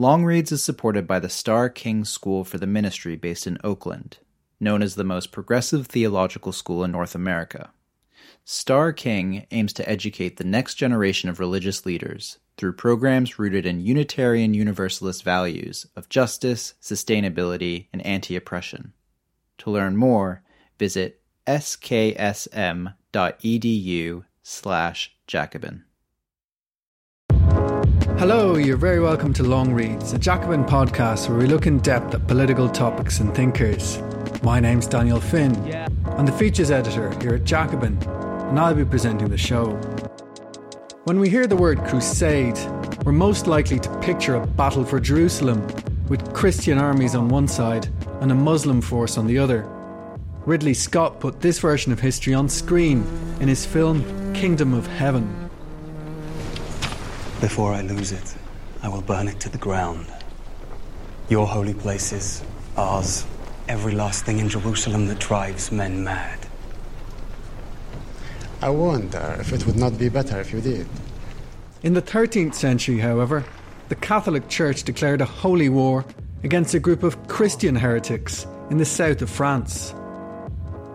Longreads 0.00 0.50
is 0.50 0.64
supported 0.64 1.06
by 1.06 1.18
the 1.18 1.28
Starr 1.28 1.68
King 1.68 2.06
School 2.06 2.42
for 2.42 2.56
the 2.56 2.66
Ministry 2.66 3.16
based 3.16 3.46
in 3.46 3.58
Oakland, 3.62 4.16
known 4.58 4.80
as 4.80 4.94
the 4.94 5.04
most 5.04 5.30
progressive 5.30 5.88
theological 5.88 6.52
school 6.52 6.82
in 6.82 6.90
North 6.90 7.14
America. 7.14 7.70
Starr 8.42 8.94
King 8.94 9.46
aims 9.50 9.74
to 9.74 9.86
educate 9.86 10.38
the 10.38 10.44
next 10.44 10.76
generation 10.76 11.28
of 11.28 11.38
religious 11.38 11.84
leaders 11.84 12.38
through 12.56 12.72
programs 12.72 13.38
rooted 13.38 13.66
in 13.66 13.84
Unitarian 13.84 14.54
Universalist 14.54 15.22
values 15.22 15.86
of 15.94 16.08
justice, 16.08 16.72
sustainability, 16.80 17.88
and 17.92 18.00
anti 18.06 18.34
oppression. 18.34 18.94
To 19.58 19.70
learn 19.70 19.98
more, 19.98 20.42
visit 20.78 21.20
sksm.edu 21.46 22.94
slash 24.42 25.14
Jacobin. 25.26 25.84
Hello, 28.00 28.56
you're 28.56 28.76
very 28.76 29.00
welcome 29.00 29.32
to 29.34 29.42
Long 29.42 29.72
Reads, 29.72 30.12
a 30.12 30.18
Jacobin 30.18 30.64
podcast 30.64 31.28
where 31.28 31.38
we 31.38 31.46
look 31.46 31.66
in 31.66 31.78
depth 31.78 32.14
at 32.14 32.26
political 32.26 32.68
topics 32.68 33.20
and 33.20 33.34
thinkers. 33.34 34.00
My 34.42 34.60
name's 34.60 34.86
Daniel 34.86 35.20
Finn. 35.20 35.66
Yeah. 35.66 35.88
I'm 36.16 36.26
the 36.26 36.32
features 36.32 36.70
editor 36.70 37.10
here 37.20 37.34
at 37.34 37.44
Jacobin, 37.44 37.96
and 38.02 38.58
I'll 38.58 38.74
be 38.74 38.84
presenting 38.84 39.28
the 39.28 39.38
show. 39.38 39.72
When 41.04 41.20
we 41.20 41.28
hear 41.28 41.46
the 41.46 41.56
word 41.56 41.84
crusade, 41.84 42.58
we're 43.04 43.12
most 43.12 43.46
likely 43.46 43.78
to 43.80 43.98
picture 44.00 44.36
a 44.36 44.46
battle 44.46 44.84
for 44.84 45.00
Jerusalem, 45.00 45.66
with 46.08 46.32
Christian 46.32 46.78
armies 46.78 47.14
on 47.14 47.28
one 47.28 47.48
side 47.48 47.88
and 48.20 48.32
a 48.32 48.34
Muslim 48.34 48.80
force 48.80 49.18
on 49.18 49.26
the 49.26 49.38
other. 49.38 49.68
Ridley 50.46 50.74
Scott 50.74 51.20
put 51.20 51.40
this 51.40 51.58
version 51.58 51.92
of 51.92 52.00
history 52.00 52.34
on 52.34 52.48
screen 52.48 53.06
in 53.40 53.48
his 53.48 53.66
film 53.66 54.02
Kingdom 54.32 54.72
of 54.72 54.86
Heaven. 54.86 55.49
Before 57.40 57.72
I 57.72 57.80
lose 57.80 58.12
it, 58.12 58.34
I 58.82 58.88
will 58.88 59.00
burn 59.00 59.26
it 59.26 59.40
to 59.40 59.48
the 59.48 59.56
ground. 59.56 60.06
Your 61.30 61.46
holy 61.46 61.72
places, 61.72 62.42
ours, 62.76 63.24
every 63.66 63.92
last 63.92 64.26
thing 64.26 64.40
in 64.40 64.50
Jerusalem 64.50 65.06
that 65.06 65.20
drives 65.20 65.72
men 65.72 66.04
mad. 66.04 66.38
I 68.60 68.68
wonder 68.68 69.38
if 69.40 69.54
it 69.54 69.64
would 69.64 69.76
not 69.76 69.96
be 69.96 70.10
better 70.10 70.38
if 70.38 70.52
you 70.52 70.60
did. 70.60 70.86
In 71.82 71.94
the 71.94 72.02
13th 72.02 72.54
century, 72.54 72.98
however, 72.98 73.42
the 73.88 73.94
Catholic 73.94 74.50
Church 74.50 74.82
declared 74.82 75.22
a 75.22 75.24
holy 75.24 75.70
war 75.70 76.04
against 76.42 76.74
a 76.74 76.78
group 76.78 77.02
of 77.02 77.26
Christian 77.26 77.74
heretics 77.74 78.46
in 78.68 78.76
the 78.76 78.84
south 78.84 79.22
of 79.22 79.30
France. 79.30 79.94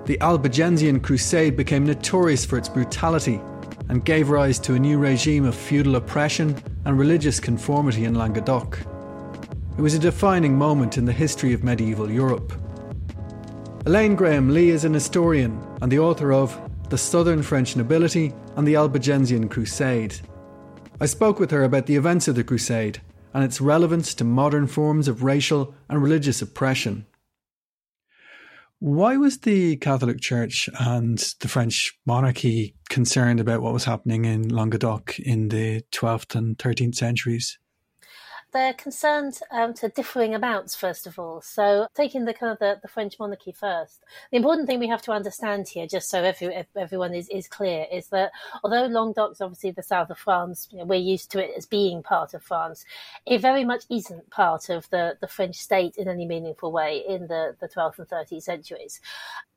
The 0.06 0.22
Albigensian 0.22 1.00
Crusade 1.00 1.58
became 1.58 1.88
notorious 1.88 2.46
for 2.46 2.60
its 2.60 2.70
brutality 2.70 3.42
and 3.90 4.06
gave 4.06 4.30
rise 4.30 4.60
to 4.60 4.74
a 4.74 4.80
new 4.80 4.98
regime 4.98 5.46
of 5.46 5.56
feudal 5.56 5.96
oppression 5.96 6.56
and 6.86 6.98
religious 6.98 7.40
conformity 7.40 8.06
in 8.06 8.16
Languedoc. 8.16 8.80
It 9.78 9.82
was 9.82 9.94
a 9.94 10.00
defining 10.00 10.58
moment 10.58 10.98
in 10.98 11.06
the 11.06 11.12
history 11.12 11.54
of 11.54 11.64
medieval 11.64 12.10
Europe. 12.10 12.54
Elaine 13.86 14.16
Graham 14.16 14.50
Leigh 14.50 14.70
is 14.70 14.86
an 14.86 14.94
historian 14.94 15.62
and 15.82 15.92
the 15.92 16.00
author 16.00 16.34
of 16.34 16.60
The 16.90 16.98
Southern 16.98 17.44
French 17.44 17.76
Nobility 17.76 18.34
and 18.56 18.68
the 18.68 18.76
Albigensian 18.76 19.50
Crusade. 19.50 20.16
I 21.00 21.06
spoke 21.06 21.40
with 21.40 21.52
her 21.52 21.64
about 21.64 21.86
the 21.86 21.96
events 21.96 22.28
of 22.28 22.36
the 22.36 22.44
Crusade 22.44 23.02
and 23.34 23.44
its 23.44 23.60
relevance 23.60 24.14
to 24.16 24.24
modern 24.24 24.66
forms 24.66 25.08
of 25.08 25.24
racial 25.24 25.76
and 25.90 26.02
religious 26.02 26.42
oppression. 26.42 27.06
Why 28.80 29.18
was 29.18 29.40
the 29.40 29.78
Catholic 29.78 30.20
Church 30.20 30.70
and 30.80 31.18
the 31.40 31.48
French 31.48 31.98
monarchy 32.06 32.76
concerned 32.90 33.40
about 33.40 33.62
what 33.62 33.74
was 33.74 33.86
happening 33.86 34.26
in 34.26 34.50
Languedoc 34.50 35.18
in 35.20 35.48
the 35.48 35.82
12th 35.92 36.36
and 36.36 36.58
13th 36.58 36.96
centuries? 36.96 37.58
They're 38.56 38.74
concerned 38.74 39.38
um, 39.52 39.74
to 39.74 39.90
differing 39.90 40.34
amounts, 40.34 40.76
first 40.76 41.06
of 41.06 41.20
all. 41.20 41.42
So, 41.42 41.88
taking 41.94 42.24
the 42.24 42.34
kind 42.34 42.54
of 42.54 42.60
the, 42.60 42.80
the, 42.82 42.88
French 42.88 43.20
monarchy 43.20 43.52
first, 43.52 44.02
the 44.32 44.38
important 44.38 44.68
thing 44.68 44.80
we 44.80 44.88
have 44.88 45.02
to 45.04 45.12
understand 45.12 45.68
here, 45.68 45.86
just 45.86 46.10
so 46.10 46.24
every, 46.24 46.66
everyone 46.76 47.14
is, 47.14 47.28
is 47.28 47.50
clear, 47.50 47.86
is 47.92 48.08
that 48.08 48.32
although 48.64 48.88
Languedoc's 48.88 49.42
obviously 49.42 49.72
the 49.72 49.84
south 49.84 50.10
of 50.10 50.18
France, 50.18 50.70
you 50.72 50.78
know, 50.78 50.86
we're 50.86 50.96
used 50.96 51.32
to 51.32 51.44
it 51.44 51.52
as 51.58 51.66
being 51.66 52.02
part 52.02 52.34
of 52.34 52.44
France, 52.44 52.86
it 53.26 53.42
very 53.42 53.66
much 53.66 53.84
isn't 53.90 54.30
part 54.30 54.70
of 54.70 54.90
the, 54.90 55.18
the 55.20 55.28
French 55.28 55.58
state 55.58 55.98
in 55.98 56.08
any 56.08 56.26
meaningful 56.26 56.72
way 56.72 57.04
in 57.06 57.28
the, 57.28 57.58
the 57.60 57.68
12th 57.68 58.00
and 58.00 58.08
13th 58.08 58.44
centuries. 58.44 59.02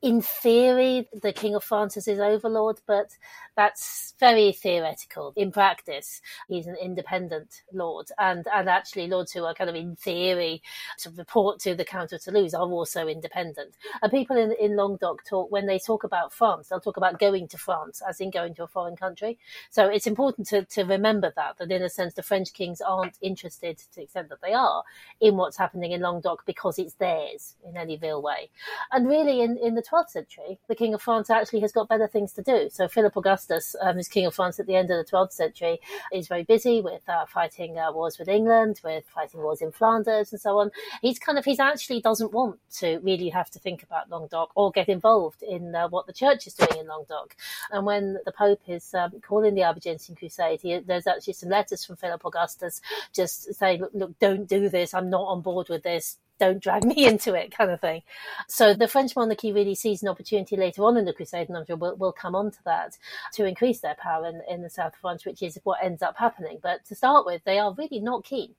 In 0.02 0.22
theory, 0.22 1.08
the 1.12 1.32
King 1.32 1.54
of 1.54 1.64
France 1.64 1.96
is 1.96 2.06
his 2.06 2.20
overlord, 2.20 2.80
but 2.86 3.10
that's 3.56 4.14
very 4.20 4.52
theoretical. 4.52 5.32
In 5.34 5.50
practice, 5.50 6.20
he's 6.48 6.66
an 6.66 6.76
independent 6.80 7.62
lord, 7.72 8.06
and 8.16 8.46
and 8.54 8.68
actually 8.68 8.87
lords 8.96 9.32
who 9.32 9.44
are 9.44 9.54
kind 9.54 9.70
of 9.70 9.76
in 9.76 9.96
theory 9.96 10.62
to 10.98 11.10
report 11.10 11.60
to 11.60 11.74
the 11.74 11.84
Count 11.84 12.12
of 12.12 12.22
Toulouse 12.22 12.54
are 12.54 12.68
also 12.68 13.08
independent. 13.08 13.74
And 14.02 14.10
people 14.10 14.36
in 14.36 14.52
in 14.52 14.76
Languedoc 14.76 15.24
talk 15.24 15.50
when 15.50 15.66
they 15.66 15.78
talk 15.78 16.04
about 16.04 16.32
France, 16.32 16.68
they'll 16.68 16.80
talk 16.80 16.96
about 16.96 17.18
going 17.18 17.48
to 17.48 17.58
France, 17.58 18.02
as 18.06 18.20
in 18.20 18.30
going 18.30 18.54
to 18.54 18.64
a 18.64 18.66
foreign 18.66 18.96
country. 18.96 19.38
So 19.70 19.86
it's 19.86 20.06
important 20.06 20.46
to 20.48 20.64
to 20.64 20.84
remember 20.84 21.32
that 21.36 21.58
that 21.58 21.70
in 21.70 21.82
a 21.82 21.88
sense 21.88 22.14
the 22.14 22.22
French 22.22 22.52
kings 22.52 22.80
aren't 22.80 23.18
interested 23.20 23.78
to 23.78 23.94
the 23.94 24.02
extent 24.02 24.28
that 24.28 24.42
they 24.42 24.52
are 24.52 24.82
in 25.20 25.36
what's 25.36 25.56
happening 25.56 25.92
in 25.92 26.02
Languedoc 26.02 26.44
because 26.46 26.78
it's 26.78 26.94
theirs 26.94 27.54
in 27.64 27.76
any 27.76 27.96
real 27.96 28.22
way. 28.22 28.50
And 28.92 29.08
really, 29.08 29.40
in 29.40 29.56
in 29.58 29.74
the 29.74 29.82
12th 29.82 30.10
century, 30.10 30.58
the 30.68 30.74
King 30.74 30.94
of 30.94 31.02
France 31.02 31.30
actually 31.30 31.60
has 31.60 31.72
got 31.72 31.88
better 31.88 32.06
things 32.06 32.32
to 32.34 32.42
do. 32.42 32.68
So 32.70 32.88
Philip 32.88 33.16
Augustus 33.16 33.38
Augustus, 33.38 33.76
um, 33.80 33.96
who's 33.96 34.08
King 34.08 34.26
of 34.26 34.34
France 34.34 34.58
at 34.58 34.66
the 34.66 34.74
end 34.74 34.90
of 34.90 35.04
the 35.04 35.10
12th 35.10 35.32
century, 35.32 35.80
is 36.12 36.28
very 36.28 36.44
busy 36.44 36.80
with 36.80 37.08
uh, 37.08 37.26
fighting 37.26 37.78
uh, 37.78 37.92
wars 37.92 38.18
with 38.18 38.28
England, 38.28 38.77
with 38.82 39.04
fighting 39.14 39.40
wars 39.42 39.60
in 39.60 39.72
Flanders 39.72 40.32
and 40.32 40.40
so 40.40 40.58
on. 40.58 40.70
He's 41.02 41.18
kind 41.18 41.38
of, 41.38 41.44
he's 41.44 41.60
actually 41.60 42.00
doesn't 42.00 42.32
want 42.32 42.58
to 42.78 42.98
really 42.98 43.28
have 43.28 43.50
to 43.50 43.58
think 43.58 43.82
about 43.82 44.10
Languedoc 44.10 44.50
or 44.54 44.70
get 44.70 44.88
involved 44.88 45.42
in 45.42 45.74
uh, 45.74 45.88
what 45.88 46.06
the 46.06 46.12
church 46.12 46.46
is 46.46 46.54
doing 46.54 46.80
in 46.80 46.86
Languedoc. 46.88 47.36
And 47.70 47.86
when 47.86 48.18
the 48.24 48.32
Pope 48.32 48.60
is 48.66 48.94
um, 48.94 49.12
calling 49.20 49.54
the 49.54 49.62
Albigensian 49.62 50.16
Crusade, 50.16 50.60
he, 50.60 50.78
there's 50.78 51.06
actually 51.06 51.34
some 51.34 51.48
letters 51.48 51.84
from 51.84 51.96
Philip 51.96 52.24
Augustus 52.24 52.80
just 53.12 53.54
saying, 53.54 53.80
look, 53.80 53.90
look, 53.94 54.18
don't 54.18 54.48
do 54.48 54.68
this. 54.68 54.94
I'm 54.94 55.10
not 55.10 55.24
on 55.24 55.40
board 55.42 55.68
with 55.68 55.82
this 55.82 56.18
don't 56.38 56.62
drag 56.62 56.84
me 56.84 57.06
into 57.06 57.34
it 57.34 57.56
kind 57.56 57.70
of 57.70 57.80
thing. 57.80 58.02
So 58.48 58.74
the 58.74 58.88
French 58.88 59.14
monarchy 59.14 59.52
really 59.52 59.74
sees 59.74 60.02
an 60.02 60.08
opportunity 60.08 60.56
later 60.56 60.82
on 60.84 60.96
in 60.96 61.04
the 61.04 61.12
Crusade, 61.12 61.48
and 61.48 61.56
I'm 61.56 61.66
sure 61.66 61.76
we'll, 61.76 61.96
we'll 61.96 62.12
come 62.12 62.34
on 62.34 62.50
to 62.50 62.64
that, 62.64 62.96
to 63.34 63.44
increase 63.44 63.80
their 63.80 63.96
power 63.96 64.26
in, 64.26 64.42
in 64.48 64.62
the 64.62 64.70
south 64.70 64.94
of 64.94 65.00
France, 65.00 65.26
which 65.26 65.42
is 65.42 65.58
what 65.64 65.82
ends 65.82 66.02
up 66.02 66.16
happening. 66.16 66.58
But 66.62 66.84
to 66.86 66.94
start 66.94 67.26
with, 67.26 67.42
they 67.44 67.58
are 67.58 67.74
really 67.74 68.00
not 68.00 68.24
keen. 68.24 68.54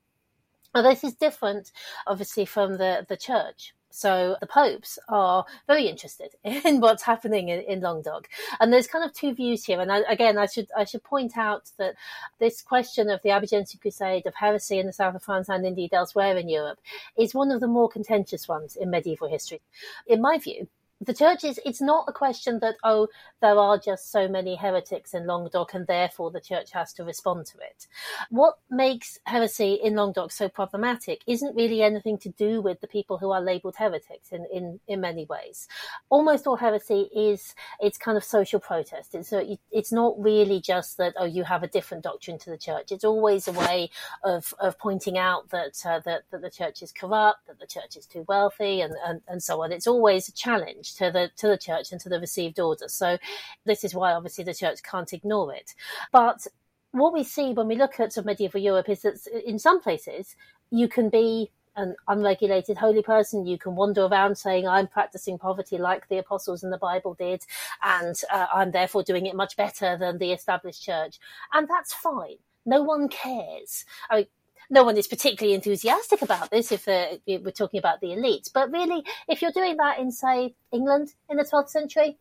Now, 0.74 0.82
this 0.82 1.02
is 1.04 1.14
different, 1.14 1.72
obviously, 2.06 2.44
from 2.44 2.78
the, 2.78 3.04
the 3.08 3.16
church. 3.16 3.74
So 3.92 4.36
the 4.40 4.46
popes 4.46 5.00
are 5.08 5.44
very 5.66 5.88
interested 5.88 6.36
in 6.44 6.80
what's 6.80 7.02
happening 7.02 7.48
in, 7.48 7.60
in 7.60 7.80
Languedoc, 7.80 8.28
and 8.60 8.72
there's 8.72 8.86
kind 8.86 9.04
of 9.04 9.12
two 9.12 9.34
views 9.34 9.64
here. 9.64 9.80
And 9.80 9.90
I, 9.90 10.02
again, 10.08 10.38
I 10.38 10.46
should 10.46 10.68
I 10.76 10.84
should 10.84 11.02
point 11.02 11.36
out 11.36 11.70
that 11.78 11.96
this 12.38 12.62
question 12.62 13.10
of 13.10 13.20
the 13.22 13.30
Albigensian 13.30 13.80
Crusade 13.80 14.26
of 14.26 14.34
heresy 14.36 14.78
in 14.78 14.86
the 14.86 14.92
south 14.92 15.16
of 15.16 15.24
France 15.24 15.48
and 15.48 15.66
indeed 15.66 15.92
elsewhere 15.92 16.36
in 16.36 16.48
Europe 16.48 16.78
is 17.18 17.34
one 17.34 17.50
of 17.50 17.60
the 17.60 17.66
more 17.66 17.88
contentious 17.88 18.46
ones 18.46 18.76
in 18.76 18.90
medieval 18.90 19.28
history. 19.28 19.60
In 20.06 20.20
my 20.20 20.38
view, 20.38 20.68
the 21.00 21.14
church 21.14 21.44
is 21.44 21.58
it's 21.64 21.80
not 21.80 22.04
a 22.08 22.12
question 22.12 22.58
that 22.60 22.76
oh 22.84 23.08
there 23.40 23.58
are 23.58 23.78
just 23.78 24.12
so 24.12 24.28
many 24.28 24.54
heretics 24.54 25.14
in 25.14 25.26
Languedoc 25.26 25.72
and 25.72 25.86
therefore 25.86 26.30
the 26.30 26.40
church 26.40 26.72
has 26.72 26.92
to 26.94 27.04
respond 27.04 27.46
to 27.46 27.58
it. 27.58 27.86
What 28.28 28.58
makes 28.70 29.18
heresy 29.24 29.74
in 29.82 29.94
Languedoc 29.96 30.30
so 30.30 30.48
problematic 30.48 31.22
isn't 31.26 31.56
really 31.56 31.82
anything 31.82 32.18
to 32.18 32.28
do 32.30 32.60
with 32.60 32.80
the 32.80 32.86
people 32.86 33.16
who 33.16 33.30
are 33.30 33.40
labelled 33.40 33.76
heretics 33.76 34.30
in, 34.30 34.46
in, 34.52 34.80
in 34.88 35.00
many 35.00 35.24
ways. 35.24 35.68
Almost 36.10 36.46
all 36.46 36.56
heresy 36.56 37.08
is 37.14 37.54
it's 37.80 37.96
kind 37.96 38.18
of 38.18 38.24
social 38.24 38.60
protest. 38.60 39.14
It's 39.14 39.32
it's 39.70 39.92
not 39.92 40.20
really 40.22 40.60
just 40.60 40.98
that 40.98 41.14
oh 41.16 41.24
you 41.24 41.44
have 41.44 41.62
a 41.62 41.68
different 41.68 42.04
doctrine 42.04 42.38
to 42.40 42.50
the 42.50 42.58
church. 42.58 42.92
It's 42.92 43.04
always 43.04 43.48
a 43.48 43.52
way 43.52 43.90
of, 44.22 44.52
of 44.60 44.78
pointing 44.78 45.16
out 45.16 45.48
that, 45.50 45.80
uh, 45.86 46.00
that 46.00 46.24
that 46.30 46.42
the 46.42 46.50
church 46.50 46.82
is 46.82 46.92
corrupt, 46.92 47.46
that 47.46 47.58
the 47.58 47.66
church 47.66 47.96
is 47.96 48.06
too 48.06 48.24
wealthy, 48.28 48.82
and, 48.82 48.94
and, 49.06 49.22
and 49.28 49.42
so 49.42 49.62
on. 49.62 49.72
It's 49.72 49.86
always 49.86 50.28
a 50.28 50.32
challenge 50.32 50.89
to 50.94 51.10
the 51.10 51.30
to 51.36 51.48
the 51.48 51.58
church 51.58 51.92
and 51.92 52.00
to 52.00 52.08
the 52.08 52.20
received 52.20 52.60
order. 52.60 52.88
So 52.88 53.18
this 53.64 53.84
is 53.84 53.94
why 53.94 54.12
obviously 54.12 54.44
the 54.44 54.54
church 54.54 54.82
can't 54.82 55.12
ignore 55.12 55.54
it. 55.54 55.74
But 56.12 56.46
what 56.92 57.12
we 57.12 57.22
see 57.22 57.52
when 57.52 57.68
we 57.68 57.76
look 57.76 58.00
at 58.00 58.12
sort 58.12 58.22
of 58.22 58.26
medieval 58.26 58.60
Europe 58.60 58.88
is 58.88 59.02
that 59.02 59.26
in 59.46 59.58
some 59.58 59.80
places 59.80 60.36
you 60.70 60.88
can 60.88 61.08
be 61.08 61.50
an 61.76 61.94
unregulated 62.08 62.76
holy 62.76 63.02
person. 63.02 63.46
You 63.46 63.58
can 63.58 63.74
wander 63.74 64.04
around 64.04 64.36
saying, 64.36 64.66
I'm 64.66 64.86
practicing 64.86 65.38
poverty 65.38 65.78
like 65.78 66.08
the 66.08 66.18
apostles 66.18 66.62
in 66.62 66.70
the 66.70 66.78
Bible 66.78 67.14
did, 67.14 67.44
and 67.82 68.16
uh, 68.32 68.46
I'm 68.52 68.70
therefore 68.70 69.02
doing 69.02 69.26
it 69.26 69.36
much 69.36 69.56
better 69.56 69.96
than 69.96 70.18
the 70.18 70.32
established 70.32 70.82
church. 70.82 71.18
And 71.52 71.68
that's 71.68 71.94
fine. 71.94 72.36
No 72.66 72.82
one 72.82 73.08
cares. 73.08 73.84
I 74.10 74.16
mean, 74.16 74.26
no 74.70 74.84
one 74.84 74.96
is 74.96 75.08
particularly 75.08 75.54
enthusiastic 75.54 76.22
about 76.22 76.50
this 76.50 76.72
if, 76.72 76.86
uh, 76.86 77.16
we're 77.26 77.50
talking 77.50 77.78
about 77.78 78.00
the 78.00 78.08
elites. 78.08 78.50
But 78.52 78.70
really, 78.70 79.04
if 79.28 79.42
you're 79.42 79.50
doing 79.50 79.76
that 79.76 79.98
in, 79.98 80.12
say, 80.12 80.54
England 80.72 81.14
in 81.28 81.36
the 81.36 81.44
12th 81.44 81.68
century, 81.68 82.18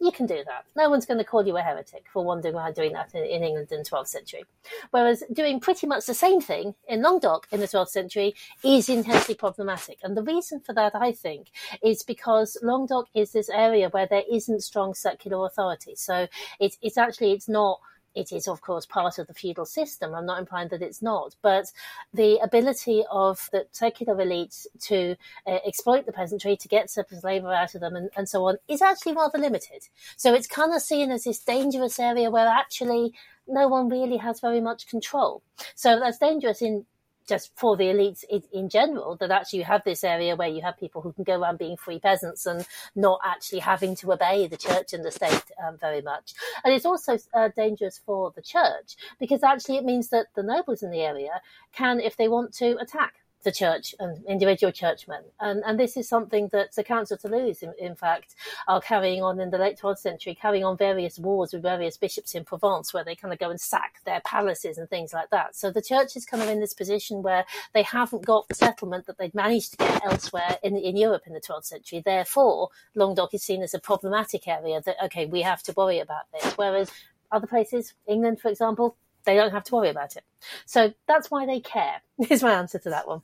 you 0.00 0.10
can 0.10 0.26
do 0.26 0.42
that. 0.46 0.64
No 0.76 0.90
one's 0.90 1.06
going 1.06 1.18
to 1.18 1.24
call 1.24 1.46
you 1.46 1.56
a 1.56 1.62
heretic 1.62 2.06
for 2.12 2.24
wandering 2.24 2.54
around 2.54 2.74
doing 2.74 2.92
that 2.92 3.14
in, 3.14 3.24
in, 3.24 3.42
England 3.42 3.68
in 3.70 3.78
the 3.78 3.84
12th 3.84 4.08
century. 4.08 4.44
Whereas 4.90 5.22
doing 5.32 5.60
pretty 5.60 5.86
much 5.86 6.06
the 6.06 6.14
same 6.14 6.40
thing 6.40 6.74
in 6.88 7.00
Languedoc 7.00 7.46
in 7.52 7.60
the 7.60 7.66
12th 7.66 7.88
century 7.88 8.34
is 8.62 8.88
intensely 8.88 9.34
problematic. 9.34 9.98
And 10.02 10.16
the 10.16 10.22
reason 10.22 10.60
for 10.60 10.74
that, 10.74 10.94
I 10.94 11.12
think, 11.12 11.48
is 11.82 12.02
because 12.02 12.58
Languedoc 12.62 13.06
is 13.14 13.32
this 13.32 13.48
area 13.48 13.88
where 13.88 14.06
there 14.06 14.24
isn't 14.30 14.62
strong 14.62 14.94
secular 14.94 15.46
authority. 15.46 15.94
So 15.94 16.28
it, 16.58 16.76
it's 16.82 16.98
actually, 16.98 17.32
it's 17.32 17.48
not 17.48 17.80
it 18.14 18.32
is, 18.32 18.48
of 18.48 18.60
course, 18.60 18.86
part 18.86 19.18
of 19.18 19.26
the 19.26 19.34
feudal 19.34 19.66
system. 19.66 20.14
I'm 20.14 20.26
not 20.26 20.38
implying 20.38 20.68
that 20.68 20.82
it's 20.82 21.02
not, 21.02 21.34
but 21.42 21.72
the 22.12 22.38
ability 22.38 23.04
of 23.10 23.48
the 23.52 23.66
secular 23.72 24.14
elites 24.14 24.66
to 24.82 25.16
uh, 25.46 25.58
exploit 25.66 26.06
the 26.06 26.12
peasantry, 26.12 26.56
to 26.56 26.68
get 26.68 26.90
surplus 26.90 27.24
labour 27.24 27.52
out 27.52 27.74
of 27.74 27.80
them, 27.80 27.96
and, 27.96 28.10
and 28.16 28.28
so 28.28 28.44
on, 28.44 28.58
is 28.68 28.82
actually 28.82 29.14
rather 29.14 29.38
limited. 29.38 29.88
So 30.16 30.34
it's 30.34 30.46
kind 30.46 30.72
of 30.72 30.82
seen 30.82 31.10
as 31.10 31.24
this 31.24 31.38
dangerous 31.40 31.98
area 31.98 32.30
where 32.30 32.46
actually 32.46 33.14
no 33.46 33.68
one 33.68 33.88
really 33.88 34.16
has 34.16 34.40
very 34.40 34.60
much 34.60 34.86
control. 34.86 35.42
So 35.74 35.98
that's 35.98 36.18
dangerous 36.18 36.62
in 36.62 36.86
just 37.28 37.50
for 37.56 37.76
the 37.76 37.84
elites 37.84 38.24
in, 38.52 38.68
general 38.68 39.16
that 39.16 39.30
actually 39.30 39.60
you 39.60 39.64
have 39.64 39.84
this 39.84 40.04
area 40.04 40.36
where 40.36 40.48
you 40.48 40.62
have 40.62 40.78
people 40.78 41.00
who 41.02 41.12
can 41.12 41.24
go 41.24 41.40
around 41.40 41.58
being 41.58 41.76
free 41.76 41.98
peasants 41.98 42.46
and 42.46 42.66
not 42.94 43.20
actually 43.24 43.60
having 43.60 43.94
to 43.94 44.12
obey 44.12 44.46
the 44.46 44.56
church 44.56 44.92
and 44.92 45.04
the 45.04 45.10
state 45.10 45.44
um, 45.66 45.76
very 45.78 46.02
much. 46.02 46.34
And 46.64 46.74
it's 46.74 46.86
also 46.86 47.18
uh, 47.34 47.50
dangerous 47.54 48.00
for 48.04 48.32
the 48.34 48.42
church 48.42 48.96
because 49.18 49.42
actually 49.42 49.76
it 49.76 49.84
means 49.84 50.08
that 50.08 50.26
the 50.34 50.42
nobles 50.42 50.82
in 50.82 50.90
the 50.90 51.02
area 51.02 51.40
can, 51.72 52.00
if 52.00 52.16
they 52.16 52.28
want 52.28 52.52
to, 52.54 52.76
attack 52.78 53.23
the 53.44 53.52
church 53.52 53.94
and 53.98 54.24
individual 54.26 54.72
churchmen. 54.72 55.22
And, 55.40 55.62
and 55.64 55.78
this 55.78 55.96
is 55.96 56.08
something 56.08 56.48
that 56.52 56.74
the 56.74 56.82
Counts 56.82 57.10
of 57.10 57.20
Toulouse, 57.20 57.62
in, 57.62 57.72
in, 57.78 57.94
fact, 57.94 58.34
are 58.66 58.80
carrying 58.80 59.22
on 59.22 59.38
in 59.38 59.50
the 59.50 59.58
late 59.58 59.78
12th 59.78 59.98
century, 59.98 60.34
carrying 60.34 60.64
on 60.64 60.76
various 60.76 61.18
wars 61.18 61.52
with 61.52 61.62
various 61.62 61.96
bishops 61.96 62.34
in 62.34 62.44
Provence 62.44 62.92
where 62.92 63.04
they 63.04 63.14
kind 63.14 63.32
of 63.32 63.38
go 63.38 63.50
and 63.50 63.60
sack 63.60 64.00
their 64.04 64.20
palaces 64.20 64.78
and 64.78 64.88
things 64.90 65.12
like 65.12 65.30
that. 65.30 65.54
So 65.54 65.70
the 65.70 65.82
church 65.82 66.16
is 66.16 66.26
kind 66.26 66.42
of 66.42 66.48
in 66.48 66.60
this 66.60 66.74
position 66.74 67.22
where 67.22 67.44
they 67.72 67.82
haven't 67.82 68.24
got 68.24 68.48
the 68.48 68.54
settlement 68.54 69.06
that 69.06 69.18
they'd 69.18 69.34
managed 69.34 69.72
to 69.72 69.76
get 69.78 70.04
elsewhere 70.04 70.58
in, 70.62 70.76
in 70.76 70.96
Europe 70.96 71.22
in 71.26 71.34
the 71.34 71.40
12th 71.40 71.66
century. 71.66 72.02
Therefore, 72.04 72.70
Languedoc 72.94 73.34
is 73.34 73.42
seen 73.42 73.62
as 73.62 73.74
a 73.74 73.78
problematic 73.78 74.48
area 74.48 74.80
that, 74.84 74.96
okay, 75.04 75.26
we 75.26 75.42
have 75.42 75.62
to 75.64 75.72
worry 75.76 76.00
about 76.00 76.24
this. 76.32 76.54
Whereas 76.54 76.90
other 77.30 77.46
places, 77.46 77.94
England, 78.06 78.40
for 78.40 78.48
example, 78.48 78.96
they 79.24 79.36
don't 79.36 79.52
have 79.52 79.64
to 79.64 79.74
worry 79.74 79.88
about 79.88 80.16
it. 80.16 80.24
So 80.66 80.92
that's 81.06 81.30
why 81.30 81.46
they 81.46 81.60
care, 81.60 82.02
is 82.30 82.42
my 82.42 82.52
answer 82.52 82.78
to 82.78 82.90
that 82.90 83.08
one. 83.08 83.22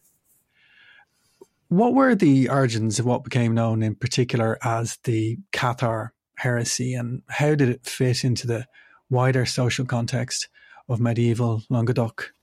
What 1.70 1.94
were 1.94 2.16
the 2.16 2.48
origins 2.48 2.98
of 2.98 3.06
what 3.06 3.22
became 3.22 3.54
known 3.54 3.84
in 3.84 3.94
particular 3.94 4.58
as 4.60 4.98
the 5.04 5.38
Cathar 5.52 6.08
heresy, 6.34 6.94
and 6.94 7.22
how 7.28 7.54
did 7.54 7.68
it 7.68 7.86
fit 7.86 8.24
into 8.24 8.48
the 8.48 8.66
wider 9.08 9.46
social 9.46 9.86
context 9.86 10.48
of 10.88 10.98
medieval 10.98 11.62
Languedoc? 11.70 12.34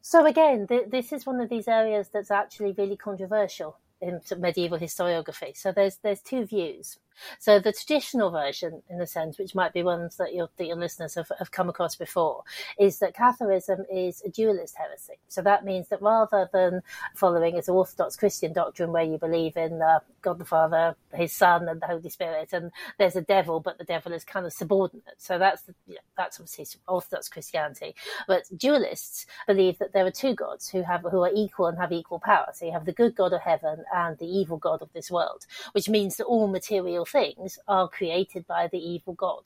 So 0.00 0.24
again, 0.24 0.66
th- 0.66 0.88
this 0.88 1.12
is 1.12 1.26
one 1.26 1.38
of 1.38 1.50
these 1.50 1.68
areas 1.68 2.08
that's 2.10 2.30
actually 2.30 2.72
really 2.72 2.96
controversial 2.96 3.76
in 4.00 4.22
medieval 4.38 4.78
historiography. 4.78 5.54
So 5.54 5.70
there's 5.70 5.98
there's 5.98 6.22
two 6.22 6.46
views. 6.46 6.98
So 7.38 7.58
the 7.58 7.72
traditional 7.72 8.30
version, 8.30 8.82
in 8.88 9.00
a 9.00 9.06
sense, 9.06 9.38
which 9.38 9.54
might 9.54 9.72
be 9.72 9.82
ones 9.82 10.16
that 10.16 10.34
your, 10.34 10.48
that 10.56 10.66
your 10.66 10.76
listeners 10.76 11.14
have, 11.14 11.30
have 11.38 11.50
come 11.50 11.68
across 11.68 11.96
before, 11.96 12.42
is 12.78 12.98
that 12.98 13.14
Catharism 13.14 13.84
is 13.92 14.22
a 14.24 14.28
dualist 14.28 14.76
heresy. 14.76 15.18
So 15.28 15.42
that 15.42 15.64
means 15.64 15.88
that 15.88 16.02
rather 16.02 16.48
than 16.52 16.82
following 17.14 17.56
its 17.56 17.68
Orthodox 17.68 18.16
Christian 18.16 18.52
doctrine 18.52 18.92
where 18.92 19.04
you 19.04 19.18
believe 19.18 19.56
in 19.56 19.80
uh, 19.82 20.00
God 20.22 20.38
the 20.38 20.44
Father, 20.44 20.96
His 21.14 21.32
Son, 21.32 21.68
and 21.68 21.80
the 21.80 21.86
Holy 21.86 22.08
Spirit, 22.10 22.52
and 22.52 22.70
there's 22.98 23.16
a 23.16 23.22
devil, 23.22 23.60
but 23.60 23.78
the 23.78 23.84
devil 23.84 24.12
is 24.12 24.24
kind 24.24 24.46
of 24.46 24.52
subordinate. 24.52 25.14
So 25.18 25.38
that's 25.38 25.62
the, 25.62 25.74
you 25.86 25.94
know, 25.94 26.00
that's 26.16 26.38
obviously 26.40 26.80
Orthodox 26.86 27.28
Christianity. 27.28 27.94
But 28.26 28.44
dualists 28.54 29.26
believe 29.46 29.78
that 29.78 29.92
there 29.92 30.06
are 30.06 30.10
two 30.10 30.34
gods 30.34 30.68
who 30.68 30.82
have 30.82 31.02
who 31.02 31.22
are 31.22 31.30
equal 31.34 31.66
and 31.66 31.78
have 31.78 31.92
equal 31.92 32.18
power. 32.18 32.48
So 32.52 32.66
you 32.66 32.72
have 32.72 32.84
the 32.84 32.92
good 32.92 33.14
God 33.14 33.32
of 33.32 33.40
heaven 33.40 33.84
and 33.94 34.18
the 34.18 34.26
evil 34.26 34.56
God 34.56 34.82
of 34.82 34.92
this 34.92 35.10
world, 35.10 35.46
which 35.72 35.88
means 35.88 36.16
that 36.16 36.24
all 36.24 36.48
material 36.48 37.04
things 37.08 37.58
are 37.68 37.88
created 37.88 38.46
by 38.46 38.68
the 38.70 38.78
evil 38.78 39.14
god. 39.14 39.44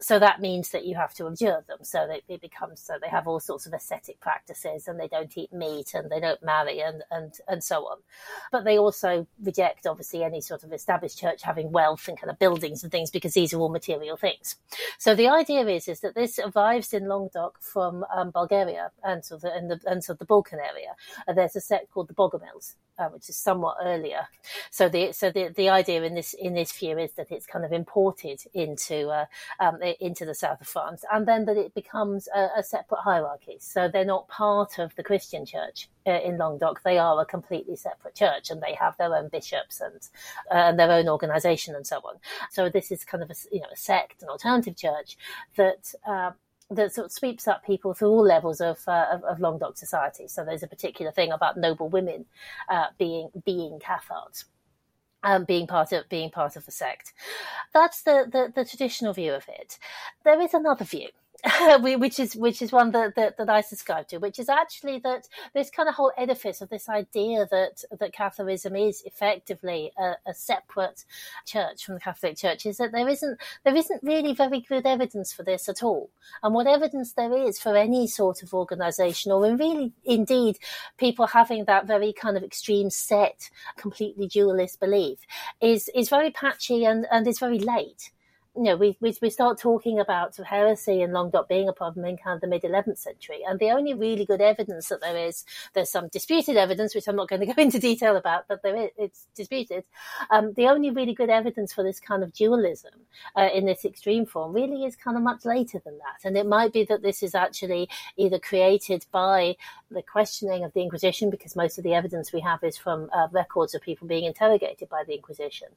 So 0.00 0.18
that 0.18 0.40
means 0.40 0.70
that 0.70 0.84
you 0.84 0.94
have 0.96 1.14
to 1.14 1.26
observe 1.26 1.66
them. 1.66 1.78
So 1.82 2.06
they, 2.06 2.22
it 2.32 2.40
becomes 2.40 2.80
so 2.80 2.94
they 3.00 3.08
have 3.08 3.26
all 3.26 3.40
sorts 3.40 3.66
of 3.66 3.72
ascetic 3.72 4.20
practices 4.20 4.88
and 4.88 4.98
they 4.98 5.08
don't 5.08 5.36
eat 5.36 5.52
meat 5.52 5.94
and 5.94 6.10
they 6.10 6.20
don't 6.20 6.42
marry 6.42 6.80
and, 6.80 7.02
and, 7.10 7.34
and 7.48 7.62
so 7.62 7.86
on. 7.86 7.98
But 8.52 8.64
they 8.64 8.78
also 8.78 9.26
reject 9.42 9.86
obviously 9.86 10.24
any 10.24 10.40
sort 10.40 10.64
of 10.64 10.72
established 10.72 11.18
church 11.18 11.42
having 11.42 11.72
wealth 11.72 12.08
and 12.08 12.18
kind 12.18 12.30
of 12.30 12.38
buildings 12.38 12.82
and 12.82 12.92
things 12.92 13.10
because 13.10 13.34
these 13.34 13.54
are 13.54 13.58
all 13.58 13.68
material 13.68 14.16
things. 14.16 14.56
So 14.98 15.14
the 15.14 15.28
idea 15.28 15.66
is 15.66 15.88
is 15.88 16.00
that 16.00 16.14
this 16.14 16.38
arrives 16.38 16.92
in 16.92 17.08
Languedoc 17.08 17.60
from 17.60 18.04
um, 18.14 18.30
Bulgaria 18.30 18.90
and 19.02 19.24
so 19.24 19.36
the 19.36 19.52
and 19.52 19.70
the 19.70 19.80
and 19.86 20.02
so 20.02 20.14
the 20.14 20.24
Balkan 20.24 20.58
area. 20.58 20.94
And 21.26 21.36
there's 21.36 21.56
a 21.56 21.60
sect 21.60 21.90
called 21.90 22.08
the 22.08 22.14
Bogomils 22.14 22.74
uh, 22.98 23.08
which 23.08 23.28
is 23.28 23.36
somewhat 23.36 23.76
earlier. 23.82 24.28
So 24.70 24.88
the 24.88 25.12
so 25.12 25.30
the, 25.30 25.48
the 25.48 25.68
idea 25.68 26.02
in 26.02 26.14
this 26.14 26.34
in 26.34 26.54
this 26.54 26.72
view 26.72 26.98
is 26.98 27.12
that 27.12 27.30
it's 27.30 27.46
kind 27.46 27.64
of 27.64 27.72
imported 27.72 28.42
into 28.54 29.08
uh, 29.08 29.26
um, 29.60 29.80
into 30.00 30.24
the 30.24 30.34
south 30.34 30.60
of 30.60 30.68
France, 30.68 31.04
and 31.12 31.26
then 31.26 31.44
that 31.46 31.56
it 31.56 31.74
becomes 31.74 32.28
a, 32.34 32.48
a, 32.58 32.62
separate 32.62 33.00
hierarchy. 33.00 33.56
So 33.60 33.88
they're 33.88 34.04
not 34.04 34.28
part 34.28 34.78
of 34.78 34.94
the 34.96 35.02
Christian 35.02 35.46
church 35.46 35.88
uh, 36.06 36.20
in 36.20 36.38
Languedoc; 36.38 36.82
they 36.82 36.98
are 36.98 37.20
a 37.20 37.26
completely 37.26 37.76
separate 37.76 38.14
church, 38.14 38.50
and 38.50 38.62
they 38.62 38.74
have 38.74 38.96
their 38.96 39.14
own 39.14 39.28
bishops 39.28 39.80
and 39.80 40.00
uh, 40.50 40.68
and 40.68 40.78
their 40.78 40.92
own 40.92 41.08
organisation 41.08 41.74
and 41.74 41.86
so 41.86 41.98
on. 41.98 42.16
So 42.50 42.68
this 42.68 42.90
is 42.90 43.04
kind 43.04 43.22
of 43.22 43.30
a 43.30 43.34
you 43.52 43.60
know 43.60 43.68
a 43.72 43.76
sect, 43.76 44.22
an 44.22 44.28
alternative 44.28 44.76
church 44.76 45.16
that 45.56 45.94
uh, 46.06 46.32
that 46.70 46.92
sort 46.92 47.06
of 47.06 47.12
sweeps 47.12 47.46
up 47.46 47.64
people 47.64 47.94
through 47.94 48.08
all 48.08 48.24
levels 48.24 48.60
of, 48.60 48.78
uh, 48.88 49.06
of, 49.12 49.22
of 49.24 49.40
Languedoc 49.40 49.76
society. 49.78 50.26
So 50.28 50.44
there's 50.44 50.62
a 50.62 50.68
particular 50.68 51.12
thing 51.12 51.32
about 51.32 51.56
noble 51.56 51.88
women 51.88 52.26
uh, 52.68 52.86
being 52.98 53.30
being 53.44 53.78
Cathars. 53.78 54.44
Um, 55.22 55.44
being 55.44 55.66
part 55.66 55.90
of 55.92 56.08
being 56.08 56.30
part 56.30 56.54
of 56.54 56.66
the 56.66 56.70
sect, 56.70 57.12
that's 57.74 58.02
the, 58.02 58.28
the 58.30 58.52
the 58.54 58.64
traditional 58.64 59.12
view 59.12 59.32
of 59.32 59.44
it. 59.48 59.76
There 60.24 60.40
is 60.40 60.54
another 60.54 60.84
view, 60.84 61.08
which 61.80 62.18
is 62.18 62.34
which 62.34 62.60
is 62.60 62.72
one 62.72 62.90
that, 62.90 63.14
that, 63.14 63.36
that 63.36 63.48
I 63.48 63.60
subscribe 63.60 64.08
to, 64.08 64.18
which 64.18 64.38
is 64.38 64.48
actually 64.48 64.98
that 65.00 65.28
this 65.54 65.70
kind 65.70 65.88
of 65.88 65.94
whole 65.94 66.12
edifice 66.16 66.60
of 66.60 66.70
this 66.70 66.88
idea 66.88 67.46
that 67.50 67.84
that 67.98 68.14
Catharism 68.14 68.88
is 68.88 69.02
effectively 69.04 69.92
a, 69.96 70.14
a, 70.26 70.34
separate 70.34 71.04
church 71.44 71.84
from 71.84 71.94
the 71.94 72.00
Catholic 72.00 72.36
Church 72.36 72.66
is 72.66 72.78
that 72.78 72.92
there 72.92 73.08
isn't 73.08 73.38
there 73.64 73.76
isn't 73.76 74.02
really 74.02 74.34
very 74.34 74.60
good 74.60 74.86
evidence 74.86 75.32
for 75.32 75.42
this 75.42 75.68
at 75.68 75.82
all. 75.82 76.10
And 76.42 76.54
what 76.54 76.66
evidence 76.66 77.12
there 77.12 77.36
is 77.36 77.60
for 77.60 77.76
any 77.76 78.06
sort 78.06 78.42
of 78.42 78.52
organisation, 78.52 79.30
or 79.30 79.42
really 79.42 79.92
indeed 80.04 80.58
people 80.98 81.28
having 81.28 81.64
that 81.66 81.86
very 81.86 82.12
kind 82.12 82.36
of 82.36 82.42
extreme 82.42 82.90
set, 82.90 83.50
completely 83.76 84.26
dualist 84.26 84.80
belief, 84.80 85.20
is 85.60 85.88
is 85.94 86.08
very 86.08 86.30
patchy 86.30 86.84
and 86.84 87.06
and 87.10 87.26
is 87.26 87.38
very 87.38 87.58
late 87.58 88.10
you 88.56 88.62
know, 88.62 88.76
we, 88.76 88.96
we, 89.00 89.14
we 89.20 89.28
start 89.28 89.58
talking 89.58 90.00
about 90.00 90.36
heresy 90.36 91.02
and 91.02 91.12
Languedoc 91.12 91.48
being 91.48 91.68
a 91.68 91.72
problem 91.72 92.06
in 92.06 92.16
kind 92.16 92.36
of 92.36 92.40
the 92.40 92.46
mid 92.46 92.62
11th 92.62 92.98
century. 92.98 93.40
And 93.46 93.58
the 93.58 93.70
only 93.70 93.92
really 93.92 94.24
good 94.24 94.40
evidence 94.40 94.88
that 94.88 95.02
there 95.02 95.16
is, 95.16 95.44
there's 95.74 95.90
some 95.90 96.08
disputed 96.08 96.56
evidence, 96.56 96.94
which 96.94 97.06
I'm 97.06 97.16
not 97.16 97.28
going 97.28 97.40
to 97.46 97.52
go 97.52 97.60
into 97.60 97.78
detail 97.78 98.16
about, 98.16 98.44
but 98.48 98.62
there 98.62 98.76
is, 98.76 98.90
it's 98.96 99.26
disputed. 99.34 99.84
Um, 100.30 100.54
the 100.54 100.68
only 100.68 100.90
really 100.90 101.12
good 101.12 101.28
evidence 101.28 101.72
for 101.72 101.84
this 101.84 102.00
kind 102.00 102.22
of 102.22 102.32
dualism 102.32 102.92
uh, 103.36 103.48
in 103.54 103.66
this 103.66 103.84
extreme 103.84 104.24
form 104.24 104.54
really 104.54 104.84
is 104.84 104.96
kind 104.96 105.16
of 105.16 105.22
much 105.22 105.44
later 105.44 105.80
than 105.84 105.98
that. 105.98 106.26
And 106.26 106.36
it 106.36 106.46
might 106.46 106.72
be 106.72 106.84
that 106.84 107.02
this 107.02 107.22
is 107.22 107.34
actually 107.34 107.88
either 108.16 108.38
created 108.38 109.04
by 109.12 109.56
the 109.90 110.02
questioning 110.02 110.64
of 110.64 110.72
the 110.72 110.80
Inquisition, 110.80 111.30
because 111.30 111.56
most 111.56 111.78
of 111.78 111.84
the 111.84 111.94
evidence 111.94 112.32
we 112.32 112.40
have 112.40 112.62
is 112.64 112.78
from 112.78 113.10
uh, 113.12 113.28
records 113.32 113.74
of 113.74 113.82
people 113.82 114.08
being 114.08 114.24
interrogated 114.24 114.88
by 114.88 115.04
the 115.04 115.14
Inquisition, 115.14 115.68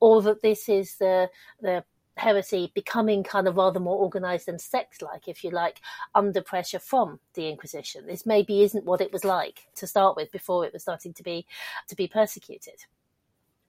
or 0.00 0.20
that 0.22 0.42
this 0.42 0.68
is 0.68 0.96
the, 0.96 1.30
the 1.60 1.84
heresy 2.16 2.70
becoming 2.74 3.22
kind 3.22 3.48
of 3.48 3.56
rather 3.56 3.80
more 3.80 3.98
organized 3.98 4.48
and 4.48 4.60
sect 4.60 5.02
like, 5.02 5.28
if 5.28 5.42
you 5.42 5.50
like, 5.50 5.80
under 6.14 6.40
pressure 6.40 6.78
from 6.78 7.18
the 7.34 7.48
Inquisition. 7.48 8.06
This 8.06 8.24
maybe 8.24 8.62
isn't 8.62 8.84
what 8.84 9.00
it 9.00 9.12
was 9.12 9.24
like 9.24 9.66
to 9.76 9.86
start 9.86 10.16
with 10.16 10.30
before 10.30 10.64
it 10.64 10.72
was 10.72 10.82
starting 10.82 11.12
to 11.14 11.22
be 11.22 11.46
to 11.88 11.96
be 11.96 12.06
persecuted. 12.06 12.84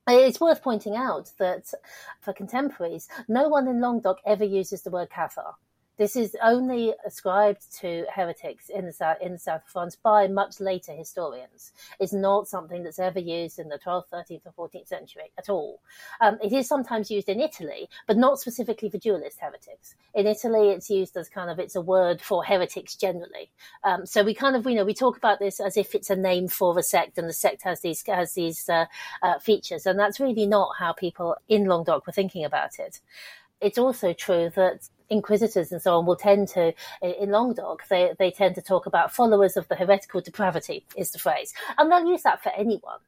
It's 0.08 0.40
worth 0.40 0.62
pointing 0.62 0.96
out 0.96 1.32
that 1.40 1.74
for 2.22 2.32
contemporaries, 2.32 3.08
no 3.28 3.50
one 3.50 3.68
in 3.68 3.82
Languedoc 3.82 4.20
ever 4.26 4.44
uses 4.46 4.84
the 4.84 4.92
word 4.92 5.10
Cathar. 5.10 5.56
This 5.98 6.18
is 6.18 6.36
only 6.44 6.94
ascribed 7.06 7.74
to 7.80 8.06
heretics 8.14 8.70
in 8.70 8.86
the 8.86 8.92
south 8.92 9.18
in 9.22 9.34
the 9.34 9.38
south 9.40 9.62
of 9.66 9.72
France 9.72 9.96
by 9.96 10.28
much 10.28 10.60
later 10.60 10.92
historians. 10.92 11.72
It's 12.00 12.12
not 12.12 12.50
something 12.50 12.84
that's 12.84 13.00
ever 13.00 13.20
used 13.20 13.60
in 13.60 13.70
the 13.70 13.80
12th, 13.80 14.10
13th, 14.12 14.42
or 14.58 14.70
14th 14.70 14.88
century 14.88 15.32
at 15.38 15.50
all. 15.50 15.80
Um, 16.20 16.38
it 16.44 16.52
is 16.52 16.68
sometimes 16.68 17.10
used 17.10 17.30
in 17.30 17.40
Italy, 17.40 17.90
but 18.08 18.18
not 18.18 18.40
specifically 18.40 18.90
for 18.90 18.98
dualist 18.98 19.40
heretics. 19.40 19.96
In 20.14 20.28
Italy, 20.28 20.70
it's 20.70 20.90
used 20.90 21.16
as 21.16 21.30
kind 21.30 21.50
of 21.50 21.60
it's 21.60 21.76
a 21.76 21.82
word 21.82 22.22
for 22.22 22.44
heretics 22.44 22.96
generally. 22.96 23.50
Um, 23.86 24.06
so 24.06 24.24
we 24.24 24.34
kind 24.34 24.58
of 24.58 24.66
you 24.66 24.76
know 24.76 24.86
we 24.86 24.94
talk 24.94 25.16
about 25.16 25.40
this 25.40 25.62
as 25.62 25.78
if 25.78 25.96
it's 25.96 26.10
a 26.10 26.16
name 26.16 26.50
for 26.50 26.78
a 26.78 26.84
sect, 26.84 27.18
and 27.18 27.30
the 27.30 27.34
sect 27.34 27.64
has 27.64 27.80
these 27.82 28.04
has 28.08 28.34
these 28.34 28.68
uh, 28.68 28.86
uh, 29.24 29.40
features, 29.40 29.86
and 29.86 29.98
that's 29.98 30.20
really 30.20 30.46
not 30.46 30.72
how 30.78 30.92
people 30.92 31.38
in 31.48 31.66
Languedoc 31.66 32.06
were 32.06 32.14
thinking 32.14 32.44
about 32.44 32.80
it 32.80 33.00
it's 33.62 33.78
also 33.78 34.14
true 34.14 34.52
that 34.56 34.90
inquisitors 35.10 35.72
and 35.72 35.82
so 35.82 35.98
on 35.98 36.06
will 36.06 36.16
tend 36.16 36.48
to, 36.50 36.74
in 37.02 37.32
Languedoc, 37.32 37.88
they, 37.90 38.14
they 38.18 38.32
tend 38.32 38.56
to 38.56 38.62
talk 38.62 38.86
about 38.86 39.14
followers 39.14 39.58
of 39.58 39.68
the 39.68 39.76
heretical 39.76 40.22
depravity, 40.22 40.86
is 40.96 41.12
the 41.12 41.20
phrase. 41.20 41.54
And 41.78 41.92
they'll 41.92 42.06
use 42.06 42.24
that 42.24 42.44
for 42.44 42.52
anyone 42.58 43.00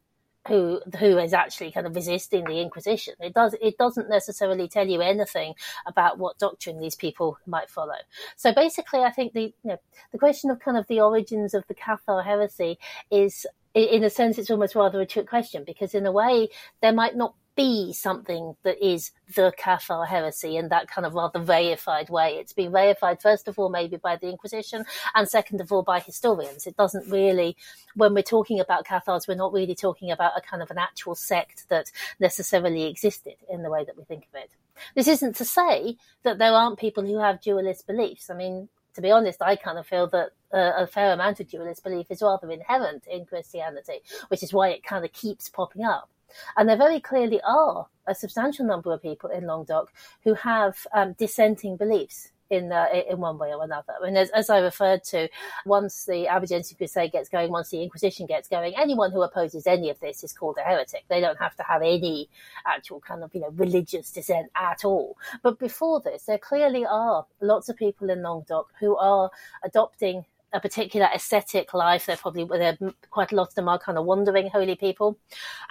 who 0.48 0.80
who 1.00 1.18
is 1.18 1.34
actually 1.34 1.72
kind 1.72 1.86
of 1.86 1.96
resisting 1.96 2.46
the 2.46 2.62
Inquisition. 2.62 3.14
It 3.20 3.34
does 3.34 3.56
it 3.62 3.78
doesn't 3.78 4.10
necessarily 4.10 4.68
tell 4.68 4.88
you 4.88 5.02
anything 5.02 5.54
about 5.86 6.18
what 6.18 6.40
doctrine 6.40 6.80
these 6.80 6.96
people 6.96 7.38
might 7.46 7.70
follow. 7.70 7.96
So 8.36 8.54
basically, 8.54 9.02
I 9.02 9.12
think 9.12 9.34
the 9.34 9.54
you 9.64 9.72
know 9.72 9.78
the 10.12 10.18
question 10.18 10.50
of 10.50 10.60
kind 10.60 10.78
of 10.78 10.88
the 10.88 11.02
origins 11.02 11.54
of 11.54 11.66
the 11.68 11.76
Cathar 11.76 12.24
heresy 12.24 12.80
is 13.12 13.46
in 13.74 14.04
a 14.04 14.10
sense 14.10 14.38
it's 14.38 14.50
almost 14.50 14.76
rather 14.76 15.00
a 15.02 15.06
trick 15.06 15.28
question 15.28 15.64
because 15.64 15.94
in 15.94 16.06
a 16.06 16.12
way 16.12 16.50
there 16.82 16.94
might 16.94 17.16
not 17.16 17.36
be 17.58 17.92
something 17.92 18.56
that 18.64 18.78
is 18.86 19.12
the 19.36 19.52
Cathar 19.60 20.08
heresy 20.08 20.56
in 20.56 20.70
that 20.70 20.88
kind 20.88 21.06
of 21.06 21.16
rather 21.16 21.40
reified 21.40 22.10
way. 22.10 22.36
It's 22.36 22.54
been 22.54 22.72
reified, 22.72 23.22
first 23.22 23.50
of 23.50 23.60
all, 23.60 23.68
maybe 23.70 23.98
by 23.98 24.16
the 24.16 24.30
Inquisition, 24.30 24.86
and 25.16 25.28
second 25.28 25.60
of 25.60 25.72
all, 25.72 25.84
by 25.84 26.00
historians. 26.00 26.66
It 26.66 26.78
doesn't 26.78 27.12
really, 27.12 27.58
when 27.96 28.14
we're 28.14 28.22
talking 28.22 28.62
about 28.62 28.86
Cathars, 28.86 29.28
we're 29.28 29.36
not 29.36 29.52
really 29.52 29.76
talking 29.76 30.12
about 30.12 30.38
a 30.38 30.42
kind 30.42 30.64
of 30.64 30.72
an 30.72 30.78
actual 30.78 31.16
sect 31.16 31.68
that 31.68 31.92
necessarily 32.20 32.86
existed 32.86 33.36
in 33.50 33.64
the 33.64 33.70
way 33.70 33.84
that 33.84 33.98
we 33.98 34.06
think 34.06 34.28
of 34.32 34.40
it. 34.42 34.52
This 34.96 35.08
isn't 35.08 35.36
to 35.38 35.46
say 35.46 35.98
that 36.24 36.38
there 36.38 36.54
aren't 36.54 36.80
people 36.80 37.04
who 37.04 37.18
have 37.20 37.42
dualist 37.42 37.88
beliefs. 37.88 38.30
I 38.30 38.36
mean, 38.36 38.70
to 38.94 39.02
be 39.02 39.12
honest, 39.12 39.42
I 39.42 39.56
kind 39.56 39.78
of 39.78 39.88
feel 39.88 40.08
that 40.08 40.30
uh, 40.54 40.74
a 40.78 40.88
fair 40.88 41.14
amount 41.14 41.40
of 41.40 41.50
dualist 41.50 41.84
belief 41.84 42.08
is 42.10 42.22
rather 42.22 42.52
inherent 42.52 43.06
in 43.08 43.26
Christianity, 43.26 44.02
which 44.28 44.44
is 44.44 44.54
why 44.54 44.70
it 44.70 44.84
kind 44.84 45.04
of 45.04 45.12
keeps 45.12 45.50
popping 45.50 45.84
up. 45.84 46.10
And 46.56 46.68
there 46.70 46.78
very 46.78 47.00
clearly 47.00 47.40
are 47.42 47.88
a 48.08 48.16
substantial 48.16 48.66
number 48.66 48.94
of 48.94 49.02
people 49.02 49.30
in 49.30 49.46
Languedoc 49.46 49.92
who 50.24 50.34
have 50.36 50.88
um, 50.94 51.14
dissenting 51.14 51.78
beliefs 51.78 52.32
in 52.50 52.72
uh, 52.72 52.88
in 53.10 53.20
one 53.20 53.38
way 53.38 53.54
or 53.54 53.64
another. 53.64 53.94
And 54.02 54.18
as, 54.18 54.30
as, 54.32 54.50
I 54.50 54.60
referred 54.60 55.04
to, 55.06 55.28
once 55.66 56.06
the 56.06 56.28
Albigensian 56.28 56.78
Crusade 56.78 57.12
gets 57.12 57.30
going, 57.30 57.52
once 57.52 57.70
the 57.70 57.84
Inquisition 57.84 58.26
gets 58.26 58.48
going, 58.48 58.74
anyone 58.78 59.12
who 59.12 59.22
opposes 59.22 59.68
any 59.68 59.90
of 59.90 60.00
this 60.00 60.24
is 60.24 60.34
called 60.34 60.58
a 60.60 60.64
heretic. 60.64 61.06
They 61.10 61.20
don't 61.20 61.40
have 61.40 61.56
to 61.58 61.64
have 61.64 61.82
any 61.82 62.30
actual 62.66 63.00
kind 63.02 63.24
of 63.24 63.34
you 63.34 63.42
know 63.42 63.50
religious 63.52 64.12
dissent 64.12 64.52
at 64.56 64.86
all. 64.86 65.18
But 65.44 65.60
before 65.60 66.02
this, 66.02 66.24
there 66.24 66.38
clearly 66.38 66.86
are 66.86 67.26
lots 67.42 67.70
of 67.70 67.76
people 67.76 68.10
in 68.10 68.24
Languedoc 68.24 68.72
who 68.80 68.96
are 68.98 69.30
adopting 69.64 70.26
a 70.54 70.60
particular 70.60 71.08
ascetic 71.14 71.74
life. 71.74 72.06
They're 72.06 72.18
probably 72.18 72.46
they're, 72.46 72.78
quite 73.10 73.32
a 73.32 73.36
lot 73.36 73.50
of 73.50 73.56
them 73.56 73.68
are 73.68 73.80
kind 73.80 73.98
of 73.98 74.06
wandering 74.06 74.50
holy 74.50 74.76
people, 74.76 75.18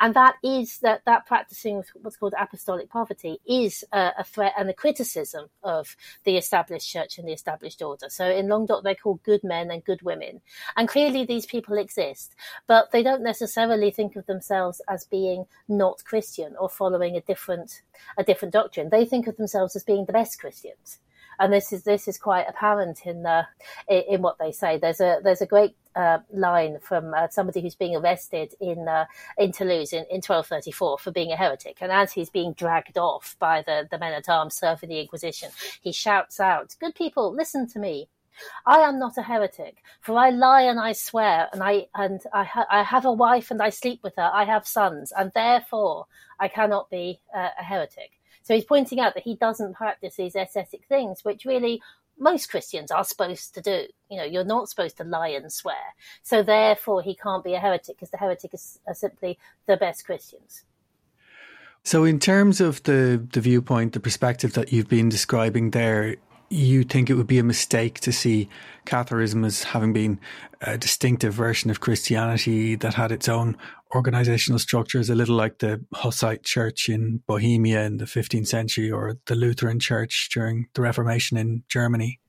and 0.00 0.14
that 0.14 0.36
is 0.42 0.78
that 0.78 1.02
that 1.06 1.26
practicing 1.26 1.82
what's 2.02 2.16
called 2.16 2.34
apostolic 2.38 2.90
poverty 2.90 3.38
is 3.46 3.84
a, 3.92 4.12
a, 4.18 4.24
threat 4.24 4.54
and 4.58 4.68
a 4.68 4.74
criticism 4.74 5.46
of 5.62 5.96
the 6.24 6.36
established 6.36 6.90
church 6.90 7.18
and 7.18 7.26
the 7.26 7.32
established 7.32 7.82
order. 7.82 8.06
So 8.08 8.28
in 8.28 8.48
Languedoc, 8.48 8.84
they're 8.84 8.94
called 8.94 9.22
good 9.22 9.42
men 9.42 9.70
and 9.70 9.84
good 9.84 10.02
women, 10.02 10.40
and 10.76 10.88
clearly 10.88 11.24
these 11.24 11.46
people 11.46 11.78
exist, 11.78 12.34
but 12.66 12.90
they 12.90 13.02
don't 13.02 13.22
necessarily 13.22 13.90
think 13.90 14.16
of 14.16 14.26
themselves 14.26 14.80
as 14.88 15.04
being 15.04 15.46
not 15.68 16.04
Christian 16.04 16.54
or 16.58 16.68
following 16.68 17.16
a 17.16 17.20
different 17.22 17.82
a 18.18 18.24
different 18.24 18.52
doctrine. 18.52 18.90
They 18.90 19.04
think 19.04 19.26
of 19.26 19.36
themselves 19.36 19.74
as 19.74 19.84
being 19.84 20.04
the 20.04 20.12
best 20.12 20.38
Christians 20.38 20.98
and 21.38 21.52
this 21.52 21.72
is 21.72 21.84
this 21.84 22.08
is 22.08 22.18
quite 22.18 22.46
apparent 22.48 23.06
in 23.06 23.22
the 23.22 23.46
in 23.88 24.22
what 24.22 24.38
they 24.38 24.52
say. 24.52 24.78
There's 24.78 25.00
a 25.00 25.20
there's 25.22 25.42
a 25.42 25.46
great 25.46 25.76
uh, 25.94 26.18
line 26.32 26.78
from 26.80 27.14
uh, 27.14 27.28
somebody 27.28 27.60
who's 27.60 27.74
being 27.74 27.96
arrested 27.96 28.54
in 28.60 28.86
uh, 28.86 29.06
in 29.38 29.52
Toulouse 29.52 29.92
in, 29.92 30.04
in 30.10 30.22
1234 30.22 30.98
for 30.98 31.10
being 31.10 31.32
a 31.32 31.36
heretic, 31.36 31.78
and 31.80 31.90
as 31.90 32.12
he's 32.12 32.30
being 32.30 32.52
dragged 32.52 32.98
off 32.98 33.36
by 33.38 33.62
the 33.62 33.88
the 33.90 33.98
men 33.98 34.12
at 34.12 34.28
arms 34.28 34.56
serving 34.56 34.88
the 34.88 35.00
Inquisition, 35.00 35.50
he 35.80 35.92
shouts 35.92 36.40
out, 36.40 36.76
"Good 36.78 36.94
people, 36.94 37.32
listen 37.32 37.68
to 37.68 37.78
me." 37.78 38.08
I 38.66 38.80
am 38.80 38.98
not 38.98 39.16
a 39.16 39.22
heretic, 39.22 39.82
for 40.02 40.18
I 40.18 40.28
lie 40.28 40.62
and 40.62 40.78
I 40.78 40.92
swear, 40.92 41.48
and 41.52 41.62
I 41.62 41.86
and 41.94 42.20
I, 42.34 42.44
ha- 42.44 42.66
I 42.70 42.82
have 42.82 43.06
a 43.06 43.12
wife 43.12 43.50
and 43.50 43.62
I 43.62 43.70
sleep 43.70 44.00
with 44.02 44.14
her. 44.16 44.30
I 44.32 44.44
have 44.44 44.66
sons, 44.66 45.12
and 45.16 45.32
therefore 45.34 46.06
I 46.38 46.48
cannot 46.48 46.90
be 46.90 47.20
uh, 47.34 47.48
a 47.58 47.62
heretic. 47.62 48.15
So 48.46 48.54
he's 48.54 48.64
pointing 48.64 49.00
out 49.00 49.14
that 49.14 49.24
he 49.24 49.34
doesn't 49.34 49.74
practice 49.74 50.14
these 50.14 50.36
ascetic 50.36 50.84
things, 50.84 51.24
which 51.24 51.44
really 51.44 51.82
most 52.16 52.48
Christians 52.48 52.92
are 52.92 53.02
supposed 53.02 53.52
to 53.54 53.60
do. 53.60 53.86
You 54.08 54.18
know, 54.18 54.22
you're 54.22 54.44
not 54.44 54.68
supposed 54.68 54.96
to 54.98 55.04
lie 55.04 55.30
and 55.30 55.52
swear. 55.52 55.96
So 56.22 56.44
therefore, 56.44 57.02
he 57.02 57.16
can't 57.16 57.42
be 57.42 57.54
a 57.54 57.58
heretic 57.58 57.96
because 57.96 58.10
the 58.10 58.18
heretic 58.18 58.54
is, 58.54 58.78
are 58.86 58.94
simply 58.94 59.36
the 59.66 59.76
best 59.76 60.06
Christians. 60.06 60.62
So, 61.82 62.04
in 62.04 62.20
terms 62.20 62.60
of 62.60 62.84
the, 62.84 63.20
the 63.32 63.40
viewpoint, 63.40 63.94
the 63.94 64.00
perspective 64.00 64.52
that 64.52 64.72
you've 64.72 64.88
been 64.88 65.08
describing 65.08 65.72
there, 65.72 66.14
you 66.48 66.84
think 66.84 67.10
it 67.10 67.14
would 67.14 67.26
be 67.26 67.38
a 67.38 67.44
mistake 67.44 68.00
to 68.00 68.12
see 68.12 68.48
Catharism 68.86 69.44
as 69.44 69.64
having 69.64 69.92
been 69.92 70.20
a 70.60 70.78
distinctive 70.78 71.34
version 71.34 71.70
of 71.70 71.80
Christianity 71.80 72.76
that 72.76 72.94
had 72.94 73.12
its 73.12 73.28
own 73.28 73.56
organizational 73.94 74.58
structures, 74.58 75.10
a 75.10 75.14
little 75.14 75.36
like 75.36 75.58
the 75.58 75.84
Hussite 75.94 76.42
church 76.42 76.88
in 76.88 77.22
Bohemia 77.26 77.84
in 77.84 77.98
the 77.98 78.04
15th 78.04 78.46
century 78.46 78.90
or 78.90 79.16
the 79.26 79.34
Lutheran 79.34 79.78
church 79.78 80.28
during 80.32 80.68
the 80.74 80.82
Reformation 80.82 81.36
in 81.36 81.62
Germany? 81.68 82.20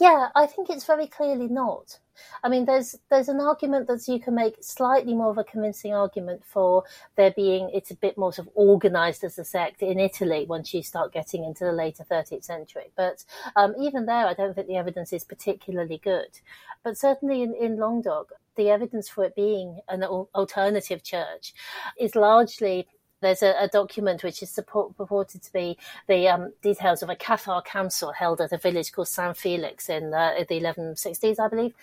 Yeah, 0.00 0.28
I 0.34 0.46
think 0.46 0.70
it's 0.70 0.86
very 0.86 1.06
clearly 1.06 1.48
not. 1.48 1.98
I 2.42 2.48
mean, 2.48 2.64
there's 2.64 2.96
there's 3.10 3.28
an 3.28 3.40
argument 3.40 3.86
that 3.88 4.06
you 4.08 4.20
can 4.20 4.34
make 4.34 4.56
slightly 4.60 5.14
more 5.14 5.30
of 5.30 5.38
a 5.38 5.44
convincing 5.44 5.92
argument 5.92 6.42
for 6.44 6.84
there 7.16 7.32
being 7.32 7.70
it's 7.72 7.90
a 7.90 7.96
bit 7.96 8.16
more 8.16 8.32
sort 8.32 8.48
of 8.48 8.56
organised 8.56 9.24
as 9.24 9.38
a 9.38 9.44
sect 9.44 9.82
in 9.82 9.98
Italy 9.98 10.46
once 10.48 10.72
you 10.72 10.82
start 10.82 11.12
getting 11.12 11.44
into 11.44 11.64
the 11.64 11.72
later 11.72 12.04
13th 12.10 12.44
century. 12.44 12.92
But 12.96 13.24
um, 13.56 13.74
even 13.80 14.06
there, 14.06 14.26
I 14.26 14.34
don't 14.34 14.54
think 14.54 14.66
the 14.66 14.76
evidence 14.76 15.12
is 15.12 15.24
particularly 15.24 15.98
good. 15.98 16.40
But 16.82 16.96
certainly 16.96 17.42
in, 17.42 17.54
in 17.54 17.76
Languedoc, 17.78 18.32
the 18.56 18.70
evidence 18.70 19.08
for 19.08 19.24
it 19.24 19.34
being 19.34 19.80
an 19.88 20.02
alternative 20.02 21.02
church 21.02 21.54
is 21.98 22.14
largely 22.14 22.88
there's 23.20 23.42
a, 23.42 23.54
a, 23.60 23.68
document 23.68 24.22
which 24.22 24.42
is 24.42 24.50
support, 24.50 24.96
purported 24.96 25.42
to 25.42 25.52
be 25.52 25.78
the 26.08 26.28
um, 26.28 26.52
details 26.62 27.02
of 27.02 27.10
a 27.10 27.16
Cathar 27.16 27.64
council 27.64 28.12
held 28.12 28.40
at 28.40 28.52
a 28.52 28.58
village 28.58 28.92
called 28.92 29.08
San 29.08 29.34
Felix 29.34 29.88
in 29.88 30.12
uh, 30.14 30.34
the 30.48 30.60
1160s, 30.60 31.38
I 31.38 31.48
believe. 31.48 31.74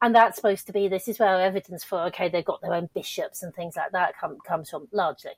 And 0.00 0.14
that's 0.14 0.36
supposed 0.36 0.66
to 0.66 0.72
be 0.72 0.88
this 0.88 1.08
is 1.08 1.18
where 1.18 1.40
evidence 1.40 1.84
for 1.84 2.00
okay 2.06 2.28
they've 2.28 2.44
got 2.44 2.60
their 2.60 2.74
own 2.74 2.88
bishops 2.94 3.42
and 3.42 3.54
things 3.54 3.76
like 3.76 3.92
that 3.92 4.18
come, 4.18 4.38
comes 4.46 4.70
from 4.70 4.88
largely, 4.92 5.32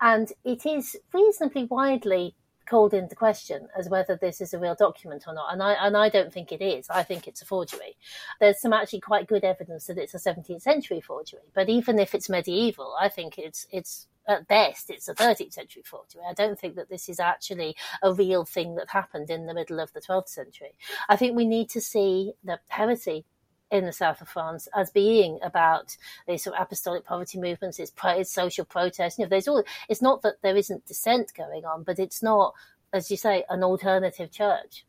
and 0.00 0.32
it 0.44 0.66
is 0.66 0.96
reasonably 1.12 1.64
widely 1.64 2.34
called 2.70 2.94
into 2.94 3.16
question 3.16 3.66
as 3.76 3.88
whether 3.88 4.16
this 4.16 4.40
is 4.40 4.54
a 4.54 4.58
real 4.58 4.76
document 4.76 5.24
or 5.26 5.34
not. 5.34 5.52
And 5.52 5.62
I 5.62 5.72
and 5.74 5.96
I 5.96 6.08
don't 6.08 6.32
think 6.32 6.52
it 6.52 6.62
is. 6.62 6.88
I 6.88 7.02
think 7.02 7.26
it's 7.26 7.42
a 7.42 7.44
forgery. 7.44 7.96
There's 8.38 8.60
some 8.60 8.72
actually 8.72 9.00
quite 9.00 9.26
good 9.26 9.44
evidence 9.44 9.86
that 9.86 9.98
it's 9.98 10.14
a 10.14 10.18
17th 10.18 10.62
century 10.62 11.00
forgery. 11.00 11.40
But 11.52 11.68
even 11.68 11.98
if 11.98 12.14
it's 12.14 12.28
medieval, 12.28 12.94
I 12.98 13.08
think 13.08 13.38
it's 13.38 13.66
it's 13.72 14.06
at 14.28 14.46
best, 14.46 14.90
it's 14.90 15.08
a 15.08 15.14
13th 15.14 15.52
century 15.52 15.82
forgery. 15.84 16.22
I 16.28 16.34
don't 16.34 16.58
think 16.58 16.76
that 16.76 16.88
this 16.88 17.08
is 17.08 17.20
actually 17.20 17.76
a 18.02 18.12
real 18.12 18.44
thing 18.44 18.76
that 18.76 18.90
happened 18.90 19.30
in 19.30 19.46
the 19.46 19.54
middle 19.54 19.80
of 19.80 19.92
the 19.92 20.00
12th 20.00 20.28
century. 20.28 20.74
I 21.08 21.16
think 21.16 21.36
we 21.36 21.46
need 21.46 21.70
to 21.70 21.80
see 21.80 22.32
the 22.44 22.60
heresy 22.68 23.24
in 23.70 23.86
the 23.86 23.92
south 23.92 24.20
of 24.20 24.28
France 24.28 24.68
as 24.74 24.90
being 24.90 25.38
about 25.42 25.96
these 26.26 26.42
sort 26.42 26.56
of 26.56 26.62
apostolic 26.62 27.04
poverty 27.04 27.38
movements, 27.38 27.78
it's, 27.78 27.90
pro- 27.90 28.18
it's 28.18 28.32
social 28.32 28.64
protest. 28.64 29.18
You 29.18 29.24
know, 29.24 29.28
there's 29.28 29.48
all. 29.48 29.62
It's 29.88 30.02
not 30.02 30.22
that 30.22 30.42
there 30.42 30.56
isn't 30.56 30.86
dissent 30.86 31.32
going 31.36 31.64
on, 31.64 31.84
but 31.84 31.98
it's 31.98 32.22
not, 32.22 32.54
as 32.92 33.10
you 33.10 33.16
say, 33.16 33.44
an 33.48 33.62
alternative 33.62 34.32
church. 34.32 34.84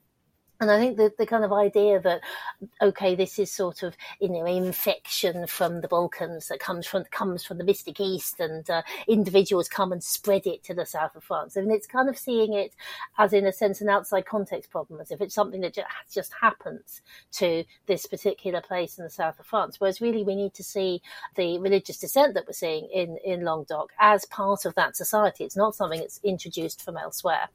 And 0.62 0.70
I 0.70 0.77
think 0.77 0.98
the, 0.98 1.12
the 1.18 1.25
kind 1.25 1.44
of 1.44 1.51
idea 1.51 2.00
that, 2.01 2.22
okay, 2.80 3.15
this 3.15 3.39
is 3.39 3.51
sort 3.51 3.82
of, 3.82 3.98
you 4.20 4.30
know, 4.30 4.46
infection 4.46 5.48
from 5.48 5.82
the 5.82 5.88
Balkans 5.88 6.50
that 6.50 6.60
comes 6.60 6.86
from, 6.86 7.03
comes 7.06 7.44
from 7.44 7.58
the 7.58 7.63
Mystic 7.63 8.00
East 8.00 8.39
and 8.39 8.70
uh, 8.70 8.84
individuals 9.08 9.68
come 9.68 9.91
and 9.91 10.03
spread 10.03 10.46
it 10.46 10.63
to 10.65 10.75
the 10.75 10.86
south 10.86 11.15
of 11.15 11.24
France. 11.24 11.58
I 11.58 11.62
mean, 11.62 11.72
it's 11.72 11.88
kind 11.88 12.08
of 12.08 12.15
seeing 12.15 12.53
it 12.53 12.75
as, 13.18 13.34
in 13.34 13.48
a 13.48 13.51
sense, 13.51 13.82
an 13.82 13.89
outside 13.89 14.27
context 14.27 14.70
problem, 14.70 15.01
as 15.01 15.10
if 15.10 15.20
it's 15.20 15.34
something 15.34 15.62
that 15.62 15.74
just, 16.13 16.32
happens 16.41 17.01
to 17.32 17.63
this 17.88 18.06
particular 18.06 18.62
place 18.62 19.00
in 19.00 19.03
the 19.03 19.10
south 19.10 19.39
of 19.39 19.48
France. 19.48 19.80
Whereas 19.80 20.00
really 20.00 20.24
we 20.24 20.36
need 20.36 20.53
to 20.53 20.63
see 20.63 21.01
the 21.36 21.58
religious 21.58 21.98
dissent 21.98 22.36
that 22.36 22.46
we're 22.46 22.53
seeing 22.53 22.88
in, 22.94 23.18
in 23.25 23.44
Languedoc 23.44 23.89
as 24.00 24.25
part 24.25 24.65
of 24.65 24.75
that 24.75 24.96
society. 24.96 25.44
It's 25.44 25.58
not 25.58 25.74
something 25.74 26.00
that's 26.00 26.20
introduced 26.24 26.84
from 26.84 26.98
elsewhere. 26.98 27.50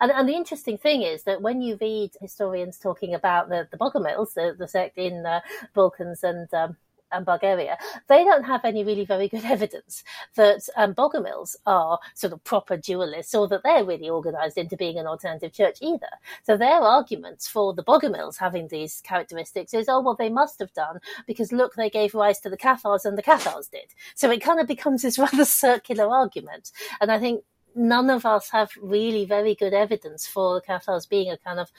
And, 0.00 0.10
and, 0.10 0.28
the 0.28 0.34
interesting 0.34 0.78
thing 0.78 1.02
is 1.02 1.24
that 1.24 1.42
when 1.42 1.62
you 1.62 1.78
read 1.80 2.10
historians 2.20 2.78
talking 2.78 3.14
about 3.14 3.48
the, 3.48 3.68
the 3.70 3.76
Bogomils, 3.76 4.34
the, 4.34 4.54
the 4.58 4.68
sect 4.68 4.98
in 4.98 5.22
the 5.22 5.42
Balkans 5.74 6.22
and 6.24 6.52
um, 6.54 6.76
and 7.12 7.26
Bulgaria, 7.26 7.76
they 8.08 8.24
don't 8.24 8.44
have 8.44 8.64
any 8.64 8.84
really 8.84 9.04
very 9.04 9.28
good 9.28 9.44
evidence 9.56 10.04
that 10.36 10.60
um, 10.76 10.94
Bogomils 10.94 11.56
are 11.66 11.98
sort 12.14 12.32
of 12.32 12.42
proper 12.44 12.76
dualists 12.76 13.34
or 13.34 13.48
that 13.48 13.62
they're 13.62 13.84
really 13.84 14.08
organized 14.08 14.58
into 14.58 14.76
being 14.76 14.98
an 14.98 15.06
alternative 15.06 15.52
church 15.52 15.78
either. 15.80 16.08
So 16.44 16.56
their 16.56 16.80
arguments 16.80 17.48
for 17.48 17.74
the 17.74 17.84
Bogomils 17.84 18.38
having 18.38 18.68
these 18.68 19.00
characteristics 19.00 19.74
is, 19.74 19.88
oh, 19.88 20.00
well, 20.00 20.16
they 20.16 20.28
must 20.30 20.58
have 20.60 20.72
done 20.72 21.00
because 21.26 21.52
look, 21.52 21.74
they 21.74 21.90
gave 21.90 22.14
rise 22.14 22.40
to 22.40 22.50
the 22.50 22.56
Cathars 22.56 23.04
and 23.04 23.18
the 23.18 23.22
Cathars 23.22 23.68
did. 23.68 23.94
So 24.14 24.30
it 24.30 24.40
kind 24.40 24.60
of 24.60 24.66
becomes 24.66 25.02
this 25.02 25.18
rather 25.18 25.44
circular 25.44 26.08
argument. 26.08 26.70
And 27.00 27.10
I 27.10 27.18
think 27.18 27.44
none 27.74 28.10
of 28.10 28.26
us 28.26 28.50
have 28.50 28.70
really 28.80 29.24
very 29.24 29.54
good 29.54 29.74
evidence 29.74 30.26
for 30.26 30.54
the 30.54 30.60
Cathars 30.60 31.06
being 31.06 31.30
a 31.30 31.38
kind 31.38 31.58
of 31.58 31.70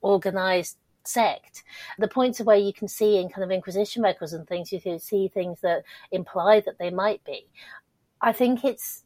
organized 0.00 0.78
sect. 1.04 1.62
The 1.98 2.08
points 2.08 2.40
where 2.40 2.56
you 2.56 2.72
can 2.72 2.88
see 2.88 3.18
in 3.18 3.28
kind 3.28 3.44
of 3.44 3.50
Inquisition 3.50 4.02
records 4.02 4.32
and 4.32 4.46
things, 4.46 4.72
you 4.72 4.80
can 4.80 4.98
see 4.98 5.28
things 5.28 5.60
that 5.60 5.84
imply 6.10 6.60
that 6.60 6.78
they 6.78 6.90
might 6.90 7.22
be. 7.24 7.46
I 8.20 8.32
think 8.32 8.64
it's 8.64 9.03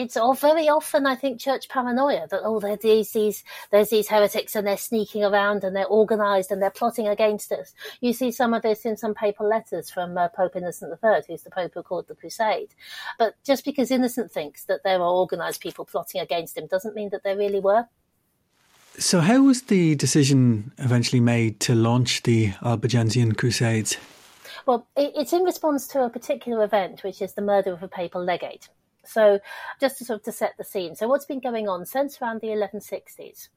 it's 0.00 0.16
all 0.16 0.34
very 0.34 0.68
often 0.68 1.06
I 1.06 1.14
think 1.14 1.38
church 1.38 1.68
paranoia 1.68 2.26
that 2.30 2.40
oh 2.42 2.58
there's 2.58 2.78
these, 2.80 3.12
these 3.12 3.44
there's 3.70 3.90
these 3.90 4.08
heretics 4.08 4.56
and 4.56 4.66
they're 4.66 4.76
sneaking 4.76 5.24
around 5.24 5.62
and 5.62 5.76
they're 5.76 5.88
organised 5.88 6.50
and 6.50 6.62
they're 6.62 6.70
plotting 6.70 7.06
against 7.06 7.52
us. 7.52 7.74
You 8.00 8.12
see 8.12 8.32
some 8.32 8.54
of 8.54 8.62
this 8.62 8.86
in 8.86 8.96
some 8.96 9.14
papal 9.14 9.48
letters 9.48 9.90
from 9.90 10.16
uh, 10.16 10.28
Pope 10.28 10.56
Innocent 10.56 10.98
III, 11.04 11.22
who's 11.28 11.42
the 11.42 11.50
Pope 11.50 11.72
who 11.74 11.82
called 11.82 12.08
the 12.08 12.14
Crusade. 12.14 12.74
But 13.18 13.34
just 13.44 13.64
because 13.64 13.90
Innocent 13.90 14.32
thinks 14.32 14.64
that 14.64 14.82
there 14.84 14.98
are 14.98 15.02
organised 15.02 15.60
people 15.60 15.84
plotting 15.84 16.20
against 16.20 16.56
him 16.56 16.66
doesn't 16.66 16.94
mean 16.94 17.10
that 17.10 17.22
there 17.22 17.36
really 17.36 17.60
were. 17.60 17.86
So, 18.98 19.20
how 19.20 19.42
was 19.42 19.62
the 19.62 19.94
decision 19.94 20.72
eventually 20.78 21.20
made 21.20 21.60
to 21.60 21.74
launch 21.74 22.22
the 22.24 22.52
Albigensian 22.62 23.34
Crusades? 23.34 23.96
Well, 24.66 24.86
it's 24.96 25.32
in 25.32 25.42
response 25.42 25.86
to 25.88 26.04
a 26.04 26.10
particular 26.10 26.64
event, 26.64 27.02
which 27.02 27.22
is 27.22 27.34
the 27.34 27.42
murder 27.42 27.72
of 27.72 27.82
a 27.82 27.88
papal 27.88 28.22
legate. 28.22 28.68
So, 29.04 29.40
just 29.80 29.98
to 29.98 30.04
sort 30.04 30.20
of 30.20 30.24
to 30.24 30.32
set 30.32 30.56
the 30.58 30.64
scene. 30.64 30.94
So, 30.94 31.08
what's 31.08 31.24
been 31.24 31.40
going 31.40 31.68
on 31.68 31.86
since 31.86 32.20
around 32.20 32.40
the 32.40 32.48
1160s? 32.48 33.48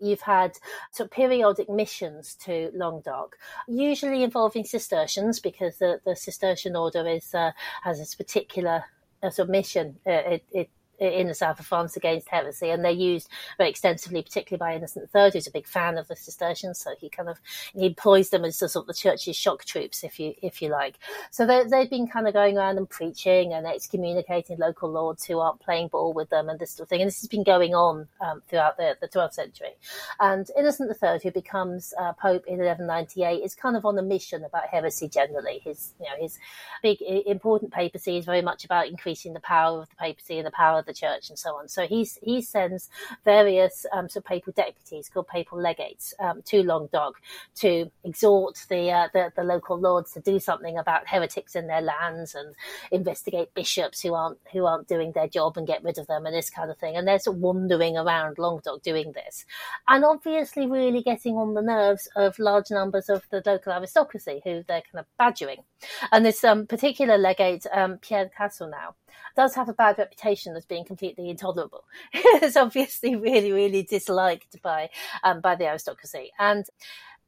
You've 0.00 0.22
had 0.22 0.58
sort 0.90 1.06
of 1.06 1.12
periodic 1.12 1.70
missions 1.70 2.34
to 2.42 2.72
Languedoc, 2.74 3.36
usually 3.68 4.24
involving 4.24 4.64
Cistercians, 4.64 5.38
because 5.38 5.78
the, 5.78 6.00
the 6.04 6.16
Cistercian 6.16 6.74
order 6.74 7.06
is 7.06 7.34
uh, 7.34 7.52
has 7.84 7.98
this 7.98 8.14
particular 8.14 8.84
uh, 9.22 9.30
sort 9.30 9.46
of 9.46 9.50
mission. 9.50 9.98
Uh, 10.06 10.10
it, 10.10 10.44
it 10.50 10.70
in 11.06 11.28
the 11.28 11.34
south 11.34 11.60
of 11.60 11.66
France 11.66 11.96
against 11.96 12.28
heresy, 12.28 12.70
and 12.70 12.84
they're 12.84 12.92
used 12.92 13.28
very 13.58 13.70
extensively, 13.70 14.22
particularly 14.22 14.58
by 14.58 14.76
Innocent 14.76 15.10
III, 15.14 15.30
who's 15.32 15.46
a 15.46 15.50
big 15.50 15.66
fan 15.66 15.98
of 15.98 16.08
the 16.08 16.16
Cistercians. 16.16 16.78
So 16.78 16.92
he 17.00 17.08
kind 17.08 17.28
of 17.28 17.40
he 17.74 17.86
employs 17.86 18.30
them 18.30 18.44
as 18.44 18.56
sort 18.58 18.76
of 18.76 18.86
the 18.86 18.94
church's 18.94 19.36
shock 19.36 19.64
troops, 19.64 20.04
if 20.04 20.18
you 20.18 20.34
if 20.42 20.62
you 20.62 20.68
like. 20.68 20.98
So 21.30 21.46
they, 21.46 21.64
have 21.70 21.90
been 21.90 22.06
kind 22.06 22.26
of 22.26 22.34
going 22.34 22.56
around 22.56 22.78
and 22.78 22.88
preaching 22.88 23.52
and 23.52 23.66
excommunicating 23.66 24.58
local 24.58 24.90
lords 24.90 25.24
who 25.24 25.38
aren't 25.38 25.60
playing 25.60 25.88
ball 25.88 26.12
with 26.12 26.30
them 26.30 26.48
and 26.48 26.58
this 26.58 26.72
sort 26.72 26.86
of 26.86 26.88
thing. 26.88 27.00
And 27.00 27.08
this 27.08 27.20
has 27.20 27.28
been 27.28 27.44
going 27.44 27.74
on 27.74 28.08
um, 28.20 28.42
throughout 28.48 28.76
the, 28.76 28.96
the 29.00 29.08
12th 29.08 29.34
century. 29.34 29.76
And 30.20 30.48
Innocent 30.56 30.96
III, 31.02 31.20
who 31.22 31.30
becomes 31.30 31.94
uh, 31.98 32.12
Pope 32.12 32.44
in 32.46 32.58
1198, 32.58 33.42
is 33.42 33.54
kind 33.54 33.76
of 33.76 33.84
on 33.84 33.98
a 33.98 34.02
mission 34.02 34.44
about 34.44 34.68
heresy 34.68 35.08
generally. 35.08 35.60
His 35.64 35.94
you 36.00 36.06
know 36.06 36.16
his 36.20 36.38
big 36.82 37.00
important 37.02 37.72
papacy 37.72 38.18
is 38.18 38.24
very 38.24 38.42
much 38.42 38.64
about 38.64 38.88
increasing 38.88 39.32
the 39.32 39.40
power 39.40 39.82
of 39.82 39.88
the 39.88 39.96
papacy 39.96 40.38
and 40.38 40.46
the 40.46 40.52
power 40.52 40.78
of 40.78 40.86
the 40.86 40.91
church 40.92 41.28
and 41.28 41.38
so 41.38 41.56
on. 41.56 41.68
So 41.68 41.86
he's, 41.86 42.18
he 42.22 42.42
sends 42.42 42.90
various 43.24 43.86
um, 43.92 44.08
sort 44.08 44.24
of 44.24 44.28
papal 44.28 44.52
deputies 44.52 45.08
called 45.08 45.28
papal 45.28 45.60
legates 45.60 46.14
um, 46.18 46.42
to 46.46 46.62
Languedoc 46.62 47.14
to 47.56 47.90
exhort 48.04 48.64
the, 48.68 48.90
uh, 48.90 49.08
the, 49.12 49.32
the 49.36 49.44
local 49.44 49.78
lords 49.78 50.12
to 50.12 50.20
do 50.20 50.38
something 50.38 50.78
about 50.78 51.08
heretics 51.08 51.54
in 51.54 51.66
their 51.66 51.80
lands 51.80 52.34
and 52.34 52.54
investigate 52.90 53.54
bishops 53.54 54.00
who 54.00 54.14
aren't 54.14 54.38
who 54.52 54.66
aren't 54.66 54.88
doing 54.88 55.12
their 55.12 55.28
job 55.28 55.56
and 55.56 55.66
get 55.66 55.82
rid 55.82 55.98
of 55.98 56.06
them 56.06 56.26
and 56.26 56.34
this 56.34 56.50
kind 56.50 56.70
of 56.70 56.78
thing. 56.78 56.96
And 56.96 57.06
they're 57.06 57.18
sort 57.18 57.36
of 57.36 57.42
wandering 57.42 57.96
around 57.96 58.38
Languedoc 58.38 58.82
doing 58.82 59.12
this, 59.12 59.44
and 59.88 60.04
obviously 60.04 60.66
really 60.66 61.02
getting 61.02 61.36
on 61.36 61.54
the 61.54 61.62
nerves 61.62 62.08
of 62.16 62.38
large 62.38 62.70
numbers 62.70 63.08
of 63.08 63.22
the 63.30 63.42
local 63.44 63.72
aristocracy 63.72 64.40
who 64.44 64.62
they're 64.66 64.82
kind 64.92 65.00
of 65.00 65.06
badgering. 65.18 65.62
And 66.10 66.24
this 66.24 66.44
um, 66.44 66.66
particular 66.66 67.18
legate, 67.18 67.66
um, 67.72 67.98
Pierre 67.98 68.30
now 68.60 68.94
does 69.36 69.54
have 69.54 69.68
a 69.68 69.74
bad 69.74 69.98
reputation 69.98 70.56
as 70.56 70.64
being 70.64 70.81
completely 70.84 71.30
intolerable. 71.30 71.84
it's 72.12 72.56
obviously 72.56 73.16
really, 73.16 73.52
really 73.52 73.82
disliked 73.82 74.60
by 74.62 74.90
um, 75.22 75.40
by 75.40 75.54
the 75.54 75.66
aristocracy, 75.66 76.32
and 76.38 76.66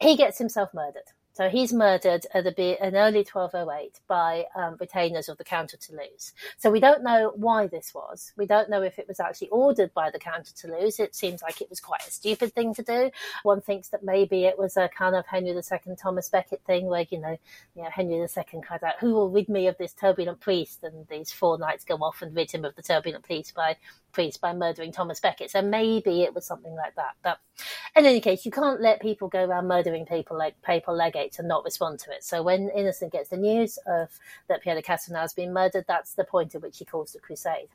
he 0.01 0.17
gets 0.17 0.39
himself 0.39 0.71
murdered. 0.75 1.11
So 1.35 1.49
he's 1.49 1.73
murdered 1.73 2.27
at 2.33 2.47
in 2.47 2.95
early 2.95 3.25
1208 3.25 3.99
by 4.07 4.45
um, 4.55 4.77
retainers 4.79 5.29
of 5.29 5.37
the 5.37 5.43
Count 5.43 5.75
of 5.75 5.81
Toulouse. 5.81 6.33
So 6.59 6.71
we 6.71 6.79
don't 6.79 7.03
know 7.03 7.33
why 7.35 7.67
this 7.67 7.93
was. 7.93 8.33
We 8.37 8.47
don't 8.47 8.71
know 8.71 8.83
if 8.83 9.01
it 9.01 9.09
was 9.09 9.19
actually 9.19 9.49
ordered 9.49 9.93
by 9.95 10.11
the 10.13 10.21
Count 10.21 10.49
of 10.49 10.55
Toulouse. 10.55 11.01
It 11.01 11.17
seems 11.17 11.43
like 11.43 11.61
it 11.61 11.69
was 11.69 11.81
quite 11.81 12.07
a 12.07 12.11
stupid 12.13 12.55
thing 12.55 12.73
to 12.75 12.83
do. 12.85 13.11
One 13.43 13.61
thinks 13.61 13.89
that 13.89 14.05
maybe 14.05 14.45
it 14.45 14.57
was 14.57 14.77
a 14.77 14.89
kind 14.89 15.17
of 15.17 15.27
Henry 15.27 15.51
II 15.51 15.97
Thomas 16.01 16.29
Becket 16.29 16.63
thing 16.69 16.87
where, 16.87 17.07
you 17.11 17.19
know, 17.19 17.37
you 17.75 17.83
know, 17.83 17.91
Henry 17.91 18.15
II 18.15 18.29
kind 18.63 18.83
of, 18.83 18.93
who 19.01 19.13
will 19.13 19.29
rid 19.29 19.49
me 19.49 19.67
of 19.67 19.77
this 19.77 19.93
turbulent 19.93 20.39
priest? 20.39 20.85
And 20.85 21.09
these 21.09 21.33
four 21.33 21.59
knights 21.59 21.85
go 21.85 21.97
off 21.97 22.23
and 22.23 22.37
rid 22.37 22.53
him 22.53 22.65
of 22.65 22.77
the 22.77 22.83
turbulent 22.83 23.25
priest 23.25 23.57
by 23.57 23.77
priest 24.15 24.41
by 24.41 24.55
murdering 24.55 24.93
Thomas 24.93 25.21
Becket. 25.21 25.51
So 25.51 25.61
maybe 25.61 26.23
it 26.23 26.35
was 26.35 26.47
something 26.47 26.75
like 26.75 26.95
that. 26.95 27.17
But 27.23 27.39
in 27.95 28.07
any 28.07 28.21
case, 28.21 28.47
you 28.47 28.51
can't 28.51 28.81
let 28.81 29.03
people 29.03 29.29
go 29.29 29.45
around 29.45 29.69
murdering 29.69 30.07
people 30.07 30.39
like 30.39 30.61
papal 30.63 30.95
legates 30.95 31.39
and 31.39 31.49
not 31.49 31.65
respond 31.65 31.99
to 32.01 32.13
it. 32.13 32.25
So 32.25 32.43
when 32.43 32.71
Innocent 32.71 33.13
gets 33.13 33.29
the 33.29 33.37
news 33.37 33.79
of 33.87 34.09
that 34.49 34.63
Pierre 34.63 34.77
de 34.77 34.83
Castelnau 34.83 35.21
has 35.21 35.35
been 35.35 35.53
murdered, 35.53 35.85
that's 35.87 36.15
the 36.15 36.25
point 36.25 36.55
at 36.55 36.63
which 36.63 36.79
he 36.79 36.85
calls 36.85 37.13
the 37.13 37.19
crusade. 37.19 37.69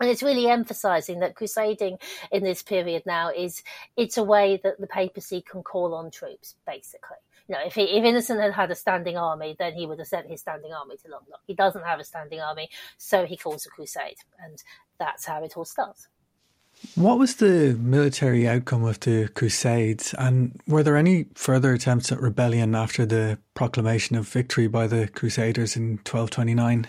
And 0.00 0.08
it's 0.08 0.22
really 0.22 0.48
emphasizing 0.48 1.20
that 1.20 1.34
crusading 1.36 1.98
in 2.32 2.42
this 2.42 2.62
period 2.62 3.02
now 3.04 3.30
is 3.30 3.62
it's 3.96 4.16
a 4.16 4.24
way 4.24 4.58
that 4.62 4.80
the 4.80 4.86
papacy 4.86 5.42
can 5.42 5.62
call 5.62 5.94
on 5.94 6.10
troops, 6.10 6.56
basically. 6.66 7.18
You 7.50 7.56
know, 7.56 7.66
if, 7.66 7.74
he, 7.74 7.82
if 7.82 8.04
Innocent 8.04 8.40
had 8.40 8.52
had 8.52 8.70
a 8.70 8.76
standing 8.76 9.16
army, 9.16 9.56
then 9.58 9.72
he 9.72 9.84
would 9.84 9.98
have 9.98 10.06
sent 10.06 10.28
his 10.28 10.40
standing 10.40 10.72
army 10.72 10.96
to 10.98 11.08
Languedoc. 11.08 11.40
He 11.48 11.54
doesn't 11.54 11.84
have 11.84 11.98
a 11.98 12.04
standing 12.04 12.38
army, 12.38 12.70
so 12.96 13.26
he 13.26 13.36
calls 13.36 13.66
a 13.66 13.70
crusade, 13.70 14.18
and 14.38 14.62
that's 15.00 15.26
how 15.26 15.42
it 15.42 15.56
all 15.56 15.64
starts. 15.64 16.06
What 16.94 17.18
was 17.18 17.34
the 17.34 17.76
military 17.76 18.46
outcome 18.46 18.84
of 18.84 19.00
the 19.00 19.26
Crusades, 19.34 20.14
and 20.16 20.60
were 20.68 20.84
there 20.84 20.96
any 20.96 21.26
further 21.34 21.72
attempts 21.72 22.12
at 22.12 22.20
rebellion 22.20 22.76
after 22.76 23.04
the 23.04 23.40
proclamation 23.54 24.14
of 24.14 24.28
victory 24.28 24.68
by 24.68 24.86
the 24.86 25.08
Crusaders 25.08 25.74
in 25.74 25.98
1229? 26.06 26.86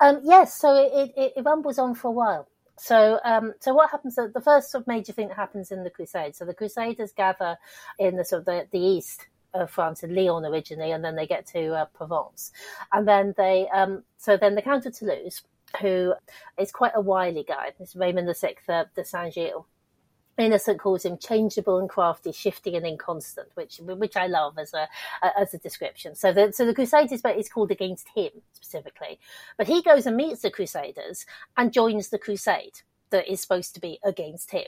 Um, 0.00 0.20
yes, 0.22 0.60
so 0.60 0.76
it, 0.76 1.14
it, 1.16 1.32
it, 1.34 1.42
rumbles 1.44 1.78
on 1.78 1.94
for 1.94 2.08
a 2.08 2.12
while. 2.12 2.46
So, 2.76 3.20
um, 3.24 3.54
so 3.60 3.72
what 3.72 3.90
happens? 3.90 4.16
The 4.16 4.42
first 4.44 4.70
sort 4.70 4.82
of 4.82 4.86
major 4.86 5.14
thing 5.14 5.28
that 5.28 5.36
happens 5.36 5.72
in 5.72 5.82
the 5.82 5.90
Crusades. 5.90 6.36
So 6.36 6.44
the 6.44 6.52
Crusaders 6.52 7.12
gather 7.12 7.56
in 7.98 8.16
the 8.16 8.24
sort 8.26 8.40
of 8.40 8.44
the, 8.44 8.66
the 8.70 8.78
east 8.78 9.26
France 9.68 10.02
in 10.02 10.14
Lyon 10.14 10.44
originally, 10.44 10.92
and 10.92 11.04
then 11.04 11.16
they 11.16 11.26
get 11.26 11.46
to 11.48 11.74
uh, 11.74 11.84
Provence, 11.86 12.52
and 12.92 13.06
then 13.06 13.34
they 13.36 13.68
um, 13.68 14.04
so 14.16 14.36
then 14.36 14.54
the 14.54 14.62
Count 14.62 14.86
of 14.86 14.96
Toulouse 14.96 15.42
who 15.80 16.14
is 16.58 16.70
quite 16.70 16.92
a 16.94 17.00
wily 17.00 17.44
guy. 17.46 17.72
This 17.78 17.96
Raymond 17.96 18.34
VI 18.40 18.56
of 18.68 18.92
de 18.94 19.04
Saint 19.04 19.32
Gilles. 19.32 19.66
Innocent 20.38 20.80
calls 20.80 21.04
him 21.04 21.18
changeable 21.18 21.78
and 21.78 21.90
crafty, 21.90 22.32
shifty 22.32 22.74
and 22.74 22.86
inconstant, 22.86 23.48
which 23.54 23.80
which 23.82 24.16
I 24.16 24.26
love 24.26 24.56
as 24.58 24.72
a 24.72 24.88
as 25.38 25.52
a 25.52 25.58
description. 25.58 26.14
So 26.14 26.32
the 26.32 26.52
so 26.52 26.64
the 26.64 26.74
Crusaders 26.74 27.22
is 27.36 27.48
called 27.50 27.70
against 27.70 28.08
him 28.14 28.30
specifically, 28.54 29.20
but 29.58 29.66
he 29.66 29.82
goes 29.82 30.06
and 30.06 30.16
meets 30.16 30.40
the 30.40 30.50
Crusaders 30.50 31.26
and 31.56 31.72
joins 31.72 32.08
the 32.08 32.18
crusade 32.18 32.80
that 33.10 33.30
is 33.30 33.42
supposed 33.42 33.74
to 33.74 33.80
be 33.80 33.98
against 34.02 34.52
him. 34.52 34.64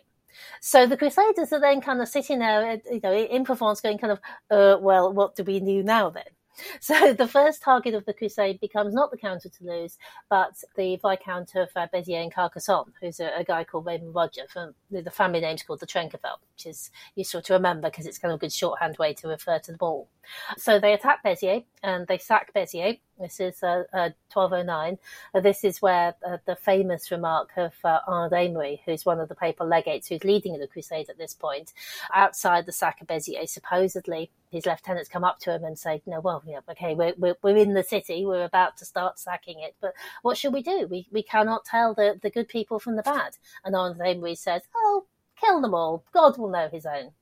So 0.60 0.86
the 0.86 0.96
Crusaders 0.96 1.52
are 1.52 1.60
then 1.60 1.80
kind 1.80 2.00
of 2.00 2.08
sitting 2.08 2.38
there, 2.38 2.80
you 2.90 3.00
know, 3.02 3.14
in 3.14 3.44
Provence, 3.44 3.80
going 3.80 3.98
kind 3.98 4.12
of, 4.12 4.20
uh, 4.50 4.78
well, 4.80 5.12
what 5.12 5.36
do 5.36 5.44
we 5.44 5.60
do 5.60 5.82
now 5.82 6.10
then? 6.10 6.24
So 6.80 7.12
the 7.12 7.26
first 7.26 7.62
target 7.62 7.94
of 7.94 8.04
the 8.04 8.12
crusade 8.12 8.60
becomes 8.60 8.94
not 8.94 9.10
the 9.10 9.16
Count 9.16 9.44
of 9.44 9.52
Toulouse, 9.52 9.98
but 10.28 10.54
the 10.76 10.96
Viscount 10.96 11.54
of 11.54 11.68
uh, 11.74 11.86
Beziers 11.92 12.22
and 12.22 12.34
Carcassonne, 12.34 12.92
who's 13.00 13.20
a, 13.20 13.30
a, 13.38 13.44
guy 13.44 13.64
called 13.64 13.86
Raymond 13.86 14.14
Roger. 14.14 14.42
From 14.48 14.74
the 14.90 15.10
family 15.10 15.40
name's 15.40 15.62
called 15.62 15.80
the 15.80 15.86
Trencavel, 15.86 16.38
which 16.52 16.66
is 16.66 16.90
useful 17.14 17.42
to 17.42 17.54
remember 17.54 17.90
because 17.90 18.06
it's 18.06 18.18
kind 18.18 18.32
of 18.32 18.36
a 18.36 18.40
good 18.40 18.52
shorthand 18.52 18.96
way 18.98 19.14
to 19.14 19.28
refer 19.28 19.58
to 19.58 19.72
the 19.72 19.78
ball. 19.78 20.08
So 20.56 20.78
they 20.78 20.92
attack 20.92 21.24
Beziers 21.24 21.64
and 21.82 22.06
they 22.06 22.18
sack 22.18 22.52
Beziers. 22.54 23.00
This 23.18 23.38
is 23.38 23.62
uh, 23.62 23.84
uh, 23.92 24.10
1209. 24.32 24.98
Uh, 25.34 25.40
this 25.40 25.62
is 25.62 25.80
where 25.80 26.14
uh, 26.26 26.38
the 26.46 26.56
famous 26.56 27.10
remark 27.10 27.50
of 27.56 27.72
uh, 27.84 28.00
Arnaud 28.08 28.36
Amaury, 28.36 28.80
who's 28.84 29.06
one 29.06 29.20
of 29.20 29.28
the 29.28 29.34
papal 29.34 29.66
legates 29.66 30.08
who's 30.08 30.24
leading 30.24 30.58
the 30.58 30.66
crusade 30.66 31.08
at 31.08 31.18
this 31.18 31.32
point, 31.32 31.72
outside 32.12 32.66
the 32.66 32.72
sack 32.72 33.00
of 33.00 33.06
Beziers, 33.06 33.50
supposedly 33.50 34.30
his 34.50 34.66
lieutenants 34.66 35.08
come 35.08 35.24
up 35.24 35.38
to 35.40 35.54
him 35.54 35.64
and 35.64 35.78
say, 35.78 36.02
"No, 36.06 36.20
well, 36.20 36.42
yeah, 36.46 36.60
okay, 36.70 36.94
we're, 36.94 37.14
we're, 37.16 37.36
we're 37.42 37.56
in 37.56 37.74
the 37.74 37.84
city, 37.84 38.24
we're 38.26 38.44
about 38.44 38.76
to 38.78 38.84
start 38.84 39.18
sacking 39.18 39.60
it, 39.60 39.76
but 39.80 39.94
what 40.22 40.36
should 40.36 40.52
we 40.52 40.62
do? 40.62 40.86
We 40.90 41.06
we 41.12 41.22
cannot 41.22 41.64
tell 41.64 41.94
the, 41.94 42.18
the 42.20 42.30
good 42.30 42.48
people 42.48 42.78
from 42.78 42.96
the 42.96 43.02
bad." 43.02 43.36
And 43.64 43.76
Arnold 43.76 44.00
Amaury 44.00 44.36
says, 44.36 44.62
"Oh, 44.74 45.06
kill 45.40 45.60
them 45.60 45.74
all. 45.74 46.04
God 46.12 46.36
will 46.36 46.48
know 46.50 46.68
his 46.68 46.86
own, 46.86 47.12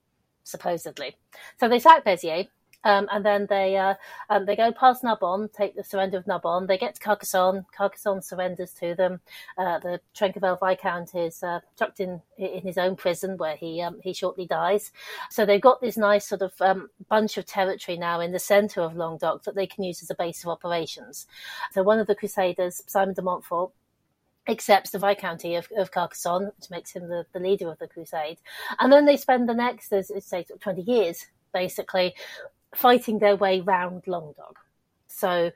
supposedly. 0.42 1.16
So 1.58 1.68
they 1.68 1.78
sack 1.78 2.04
Beziers 2.04 2.48
um, 2.84 3.08
and 3.12 3.24
then 3.24 3.46
they 3.48 3.76
uh, 3.76 3.94
um, 4.30 4.46
they 4.46 4.56
go 4.56 4.72
past 4.72 5.04
Narbonne, 5.04 5.48
take 5.52 5.76
the 5.76 5.84
surrender 5.84 6.18
of 6.18 6.26
Narbonne. 6.26 6.66
They 6.66 6.78
get 6.78 6.94
to 6.96 7.00
Carcassonne. 7.00 7.66
Carcassonne 7.76 8.22
surrenders 8.22 8.72
to 8.74 8.94
them. 8.94 9.20
Uh, 9.56 9.78
the 9.78 10.00
Trencavel 10.16 10.58
Viscount 10.60 11.14
is 11.14 11.42
uh, 11.42 11.60
chucked 11.78 12.00
in 12.00 12.22
in 12.36 12.62
his 12.62 12.78
own 12.78 12.96
prison, 12.96 13.36
where 13.36 13.56
he 13.56 13.80
um, 13.80 14.00
he 14.02 14.12
shortly 14.12 14.46
dies. 14.46 14.92
So 15.30 15.46
they've 15.46 15.60
got 15.60 15.80
this 15.80 15.96
nice 15.96 16.26
sort 16.26 16.42
of 16.42 16.52
um, 16.60 16.90
bunch 17.08 17.38
of 17.38 17.46
territory 17.46 17.96
now 17.98 18.20
in 18.20 18.32
the 18.32 18.38
centre 18.38 18.80
of 18.80 18.96
Languedoc 18.96 19.44
that 19.44 19.54
they 19.54 19.66
can 19.66 19.84
use 19.84 20.02
as 20.02 20.10
a 20.10 20.14
base 20.14 20.42
of 20.42 20.50
operations. 20.50 21.26
So 21.72 21.82
one 21.82 21.98
of 21.98 22.06
the 22.06 22.14
Crusaders, 22.14 22.82
Simon 22.86 23.14
de 23.14 23.22
Montfort, 23.22 23.70
accepts 24.48 24.90
the 24.90 24.98
Viscounty 24.98 25.56
of, 25.56 25.68
of 25.76 25.92
Carcassonne, 25.92 26.50
which 26.58 26.70
makes 26.70 26.92
him 26.92 27.08
the, 27.08 27.26
the 27.32 27.38
leader 27.38 27.70
of 27.70 27.78
the 27.78 27.86
crusade. 27.86 28.38
And 28.78 28.92
then 28.92 29.06
they 29.06 29.16
spend 29.16 29.48
the 29.48 29.54
next, 29.54 29.92
as 29.92 30.10
say, 30.24 30.44
20 30.60 30.82
years, 30.82 31.26
basically, 31.52 32.14
fighting 32.74 33.18
their 33.18 33.36
way 33.36 33.60
round 33.60 34.02
Long 34.06 34.26
Languedoc. 34.26 34.58
So 35.06 35.52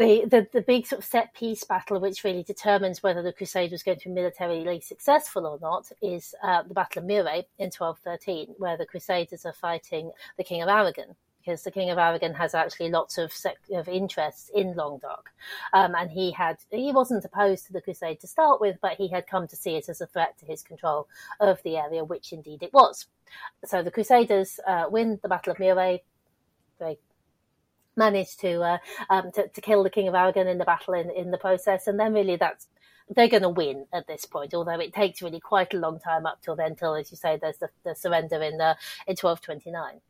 the, 0.00 0.24
the, 0.24 0.46
the 0.52 0.62
big 0.62 0.86
sort 0.86 1.00
of 1.00 1.04
set 1.04 1.34
piece 1.34 1.62
battle, 1.64 2.00
which 2.00 2.24
really 2.24 2.42
determines 2.42 3.02
whether 3.02 3.22
the 3.22 3.34
crusade 3.34 3.70
was 3.70 3.82
going 3.82 3.98
to 3.98 4.08
be 4.08 4.14
militarily 4.14 4.80
successful 4.80 5.46
or 5.46 5.58
not, 5.60 5.92
is 6.00 6.34
uh, 6.42 6.62
the 6.62 6.72
Battle 6.72 7.02
of 7.02 7.08
Muret 7.08 7.44
in 7.58 7.70
1213, 7.70 8.54
where 8.56 8.78
the 8.78 8.86
Crusaders 8.86 9.44
are 9.44 9.52
fighting 9.52 10.10
the 10.38 10.44
King 10.44 10.62
of 10.62 10.70
Aragon. 10.70 11.16
Because 11.38 11.62
the 11.62 11.70
King 11.70 11.90
of 11.90 11.98
Aragon 11.98 12.34
has 12.34 12.54
actually 12.54 12.90
lots 12.90 13.16
of 13.16 13.32
sec- 13.32 13.56
of 13.72 13.88
interests 13.88 14.50
in 14.54 14.74
Languedoc, 14.74 15.30
um, 15.72 15.94
and 15.94 16.10
he 16.10 16.32
had 16.32 16.58
he 16.70 16.92
wasn't 16.92 17.24
opposed 17.24 17.66
to 17.66 17.72
the 17.72 17.80
crusade 17.80 18.20
to 18.20 18.26
start 18.26 18.60
with, 18.60 18.76
but 18.82 18.96
he 18.96 19.08
had 19.08 19.26
come 19.26 19.48
to 19.48 19.56
see 19.56 19.76
it 19.76 19.88
as 19.88 20.02
a 20.02 20.06
threat 20.06 20.36
to 20.38 20.44
his 20.44 20.62
control 20.62 21.08
of 21.40 21.62
the 21.62 21.78
area, 21.78 22.04
which 22.04 22.34
indeed 22.34 22.62
it 22.62 22.74
was. 22.74 23.06
So 23.64 23.82
the 23.82 23.90
Crusaders 23.90 24.60
uh, 24.66 24.84
win 24.90 25.18
the 25.22 25.30
Battle 25.30 25.52
of 25.52 25.58
Muret, 25.58 26.00
they 26.80 26.98
managed 27.96 28.40
to, 28.40 28.62
uh, 28.62 28.78
um, 29.08 29.30
to, 29.32 29.48
to 29.48 29.60
kill 29.60 29.82
the 29.82 29.90
King 29.90 30.08
of 30.08 30.14
Aragon 30.14 30.48
in 30.48 30.58
the 30.58 30.64
battle 30.64 30.94
in, 30.94 31.10
in 31.10 31.30
the 31.30 31.38
process, 31.38 31.86
and 31.86 32.00
then 32.00 32.12
really 32.12 32.36
that's 32.36 32.66
they're 33.14 33.28
going 33.28 33.42
to 33.42 33.48
win 33.48 33.86
at 33.92 34.06
this 34.06 34.24
point. 34.24 34.54
Although 34.54 34.78
it 34.78 34.94
takes 34.94 35.20
really 35.20 35.40
quite 35.40 35.74
a 35.74 35.78
long 35.78 35.98
time 35.98 36.26
up 36.26 36.40
till 36.42 36.56
then, 36.56 36.76
till 36.76 36.94
as 36.94 37.10
you 37.10 37.16
say, 37.16 37.36
there's 37.36 37.58
the, 37.58 37.68
the 37.84 37.94
surrender 37.94 38.42
in 38.42 38.60
uh, 38.60 38.74
in 39.06 39.16
1229. 39.16 40.00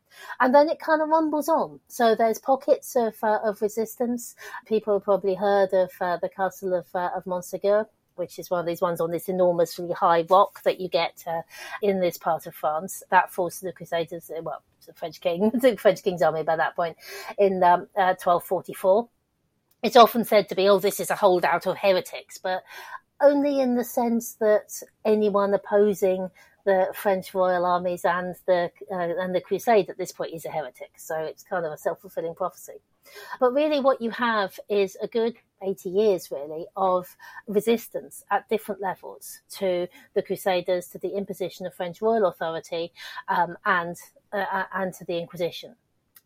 And 0.40 0.54
then 0.54 0.68
it 0.68 0.80
kind 0.80 1.00
of 1.00 1.08
rumbles 1.08 1.48
on. 1.48 1.80
So 1.88 2.14
there's 2.14 2.38
pockets 2.38 2.96
of 2.96 3.14
uh, 3.22 3.38
of 3.44 3.62
resistance. 3.62 4.34
People 4.66 4.94
have 4.94 5.04
probably 5.04 5.34
heard 5.34 5.72
of 5.72 5.90
uh, 6.00 6.18
the 6.18 6.28
castle 6.28 6.74
of 6.74 6.86
uh, 6.94 7.10
of 7.16 7.24
Montségur, 7.24 7.86
which 8.20 8.38
is 8.38 8.50
one 8.50 8.60
of 8.60 8.66
these 8.66 8.82
ones 8.82 9.00
on 9.00 9.10
this 9.10 9.30
enormously 9.30 9.90
high 9.92 10.26
rock 10.28 10.62
that 10.62 10.78
you 10.78 10.88
get 10.88 11.24
uh, 11.26 11.40
in 11.82 12.00
this 12.00 12.18
part 12.18 12.46
of 12.46 12.54
France. 12.54 13.02
That 13.10 13.32
forced 13.32 13.62
the 13.62 13.72
Crusaders, 13.72 14.30
uh, 14.30 14.42
well, 14.42 14.62
the 14.86 14.92
French 14.92 15.20
king, 15.22 15.50
the 15.54 15.76
French 15.78 16.02
king's 16.02 16.22
army 16.22 16.42
by 16.42 16.56
that 16.56 16.76
point, 16.76 16.98
in 17.38 17.62
um, 17.62 17.88
uh, 17.96 18.14
1244. 18.22 19.08
It's 19.82 19.96
often 19.96 20.24
said 20.24 20.50
to 20.50 20.54
be, 20.54 20.68
oh, 20.68 20.78
this 20.78 21.00
is 21.00 21.10
a 21.10 21.16
holdout 21.16 21.66
of 21.66 21.78
heretics, 21.78 22.36
but 22.36 22.62
only 23.22 23.60
in 23.60 23.74
the 23.74 23.84
sense 23.84 24.34
that 24.34 24.70
anyone 25.06 25.54
opposing 25.54 26.30
the 26.66 26.88
French 26.94 27.32
royal 27.32 27.64
armies 27.64 28.04
and 28.04 28.36
the 28.46 28.70
uh, 28.92 29.22
and 29.22 29.34
the 29.34 29.40
crusade 29.40 29.88
at 29.88 29.96
this 29.96 30.12
point 30.12 30.34
is 30.34 30.44
a 30.44 30.50
heretic. 30.50 30.92
So 30.98 31.16
it's 31.16 31.42
kind 31.42 31.64
of 31.64 31.72
a 31.72 31.78
self 31.78 32.02
fulfilling 32.02 32.34
prophecy. 32.34 32.82
But 33.40 33.54
really, 33.54 33.80
what 33.80 34.02
you 34.02 34.10
have 34.10 34.60
is 34.68 34.96
a 35.02 35.08
good 35.08 35.36
80 35.62 35.90
years, 35.90 36.30
really, 36.30 36.66
of 36.76 37.16
resistance 37.46 38.24
at 38.30 38.48
different 38.48 38.80
levels 38.80 39.40
to 39.58 39.86
the 40.14 40.22
Crusaders, 40.22 40.88
to 40.88 40.98
the 40.98 41.16
imposition 41.16 41.66
of 41.66 41.74
French 41.74 42.00
royal 42.00 42.26
authority, 42.26 42.92
um, 43.28 43.56
and 43.64 43.96
uh, 44.32 44.64
and 44.72 44.94
to 44.94 45.04
the 45.04 45.18
Inquisition. 45.18 45.76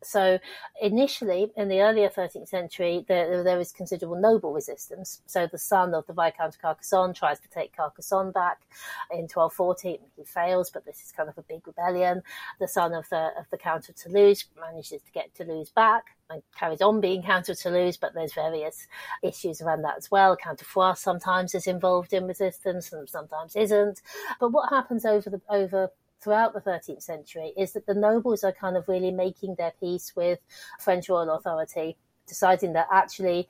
So 0.04 0.38
initially, 0.80 1.50
in 1.56 1.68
the 1.68 1.80
earlier 1.80 2.08
13th 2.08 2.48
century, 2.48 3.04
there, 3.08 3.42
there 3.42 3.58
was 3.58 3.72
considerable 3.72 4.20
noble 4.20 4.52
resistance. 4.52 5.22
So 5.26 5.46
the 5.46 5.58
son 5.58 5.94
of 5.94 6.06
the 6.06 6.12
Viscount 6.12 6.54
of 6.54 6.60
Carcassonne 6.60 7.14
tries 7.14 7.40
to 7.40 7.48
take 7.48 7.76
Carcassonne 7.76 8.32
back 8.32 8.62
in 9.10 9.22
1240. 9.22 10.00
He 10.16 10.24
fails, 10.24 10.70
but 10.70 10.84
this 10.84 11.02
is 11.02 11.12
kind 11.12 11.28
of 11.28 11.38
a 11.38 11.42
big 11.42 11.66
rebellion. 11.66 12.22
The 12.60 12.68
son 12.68 12.94
of 12.94 13.08
the 13.08 13.30
of 13.38 13.46
the 13.50 13.58
Count 13.58 13.88
of 13.88 13.96
Toulouse 13.96 14.44
manages 14.60 15.02
to 15.02 15.12
get 15.12 15.34
Toulouse 15.34 15.70
back 15.70 16.04
and 16.30 16.42
carries 16.58 16.80
on 16.80 17.00
being 17.00 17.22
Count 17.22 17.48
of 17.48 17.58
Toulouse, 17.58 17.96
but 17.96 18.14
there's 18.14 18.32
various 18.32 18.86
issues 19.22 19.60
around 19.60 19.82
that 19.82 19.98
as 19.98 20.10
well. 20.10 20.36
Count 20.36 20.60
of 20.60 20.66
Foix 20.66 20.94
sometimes 20.94 21.54
is 21.54 21.66
involved 21.66 22.12
in 22.12 22.26
resistance 22.26 22.92
and 22.92 23.08
sometimes 23.08 23.56
isn't. 23.56 24.00
But 24.40 24.52
what 24.52 24.70
happens 24.70 25.04
over 25.04 25.30
the 25.30 25.40
over 25.48 25.90
throughout 26.24 26.54
the 26.54 26.60
13th 26.60 27.02
century 27.02 27.52
is 27.56 27.72
that 27.74 27.87
the 27.87 27.94
nobles 27.94 28.42
are 28.42 28.52
kind 28.52 28.76
of 28.76 28.88
really 28.88 29.10
making 29.10 29.54
their 29.56 29.72
peace 29.78 30.12
with 30.16 30.40
French 30.80 31.08
royal 31.10 31.34
authority, 31.34 31.96
deciding 32.26 32.72
that 32.72 32.88
actually 32.90 33.46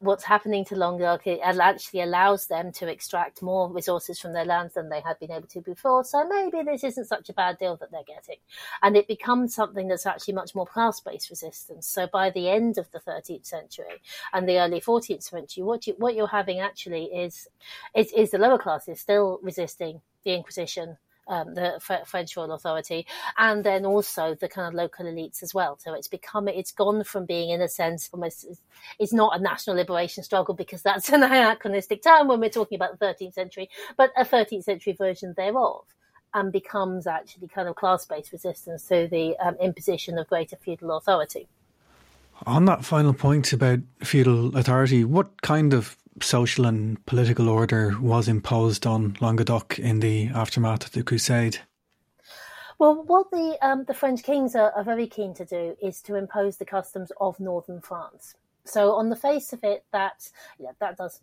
what's 0.00 0.22
happening 0.22 0.64
to 0.64 0.76
Languedoc 0.76 1.26
actually 1.42 2.02
allows 2.02 2.46
them 2.46 2.70
to 2.70 2.86
extract 2.86 3.42
more 3.42 3.72
resources 3.72 4.20
from 4.20 4.32
their 4.32 4.44
lands 4.44 4.74
than 4.74 4.88
they 4.88 5.00
had 5.00 5.18
been 5.18 5.32
able 5.32 5.48
to 5.48 5.60
before. 5.60 6.04
So 6.04 6.24
maybe 6.28 6.62
this 6.62 6.84
isn't 6.84 7.06
such 7.06 7.28
a 7.28 7.32
bad 7.32 7.58
deal 7.58 7.76
that 7.78 7.90
they're 7.90 8.02
getting. 8.06 8.36
And 8.82 8.96
it 8.96 9.08
becomes 9.08 9.54
something 9.54 9.88
that's 9.88 10.06
actually 10.06 10.34
much 10.34 10.54
more 10.54 10.66
class 10.66 11.00
based 11.00 11.30
resistance. 11.30 11.88
So 11.88 12.06
by 12.06 12.30
the 12.30 12.48
end 12.48 12.78
of 12.78 12.90
the 12.92 13.00
13th 13.00 13.46
century 13.46 14.00
and 14.32 14.48
the 14.48 14.60
early 14.60 14.80
14th 14.80 15.24
century, 15.24 15.64
what, 15.64 15.86
you, 15.86 15.94
what 15.98 16.14
you're 16.14 16.28
having 16.28 16.60
actually 16.60 17.06
is, 17.06 17.48
is, 17.96 18.12
is 18.12 18.30
the 18.30 18.38
lower 18.38 18.58
classes 18.58 19.00
still 19.00 19.40
resisting 19.42 20.00
the 20.22 20.34
Inquisition 20.34 20.96
um, 21.28 21.54
the 21.54 21.80
French 22.06 22.36
royal 22.36 22.52
authority, 22.52 23.06
and 23.36 23.64
then 23.64 23.84
also 23.84 24.34
the 24.34 24.48
kind 24.48 24.68
of 24.68 24.74
local 24.74 25.06
elites 25.06 25.42
as 25.42 25.54
well. 25.54 25.78
So 25.78 25.94
it's 25.94 26.08
become 26.08 26.48
it's 26.48 26.72
gone 26.72 27.04
from 27.04 27.26
being 27.26 27.50
in 27.50 27.60
a 27.60 27.68
sense 27.68 28.08
almost 28.12 28.46
it's 28.98 29.12
not 29.12 29.38
a 29.38 29.42
national 29.42 29.76
liberation 29.76 30.22
struggle 30.24 30.54
because 30.54 30.82
that's 30.82 31.08
an 31.12 31.22
anachronistic 31.22 32.02
term 32.02 32.28
when 32.28 32.40
we're 32.40 32.48
talking 32.50 32.76
about 32.76 32.98
the 32.98 33.06
13th 33.06 33.34
century, 33.34 33.68
but 33.96 34.10
a 34.16 34.24
13th 34.24 34.64
century 34.64 34.92
version 34.92 35.34
thereof. 35.36 35.84
And 36.34 36.52
becomes 36.52 37.06
actually 37.06 37.48
kind 37.48 37.68
of 37.68 37.76
class 37.76 38.04
based 38.04 38.32
resistance 38.32 38.86
to 38.88 39.08
the 39.10 39.34
um, 39.38 39.56
imposition 39.62 40.18
of 40.18 40.28
greater 40.28 40.56
feudal 40.56 40.94
authority. 40.98 41.48
On 42.46 42.64
that 42.66 42.84
final 42.84 43.12
point 43.12 43.52
about 43.52 43.80
feudal 44.02 44.56
authority, 44.56 45.04
what 45.04 45.42
kind 45.42 45.74
of 45.74 45.96
social 46.22 46.66
and 46.66 47.04
political 47.06 47.48
order 47.48 47.94
was 48.00 48.28
imposed 48.28 48.86
on 48.86 49.16
Languedoc 49.20 49.78
in 49.78 50.00
the 50.00 50.28
aftermath 50.28 50.86
of 50.86 50.92
the 50.92 51.02
Crusade? 51.02 51.58
Well, 52.78 53.02
what 53.02 53.30
the 53.32 53.58
um, 53.60 53.84
the 53.84 53.94
French 53.94 54.22
kings 54.22 54.54
are, 54.54 54.70
are, 54.70 54.84
very 54.84 55.08
keen 55.08 55.34
to 55.34 55.44
do 55.44 55.76
is 55.82 56.00
to 56.02 56.14
impose 56.14 56.58
the 56.58 56.64
customs 56.64 57.10
of 57.20 57.40
northern 57.40 57.80
France. 57.80 58.36
So, 58.64 58.92
on 58.92 59.08
the 59.08 59.16
face 59.16 59.52
of 59.52 59.64
it, 59.64 59.84
that 59.92 60.30
know, 60.60 60.72
that 60.78 60.96
does 60.96 61.20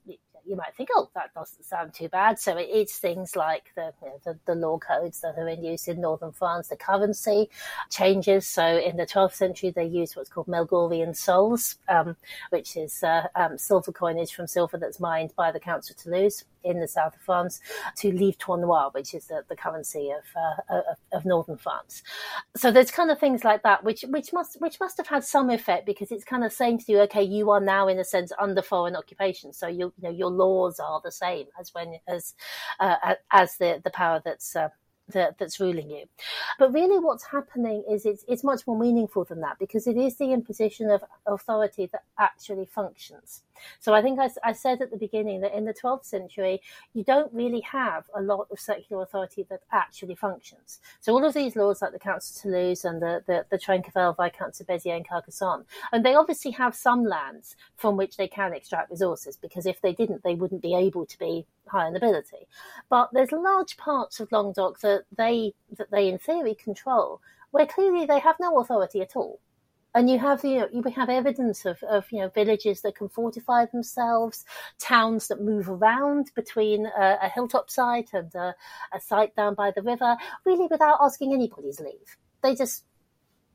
you 0.48 0.56
might 0.56 0.76
think, 0.76 0.90
oh, 0.94 1.10
that 1.16 1.34
doesn't 1.34 1.64
sound 1.64 1.94
too 1.94 2.10
bad. 2.10 2.40
So 2.40 2.56
it's 2.58 2.98
things 2.98 3.36
like 3.36 3.72
the, 3.76 3.94
you 4.02 4.10
know, 4.10 4.20
the, 4.24 4.40
the, 4.46 4.56
law 4.56 4.78
codes 4.78 5.22
that 5.22 5.38
are 5.38 5.48
in 5.48 5.64
use 5.64 5.88
in 5.88 6.02
northern 6.02 6.32
France, 6.32 6.68
the 6.70 6.76
currency 6.76 7.50
changes. 7.90 8.48
So 8.48 8.78
in 8.78 8.98
the 8.98 9.06
12th 9.06 9.34
century, 9.34 9.72
they 9.72 9.86
used 9.86 10.16
what's 10.16 10.30
called 10.30 10.48
Melgorian 10.48 11.16
sols, 11.16 11.78
um, 11.90 12.16
which 12.50 12.78
is 12.78 13.04
uh, 13.04 13.28
um, 13.36 13.58
silver 13.58 13.92
coinage 13.92 14.34
from 14.34 14.48
silver 14.48 14.78
that's 14.78 15.00
mined 15.00 15.34
by 15.36 15.52
the 15.52 15.60
Council 15.60 15.94
of 15.94 16.02
Toulouse 16.02 16.46
in 16.66 16.80
the 16.80 16.88
south 16.88 17.16
of 17.16 17.22
France 17.22 17.62
to 17.98 18.12
livre 18.12 18.38
tournois, 18.38 18.94
which 18.94 19.14
is 19.14 19.28
the, 19.28 19.44
the 19.48 19.56
currency 19.56 20.12
of, 20.12 20.24
uh, 20.36 20.82
of, 20.92 20.98
of 21.14 21.26
northern 21.26 21.58
France. 21.58 22.04
So 22.56 22.72
there's 22.72 22.92
kind 22.92 23.12
of 23.12 23.20
things 23.20 23.44
like 23.44 23.64
that, 23.64 23.84
which 23.84 24.04
which 24.10 24.34
must 24.34 24.60
which 24.60 24.80
must 24.80 24.98
have 24.98 25.08
had 25.08 25.24
some 25.24 25.50
effect 25.50 25.86
because 25.86 26.12
it's 26.12 26.24
kind 26.24 26.44
of 26.44 26.52
saying 26.52 26.80
to 26.80 26.92
you, 26.92 27.00
okay, 27.02 27.24
you 27.24 27.52
are 27.52 27.62
now 27.62 27.88
in 27.88 28.00
a 28.00 28.04
sense 28.04 28.32
under 28.40 28.62
foreign 28.62 28.96
occupation, 28.96 29.54
so 29.54 29.68
you, 29.68 29.94
you 29.98 30.04
know 30.04 30.10
your 30.10 30.32
laws 30.32 30.80
are 30.80 31.02
the 31.04 31.12
same 31.12 31.46
as 31.60 31.74
when 31.74 32.00
as 32.08 32.34
uh, 32.80 33.16
as 33.32 33.58
the 33.58 33.82
the 33.84 33.92
power 33.92 34.22
that's 34.24 34.56
uh, 34.56 34.70
that, 35.10 35.38
that's 35.38 35.60
ruling 35.60 35.90
you. 35.90 36.06
But 36.58 36.74
really, 36.74 37.00
what's 37.00 37.26
happening 37.26 37.84
is 37.90 38.06
it's, 38.06 38.26
it's 38.28 38.44
much 38.44 38.66
more 38.66 38.78
meaningful 38.78 39.24
than 39.24 39.42
that 39.42 39.60
because 39.60 39.88
it 39.88 39.98
is 39.98 40.18
the 40.18 40.32
imposition 40.32 40.90
of 40.90 41.04
authority 41.26 41.90
that 41.92 42.04
actually 42.18 42.66
functions. 42.66 43.44
So 43.80 43.94
I 43.94 44.02
think 44.02 44.20
I, 44.20 44.30
I, 44.44 44.52
said 44.52 44.82
at 44.82 44.92
the 44.92 44.98
beginning 44.98 45.42
that 45.42 45.56
in 45.56 45.66
the 45.66 45.74
12th 45.74 46.06
century, 46.06 46.62
you 46.94 47.04
don't 47.04 47.32
really 47.34 47.62
have 47.62 48.06
a 48.16 48.22
lot 48.22 48.48
of 48.52 48.60
secular 48.60 49.04
authority 49.04 49.46
that 49.50 49.62
actually 49.72 50.16
functions. 50.16 50.80
So 51.00 51.14
all 51.14 51.24
of 51.24 51.34
these 51.34 51.56
laws, 51.56 51.82
like 51.82 51.94
the 51.94 52.00
Council 52.00 52.36
of 52.36 52.42
Toulouse 52.42 52.84
and 52.84 53.02
the, 53.02 53.24
the, 53.28 53.46
the 53.50 53.58
Trencavel 53.58 54.16
Viscounts 54.18 54.60
of 54.60 54.68
Beziers 54.68 54.98
and 54.98 55.08
Carcassonne, 55.08 55.66
and 55.92 56.06
they 56.06 56.16
obviously 56.16 56.52
have 56.52 56.76
some 56.76 57.06
lands 57.06 57.56
from 57.76 57.96
which 57.98 58.18
they 58.18 58.28
can 58.28 58.54
extract 58.54 58.92
resources 58.92 59.38
because 59.38 59.66
if 59.66 59.82
they 59.82 59.94
didn't, 59.94 60.24
they 60.24 60.36
wouldn't 60.36 60.62
be 60.62 60.76
able 60.76 61.06
to 61.06 61.20
be 61.20 61.46
higher 61.68 61.92
nobility. 61.92 62.48
But 62.90 63.10
there's 63.14 63.32
large 63.32 63.78
parts 63.78 64.20
of 64.20 64.32
Languedoc 64.32 64.80
that 64.82 65.04
they 65.16 65.54
that 65.78 65.92
they 65.92 66.10
in 66.10 66.18
theory 66.20 66.56
control, 66.56 67.22
where 67.52 67.66
clearly 67.68 68.06
they 68.06 68.20
have 68.20 68.38
no 68.40 68.60
authority 68.60 69.02
at 69.02 69.16
all. 69.16 69.40
and 69.96 70.10
you 70.10 70.20
have 70.20 70.44
you 70.44 70.60
know 70.60 70.68
you 70.74 70.84
have 70.96 71.10
evidence 71.10 71.66
of, 71.66 71.82
of 71.84 72.06
you 72.12 72.20
know 72.20 72.30
villages 72.30 72.82
that 72.82 72.96
can 72.96 73.10
fortify 73.10 73.66
themselves, 73.66 74.46
towns 74.78 75.28
that 75.30 75.42
move 75.42 75.70
around 75.70 76.32
between 76.36 76.86
a, 76.86 77.18
a 77.24 77.30
hilltop 77.30 77.70
site 77.70 78.10
and 78.14 78.34
a, 78.36 78.54
a 78.94 79.00
site 79.00 79.36
down 79.36 79.56
by 79.56 79.72
the 79.72 79.82
river, 79.82 80.18
really 80.46 80.68
without 80.70 81.00
asking 81.02 81.34
anybody's 81.34 81.80
leave. 81.80 82.18
They 82.44 82.56
just 82.56 82.84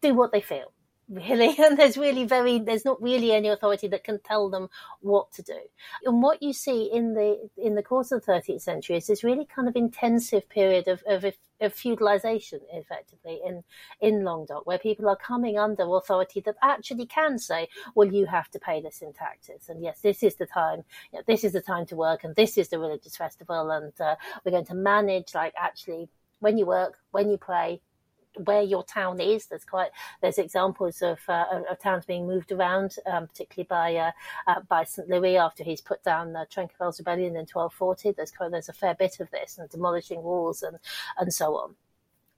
do 0.00 0.14
what 0.14 0.32
they 0.32 0.40
feel 0.40 0.72
really 1.10 1.54
and 1.58 1.78
there's 1.78 1.98
really 1.98 2.24
very 2.24 2.58
there's 2.58 2.84
not 2.84 3.02
really 3.02 3.32
any 3.32 3.48
authority 3.48 3.88
that 3.88 4.04
can 4.04 4.20
tell 4.20 4.48
them 4.48 4.68
what 5.00 5.30
to 5.32 5.42
do. 5.42 5.58
And 6.04 6.22
what 6.22 6.42
you 6.42 6.52
see 6.52 6.84
in 6.84 7.14
the 7.14 7.48
in 7.56 7.74
the 7.74 7.82
course 7.82 8.12
of 8.12 8.24
the 8.24 8.32
13th 8.32 8.62
century 8.62 8.96
is 8.96 9.06
this 9.06 9.24
really 9.24 9.44
kind 9.44 9.68
of 9.68 9.76
intensive 9.76 10.48
period 10.48 10.88
of, 10.88 11.02
of, 11.06 11.24
of 11.24 11.74
feudalization 11.74 12.60
effectively 12.72 13.40
in 13.44 13.62
in 14.00 14.24
languedoc 14.24 14.66
where 14.66 14.78
people 14.78 15.08
are 15.08 15.16
coming 15.16 15.58
under 15.58 15.82
authority 15.96 16.40
that 16.40 16.56
actually 16.62 17.06
can 17.06 17.38
say 17.38 17.68
well 17.94 18.08
you 18.08 18.26
have 18.26 18.50
to 18.50 18.58
pay 18.58 18.80
this 18.80 19.02
in 19.02 19.12
taxes 19.12 19.68
and 19.68 19.82
yes 19.82 20.00
this 20.00 20.22
is 20.22 20.36
the 20.36 20.46
time 20.46 20.82
you 21.12 21.18
know, 21.18 21.24
this 21.26 21.44
is 21.44 21.52
the 21.52 21.60
time 21.60 21.84
to 21.84 21.96
work 21.96 22.24
and 22.24 22.36
this 22.36 22.56
is 22.56 22.68
the 22.68 22.78
religious 22.78 23.16
festival 23.16 23.70
and 23.70 23.92
uh, 24.00 24.14
we're 24.44 24.52
going 24.52 24.64
to 24.64 24.74
manage 24.74 25.34
like 25.34 25.52
actually 25.56 26.08
when 26.38 26.56
you 26.56 26.66
work 26.66 26.98
when 27.10 27.28
you 27.28 27.36
pray 27.36 27.80
where 28.44 28.62
your 28.62 28.84
town 28.84 29.20
is. 29.20 29.46
There's 29.46 29.64
quite 29.64 29.90
there's 30.20 30.38
examples 30.38 31.02
of, 31.02 31.18
uh, 31.28 31.62
of 31.70 31.78
towns 31.80 32.04
being 32.04 32.26
moved 32.26 32.52
around, 32.52 32.96
um, 33.06 33.26
particularly 33.26 33.66
by 33.68 33.96
uh, 33.96 34.10
uh, 34.46 34.60
by 34.68 34.84
St 34.84 35.08
Louis 35.08 35.36
after 35.36 35.64
he's 35.64 35.80
put 35.80 36.02
down 36.02 36.32
the 36.32 36.46
Trencavel's 36.50 36.98
rebellion 36.98 37.36
in 37.36 37.46
1240. 37.46 38.12
There's 38.12 38.30
quite, 38.30 38.50
there's 38.50 38.68
a 38.68 38.72
fair 38.72 38.94
bit 38.94 39.20
of 39.20 39.30
this 39.30 39.58
and 39.58 39.68
demolishing 39.68 40.22
walls 40.22 40.62
and 40.62 40.78
and 41.18 41.32
so 41.32 41.56
on 41.56 41.74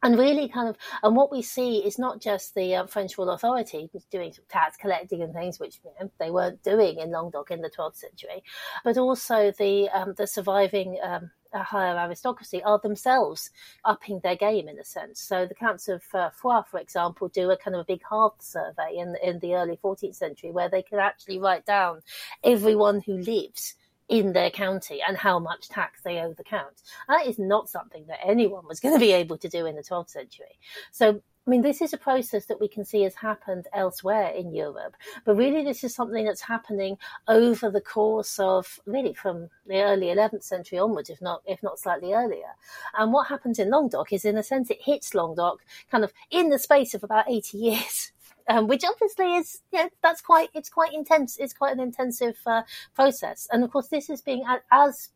and 0.02 0.18
really 0.18 0.48
kind 0.48 0.68
of 0.68 0.76
and 1.02 1.16
what 1.16 1.30
we 1.30 1.42
see 1.42 1.78
is 1.78 1.98
not 1.98 2.20
just 2.20 2.54
the 2.54 2.74
uh, 2.74 2.86
french 2.86 3.16
royal 3.16 3.30
authority 3.30 3.88
doing 4.10 4.32
tax 4.48 4.76
collecting 4.76 5.22
and 5.22 5.32
things 5.32 5.58
which 5.58 5.78
you 5.84 5.90
know, 6.00 6.10
they 6.18 6.30
weren't 6.30 6.62
doing 6.62 6.98
in 6.98 7.10
languedoc 7.10 7.50
in 7.50 7.60
the 7.60 7.70
12th 7.70 7.96
century 7.96 8.42
but 8.84 8.98
also 8.98 9.52
the 9.58 9.88
um, 9.90 10.14
the 10.16 10.26
surviving 10.26 10.98
um, 11.02 11.30
higher 11.54 11.98
aristocracy 11.98 12.62
are 12.62 12.78
themselves 12.78 13.50
upping 13.84 14.20
their 14.20 14.36
game 14.36 14.68
in 14.68 14.78
a 14.78 14.84
sense. 14.84 15.20
So 15.20 15.46
the 15.46 15.54
counts 15.54 15.88
of 15.88 16.02
uh, 16.14 16.30
Foix, 16.30 16.62
for 16.70 16.78
example, 16.80 17.28
do 17.28 17.50
a 17.50 17.56
kind 17.56 17.74
of 17.74 17.80
a 17.80 17.84
big 17.84 18.02
hearth 18.02 18.40
survey 18.40 18.96
in 18.96 19.16
in 19.22 19.38
the 19.40 19.54
early 19.54 19.78
14th 19.82 20.14
century 20.14 20.50
where 20.50 20.68
they 20.68 20.82
can 20.82 20.98
actually 20.98 21.38
write 21.38 21.66
down 21.66 22.00
everyone 22.42 23.00
who 23.00 23.18
lives 23.18 23.74
in 24.08 24.32
their 24.32 24.50
county 24.50 25.00
and 25.06 25.16
how 25.16 25.38
much 25.38 25.68
tax 25.68 26.02
they 26.02 26.18
owe 26.18 26.34
the 26.34 26.44
count. 26.44 26.82
That 27.08 27.26
is 27.26 27.38
not 27.38 27.70
something 27.70 28.04
that 28.08 28.18
anyone 28.22 28.66
was 28.68 28.80
going 28.80 28.94
to 28.94 29.00
be 29.00 29.12
able 29.12 29.38
to 29.38 29.48
do 29.48 29.64
in 29.66 29.76
the 29.76 29.82
12th 29.82 30.10
century. 30.10 30.58
So 30.90 31.22
I 31.44 31.50
mean, 31.50 31.62
this 31.62 31.82
is 31.82 31.92
a 31.92 31.98
process 31.98 32.46
that 32.46 32.60
we 32.60 32.68
can 32.68 32.84
see 32.84 33.02
has 33.02 33.16
happened 33.16 33.66
elsewhere 33.72 34.28
in 34.28 34.54
Europe, 34.54 34.96
but 35.24 35.34
really 35.34 35.64
this 35.64 35.82
is 35.82 35.92
something 35.92 36.24
that's 36.24 36.42
happening 36.42 36.98
over 37.26 37.68
the 37.68 37.80
course 37.80 38.38
of 38.38 38.78
really 38.86 39.12
from 39.12 39.50
the 39.66 39.82
early 39.82 40.06
11th 40.06 40.44
century 40.44 40.78
onwards, 40.78 41.10
if 41.10 41.20
not 41.20 41.42
if 41.44 41.60
not 41.60 41.80
slightly 41.80 42.12
earlier. 42.12 42.54
And 42.96 43.12
what 43.12 43.26
happens 43.26 43.58
in 43.58 43.70
Languedoc 43.70 44.12
is, 44.12 44.24
in 44.24 44.36
a 44.36 44.42
sense, 44.44 44.70
it 44.70 44.82
hits 44.82 45.14
Languedoc 45.14 45.64
kind 45.90 46.04
of 46.04 46.12
in 46.30 46.50
the 46.50 46.60
space 46.60 46.94
of 46.94 47.02
about 47.02 47.28
80 47.28 47.58
years 47.58 48.12
um, 48.48 48.66
which 48.68 48.84
obviously 48.84 49.36
is 49.36 49.60
yeah 49.70 49.88
that's 50.02 50.20
quite 50.20 50.48
it's 50.54 50.68
quite 50.68 50.92
intense 50.92 51.38
it's 51.38 51.52
quite 51.52 51.72
an 51.72 51.80
intensive 51.80 52.36
uh, 52.46 52.62
process 52.94 53.48
and 53.52 53.62
of 53.62 53.70
course 53.70 53.88
this 53.88 54.10
is 54.10 54.20
being 54.20 54.44
as 54.72 55.10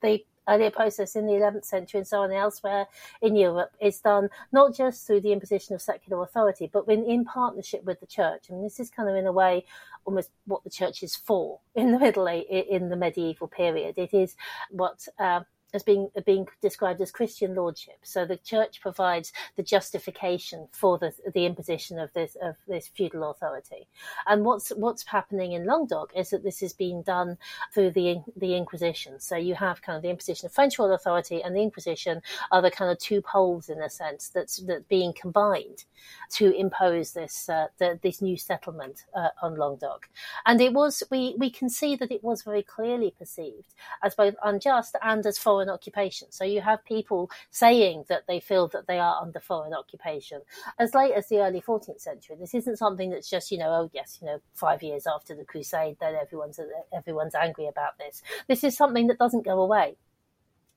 the 0.00 0.24
earlier 0.48 0.70
process 0.70 1.16
in 1.16 1.26
the 1.26 1.34
11th 1.34 1.64
century 1.64 1.98
and 1.98 2.06
so 2.06 2.22
on 2.22 2.32
elsewhere 2.32 2.86
in 3.22 3.36
Europe 3.36 3.72
is 3.80 4.00
done 4.00 4.28
not 4.52 4.74
just 4.74 5.06
through 5.06 5.20
the 5.20 5.32
imposition 5.32 5.74
of 5.74 5.82
secular 5.82 6.22
authority, 6.22 6.68
but 6.72 6.88
in, 6.88 7.04
in 7.04 7.24
partnership 7.24 7.84
with 7.84 8.00
the 8.00 8.06
church. 8.06 8.46
I 8.48 8.54
mean, 8.54 8.62
this 8.62 8.80
is 8.80 8.90
kind 8.90 9.08
of 9.08 9.16
in 9.16 9.26
a 9.26 9.32
way 9.32 9.64
almost 10.04 10.30
what 10.46 10.64
the 10.64 10.70
church 10.70 11.02
is 11.02 11.14
for 11.14 11.60
in 11.74 11.92
the 11.92 11.98
middle 11.98 12.26
in 12.26 12.88
the 12.88 12.96
medieval 12.96 13.48
period. 13.48 13.98
It 13.98 14.14
is 14.14 14.36
what 14.70 15.06
uh, 15.18 15.40
as 15.74 15.82
being 15.82 16.10
being 16.24 16.46
described 16.62 17.00
as 17.00 17.10
Christian 17.10 17.54
lordship. 17.54 17.98
So 18.02 18.24
the 18.24 18.36
church 18.36 18.80
provides 18.80 19.32
the 19.56 19.62
justification 19.62 20.68
for 20.72 20.98
the 20.98 21.12
the 21.34 21.46
imposition 21.46 21.98
of 21.98 22.12
this 22.12 22.36
of 22.42 22.56
this 22.66 22.88
feudal 22.88 23.30
authority. 23.30 23.86
And 24.26 24.44
what's 24.44 24.70
what's 24.70 25.04
happening 25.04 25.52
in 25.52 25.66
Languedoc 25.66 26.12
is 26.16 26.30
that 26.30 26.42
this 26.42 26.62
is 26.62 26.72
being 26.72 27.02
done 27.02 27.38
through 27.74 27.90
the 27.90 28.22
the 28.36 28.56
Inquisition. 28.56 29.20
So 29.20 29.36
you 29.36 29.54
have 29.54 29.82
kind 29.82 29.96
of 29.96 30.02
the 30.02 30.10
imposition 30.10 30.46
of 30.46 30.52
French 30.52 30.78
royal 30.78 30.94
authority 30.94 31.42
and 31.42 31.54
the 31.54 31.62
Inquisition 31.62 32.22
are 32.50 32.62
the 32.62 32.70
kind 32.70 32.90
of 32.90 32.98
two 32.98 33.20
poles 33.20 33.68
in 33.68 33.82
a 33.82 33.90
sense 33.90 34.28
that's 34.28 34.58
that 34.58 34.88
being 34.88 35.12
combined 35.12 35.84
to 36.30 36.54
impose 36.54 37.12
this 37.12 37.48
uh, 37.48 37.66
the, 37.78 37.98
this 38.02 38.22
new 38.22 38.36
settlement 38.36 39.04
uh, 39.14 39.28
on 39.42 39.56
Languedoc. 39.56 40.08
And 40.46 40.60
it 40.60 40.72
was 40.72 41.02
we 41.10 41.34
we 41.38 41.50
can 41.50 41.68
see 41.68 41.96
that 41.96 42.10
it 42.10 42.24
was 42.24 42.42
very 42.42 42.62
clearly 42.62 43.14
perceived 43.18 43.74
as 44.02 44.14
both 44.14 44.34
unjust 44.42 44.96
and 45.02 45.26
as 45.26 45.38
foreign 45.38 45.57
foreign 45.58 45.68
occupation. 45.68 46.30
So 46.30 46.44
you 46.44 46.60
have 46.60 46.84
people 46.84 47.30
saying 47.50 48.04
that 48.08 48.28
they 48.28 48.38
feel 48.38 48.68
that 48.68 48.86
they 48.86 49.00
are 49.00 49.20
under 49.20 49.40
foreign 49.40 49.74
occupation 49.74 50.42
as 50.78 50.94
late 50.94 51.14
as 51.14 51.28
the 51.28 51.40
early 51.40 51.60
14th 51.60 52.00
century. 52.00 52.36
This 52.38 52.54
isn't 52.54 52.76
something 52.76 53.10
that's 53.10 53.28
just, 53.28 53.50
you 53.50 53.58
know, 53.58 53.70
oh 53.70 53.90
yes, 53.92 54.18
you 54.20 54.28
know, 54.28 54.38
five 54.54 54.84
years 54.84 55.04
after 55.06 55.34
the 55.34 55.44
crusade, 55.44 55.96
then 56.00 56.14
everyone's 56.14 56.60
everyone's 56.92 57.34
angry 57.34 57.66
about 57.66 57.98
this. 57.98 58.22
This 58.46 58.62
is 58.62 58.76
something 58.76 59.08
that 59.08 59.18
doesn't 59.18 59.44
go 59.44 59.60
away. 59.60 59.96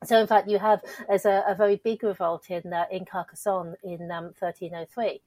So, 0.03 0.19
in 0.19 0.25
fact, 0.25 0.49
you 0.49 0.57
have 0.57 0.81
as 1.07 1.25
a, 1.25 1.43
a 1.47 1.53
very 1.53 1.75
big 1.75 2.01
revolt 2.01 2.49
in 2.49 2.73
uh, 2.73 2.85
in 2.89 3.05
Carcassonne 3.05 3.75
in 3.83 4.09
um, 4.09 4.33
1303, 4.39 5.21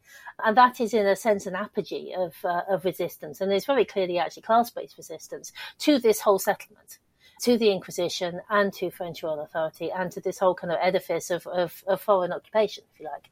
and 0.45 0.57
that 0.57 0.81
is 0.81 0.93
in 0.93 1.07
a 1.07 1.15
sense 1.15 1.47
an 1.47 1.55
apogee 1.55 2.13
of 2.13 2.35
uh, 2.45 2.63
of 2.69 2.85
resistance, 2.85 3.41
and 3.41 3.53
it's 3.53 3.67
very 3.67 3.85
clearly 3.85 4.19
actually 4.19 4.43
class 4.43 4.71
based 4.71 4.97
resistance 4.99 5.53
to 5.79 6.01
this 6.01 6.23
whole 6.23 6.41
settlement 6.41 6.99
to 7.45 7.59
the 7.59 7.71
Inquisition 7.71 8.41
and 8.49 8.73
to 8.73 8.91
French 8.91 9.23
royal 9.23 9.41
authority 9.41 9.91
and 9.93 10.11
to 10.13 10.21
this 10.21 10.39
whole 10.39 10.55
kind 10.55 10.73
of 10.73 10.79
edifice 10.81 11.31
of, 11.31 11.47
of, 11.47 11.85
of 11.87 12.01
foreign 12.01 12.33
occupation, 12.33 12.85
if 12.95 13.01
you 13.01 13.07
like. 13.07 13.29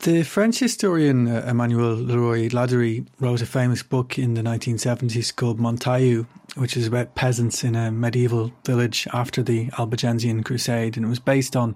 The 0.00 0.22
French 0.22 0.58
historian 0.58 1.28
uh, 1.28 1.46
Emmanuel 1.48 1.96
Le 1.96 2.18
Roy 2.18 2.48
Ladurie 2.50 3.06
wrote 3.20 3.40
a 3.40 3.46
famous 3.46 3.82
book 3.82 4.18
in 4.18 4.34
the 4.34 4.42
1970s 4.42 5.34
called 5.34 5.58
Montaillou, 5.58 6.26
which 6.56 6.76
is 6.76 6.86
about 6.86 7.14
peasants 7.14 7.64
in 7.64 7.74
a 7.74 7.90
medieval 7.90 8.52
village 8.66 9.08
after 9.14 9.42
the 9.42 9.70
Albigensian 9.78 10.42
Crusade, 10.42 10.98
and 10.98 11.06
it 11.06 11.08
was 11.08 11.20
based 11.20 11.56
on 11.56 11.74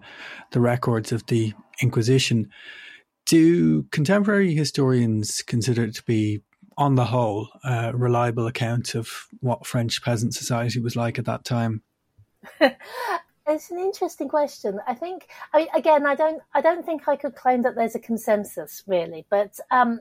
the 0.51 0.61
records 0.61 1.11
of 1.11 1.25
the 1.27 1.55
Inquisition. 1.81 2.51
Do 3.25 3.85
contemporary 3.85 4.55
historians 4.55 5.41
consider 5.41 5.85
it 5.85 5.95
to 5.95 6.03
be 6.03 6.43
on 6.77 6.95
the 6.95 7.05
whole, 7.05 7.49
a 7.65 7.95
reliable 7.95 8.47
account 8.47 8.95
of 8.95 9.27
what 9.41 9.67
French 9.67 10.03
peasant 10.03 10.35
society 10.35 10.81
was 10.81 10.97
like 10.97 11.19
at 11.19 11.25
that 11.27 11.45
time? 11.45 11.83
it's 12.61 13.71
an 13.71 13.79
interesting 13.79 14.29
question. 14.29 14.81
I 14.87 14.95
think, 14.95 15.29
I, 15.53 15.69
again, 15.75 16.07
I 16.07 16.15
don't, 16.15 16.43
I 16.55 16.61
don't 16.61 16.85
think 16.85 17.09
I 17.09 17.17
could 17.17 17.35
claim 17.35 17.63
that 17.63 17.75
there's 17.75 17.95
a 17.95 18.01
consensus 18.01 18.83
really, 18.87 19.27
but 19.31 19.59
um, 19.71 20.01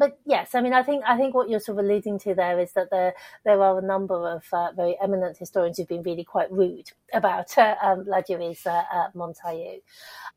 but 0.00 0.18
yes, 0.24 0.54
I 0.54 0.62
mean, 0.62 0.72
I 0.72 0.82
think 0.82 1.04
I 1.06 1.18
think 1.18 1.34
what 1.34 1.50
you're 1.50 1.60
sort 1.60 1.78
of 1.78 1.84
alluding 1.84 2.18
to 2.20 2.34
there 2.34 2.58
is 2.58 2.72
that 2.72 2.88
there 2.90 3.12
there 3.44 3.62
are 3.62 3.78
a 3.78 3.82
number 3.82 4.26
of 4.34 4.42
uh, 4.50 4.72
very 4.74 4.96
eminent 5.00 5.36
historians 5.36 5.76
who've 5.76 5.86
been 5.86 6.02
really 6.02 6.24
quite 6.24 6.50
rude 6.50 6.90
about 7.12 7.56
uh, 7.58 7.74
um, 7.82 8.06
Ladurie's 8.06 8.66
uh, 8.66 8.84
uh, 8.90 9.08
Montaillou. 9.14 9.82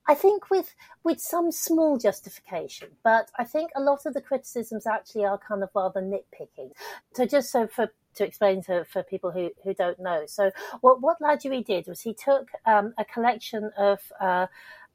I 0.06 0.16
think 0.16 0.52
with 0.52 0.76
with 1.06 1.22
some 1.22 1.50
small 1.50 1.98
justification, 1.98 2.90
but 3.06 3.32
I 3.40 3.46
think 3.46 3.72
a 3.74 3.82
lot 3.82 4.06
of 4.06 4.14
the 4.14 4.22
criticisms 4.22 4.86
actually 4.86 5.24
are 5.24 5.38
kind 5.38 5.64
of 5.64 5.70
rather 5.74 6.02
nitpicking. 6.02 6.72
So 7.14 7.26
just 7.26 7.50
so 7.50 7.66
for 7.66 7.88
to 8.16 8.26
explain 8.26 8.62
to, 8.64 8.86
for 8.86 9.02
people 9.02 9.32
who, 9.32 9.50
who 9.64 9.74
don't 9.74 10.00
know. 10.00 10.26
So 10.28 10.52
what, 10.82 11.02
what 11.02 11.20
Ladurie 11.20 11.66
did 11.66 11.88
was 11.88 12.02
he 12.02 12.14
took 12.14 12.52
um, 12.68 12.94
a 13.00 13.06
collection 13.06 13.72
of 13.76 14.00
uh, 14.22 14.46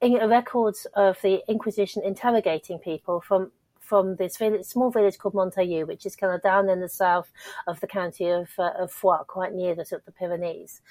records 0.01 0.87
of 0.95 1.21
the 1.23 1.43
Inquisition 1.49 2.03
interrogating 2.05 2.79
people 2.79 3.21
from 3.21 3.51
from 3.89 4.17
this 4.17 4.35
small 4.63 4.91
village 4.91 5.17
called 5.17 5.33
Montaillou, 5.33 5.87
which 5.87 6.05
is 6.05 6.15
kind 6.15 6.35
of 6.35 6.43
down 6.43 6.69
in 6.69 6.81
the 6.81 6.91
south 6.91 7.33
of 7.67 7.81
the 7.81 7.87
county 7.87 8.29
of, 8.29 8.51
uh, 8.59 8.73
of 8.79 8.93
Foix, 8.93 9.25
quite 9.27 9.55
near 9.55 9.75
the 9.75 9.89
of 9.97 10.05
the 10.05 10.13
Pyrenees. 10.13 10.83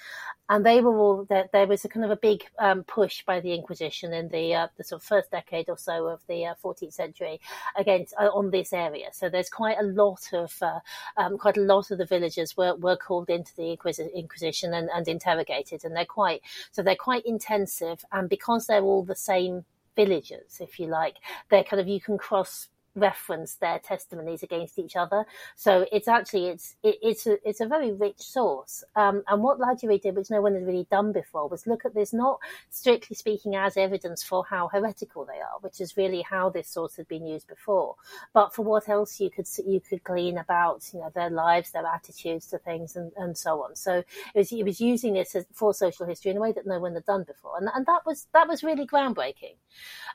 And 0.48 0.66
they 0.66 0.80
were 0.80 0.98
all 0.98 1.24
there. 1.24 1.48
There 1.52 1.68
was 1.68 1.84
a 1.84 1.88
kind 1.88 2.04
of 2.04 2.10
a 2.10 2.16
big 2.16 2.44
um, 2.58 2.82
push 2.82 3.24
by 3.24 3.38
the 3.38 3.54
Inquisition 3.54 4.12
in 4.12 4.28
the 4.28 4.52
uh, 4.54 4.68
the 4.76 4.82
sort 4.82 5.00
of 5.00 5.06
first 5.06 5.30
decade 5.30 5.68
or 5.68 5.78
so 5.78 6.06
of 6.06 6.20
the 6.26 6.46
uh, 6.46 6.54
14th 6.64 6.92
century 6.92 7.40
against 7.76 8.14
uh, 8.20 8.30
on 8.34 8.50
this 8.50 8.72
area. 8.72 9.08
So 9.12 9.28
there's 9.28 9.50
quite 9.50 9.78
a 9.78 9.84
lot 9.84 10.26
of 10.32 10.52
uh, 10.60 10.80
um, 11.16 11.38
quite 11.38 11.56
a 11.56 11.60
lot 11.60 11.92
of 11.92 11.98
the 11.98 12.06
villagers 12.06 12.56
were, 12.56 12.74
were 12.74 12.96
called 12.96 13.30
into 13.30 13.54
the 13.54 13.78
Inquisition 14.14 14.74
and, 14.74 14.90
and 14.92 15.06
interrogated, 15.06 15.84
and 15.84 15.94
they're 15.94 16.04
quite 16.04 16.40
so 16.72 16.82
they're 16.82 16.96
quite 16.96 17.26
intensive. 17.26 18.04
And 18.10 18.28
because 18.28 18.66
they're 18.66 18.82
all 18.82 19.04
the 19.04 19.14
same 19.14 19.64
villagers, 19.94 20.58
if 20.60 20.80
you 20.80 20.88
like, 20.88 21.16
they're 21.48 21.62
kind 21.62 21.80
of 21.80 21.86
you 21.86 22.00
can 22.00 22.18
cross 22.18 22.68
reference 22.98 23.54
their 23.56 23.78
testimonies 23.78 24.42
against 24.42 24.78
each 24.78 24.96
other. 24.96 25.24
So 25.56 25.86
it's 25.92 26.08
actually 26.08 26.48
it's 26.48 26.76
it, 26.82 26.98
it's 27.02 27.26
a 27.26 27.38
it's 27.48 27.60
a 27.60 27.66
very 27.66 27.92
rich 27.92 28.20
source. 28.20 28.84
Um, 28.96 29.22
and 29.28 29.42
what 29.42 29.58
Ladurie 29.58 30.00
did, 30.00 30.16
which 30.16 30.30
no 30.30 30.40
one 30.40 30.54
had 30.54 30.66
really 30.66 30.86
done 30.90 31.12
before, 31.12 31.48
was 31.48 31.66
look 31.66 31.84
at 31.84 31.94
this 31.94 32.12
not 32.12 32.40
strictly 32.70 33.16
speaking 33.16 33.56
as 33.56 33.76
evidence 33.76 34.22
for 34.22 34.44
how 34.44 34.68
heretical 34.68 35.24
they 35.24 35.40
are, 35.40 35.58
which 35.60 35.80
is 35.80 35.96
really 35.96 36.22
how 36.22 36.50
this 36.50 36.68
source 36.68 36.96
had 36.96 37.08
been 37.08 37.26
used 37.26 37.48
before, 37.48 37.94
but 38.32 38.54
for 38.54 38.62
what 38.62 38.88
else 38.88 39.20
you 39.20 39.30
could 39.30 39.46
you 39.66 39.80
could 39.80 40.02
glean 40.04 40.38
about 40.38 40.84
you 40.92 41.00
know 41.00 41.10
their 41.14 41.30
lives, 41.30 41.70
their 41.70 41.86
attitudes 41.86 42.46
to 42.48 42.58
things, 42.58 42.96
and, 42.96 43.12
and 43.16 43.36
so 43.36 43.62
on. 43.62 43.76
So 43.76 43.98
it 43.98 44.06
was 44.34 44.52
it 44.52 44.64
was 44.64 44.80
using 44.80 45.14
this 45.14 45.34
as, 45.34 45.46
for 45.52 45.72
social 45.74 46.06
history 46.06 46.30
in 46.30 46.36
a 46.36 46.40
way 46.40 46.52
that 46.52 46.66
no 46.66 46.78
one 46.78 46.94
had 46.94 47.04
done 47.04 47.24
before, 47.24 47.56
and 47.58 47.68
and 47.74 47.86
that 47.86 48.04
was 48.06 48.26
that 48.32 48.48
was 48.48 48.62
really 48.62 48.86
groundbreaking. 48.86 49.56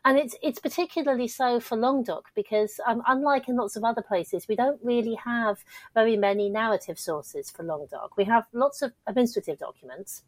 And 0.06 0.18
it's 0.18 0.36
it's 0.42 0.60
particularly 0.60 1.28
so 1.28 1.60
for 1.60 1.78
Languedoc 1.78 2.32
because 2.36 2.73
um, 2.86 3.02
unlike 3.08 3.48
in 3.48 3.56
lots 3.56 3.76
of 3.76 3.84
other 3.84 4.02
places, 4.02 4.48
we 4.48 4.56
don't 4.56 4.80
really 4.84 5.16
have 5.16 5.64
very 5.94 6.18
many 6.18 6.50
narrative 6.50 7.00
sources 7.00 7.50
for 7.50 7.64
Languedoc. 7.64 8.18
We 8.18 8.26
have 8.26 8.46
lots 8.54 8.82
of 8.82 8.94
administrative 9.08 9.60
documents, 9.60 10.24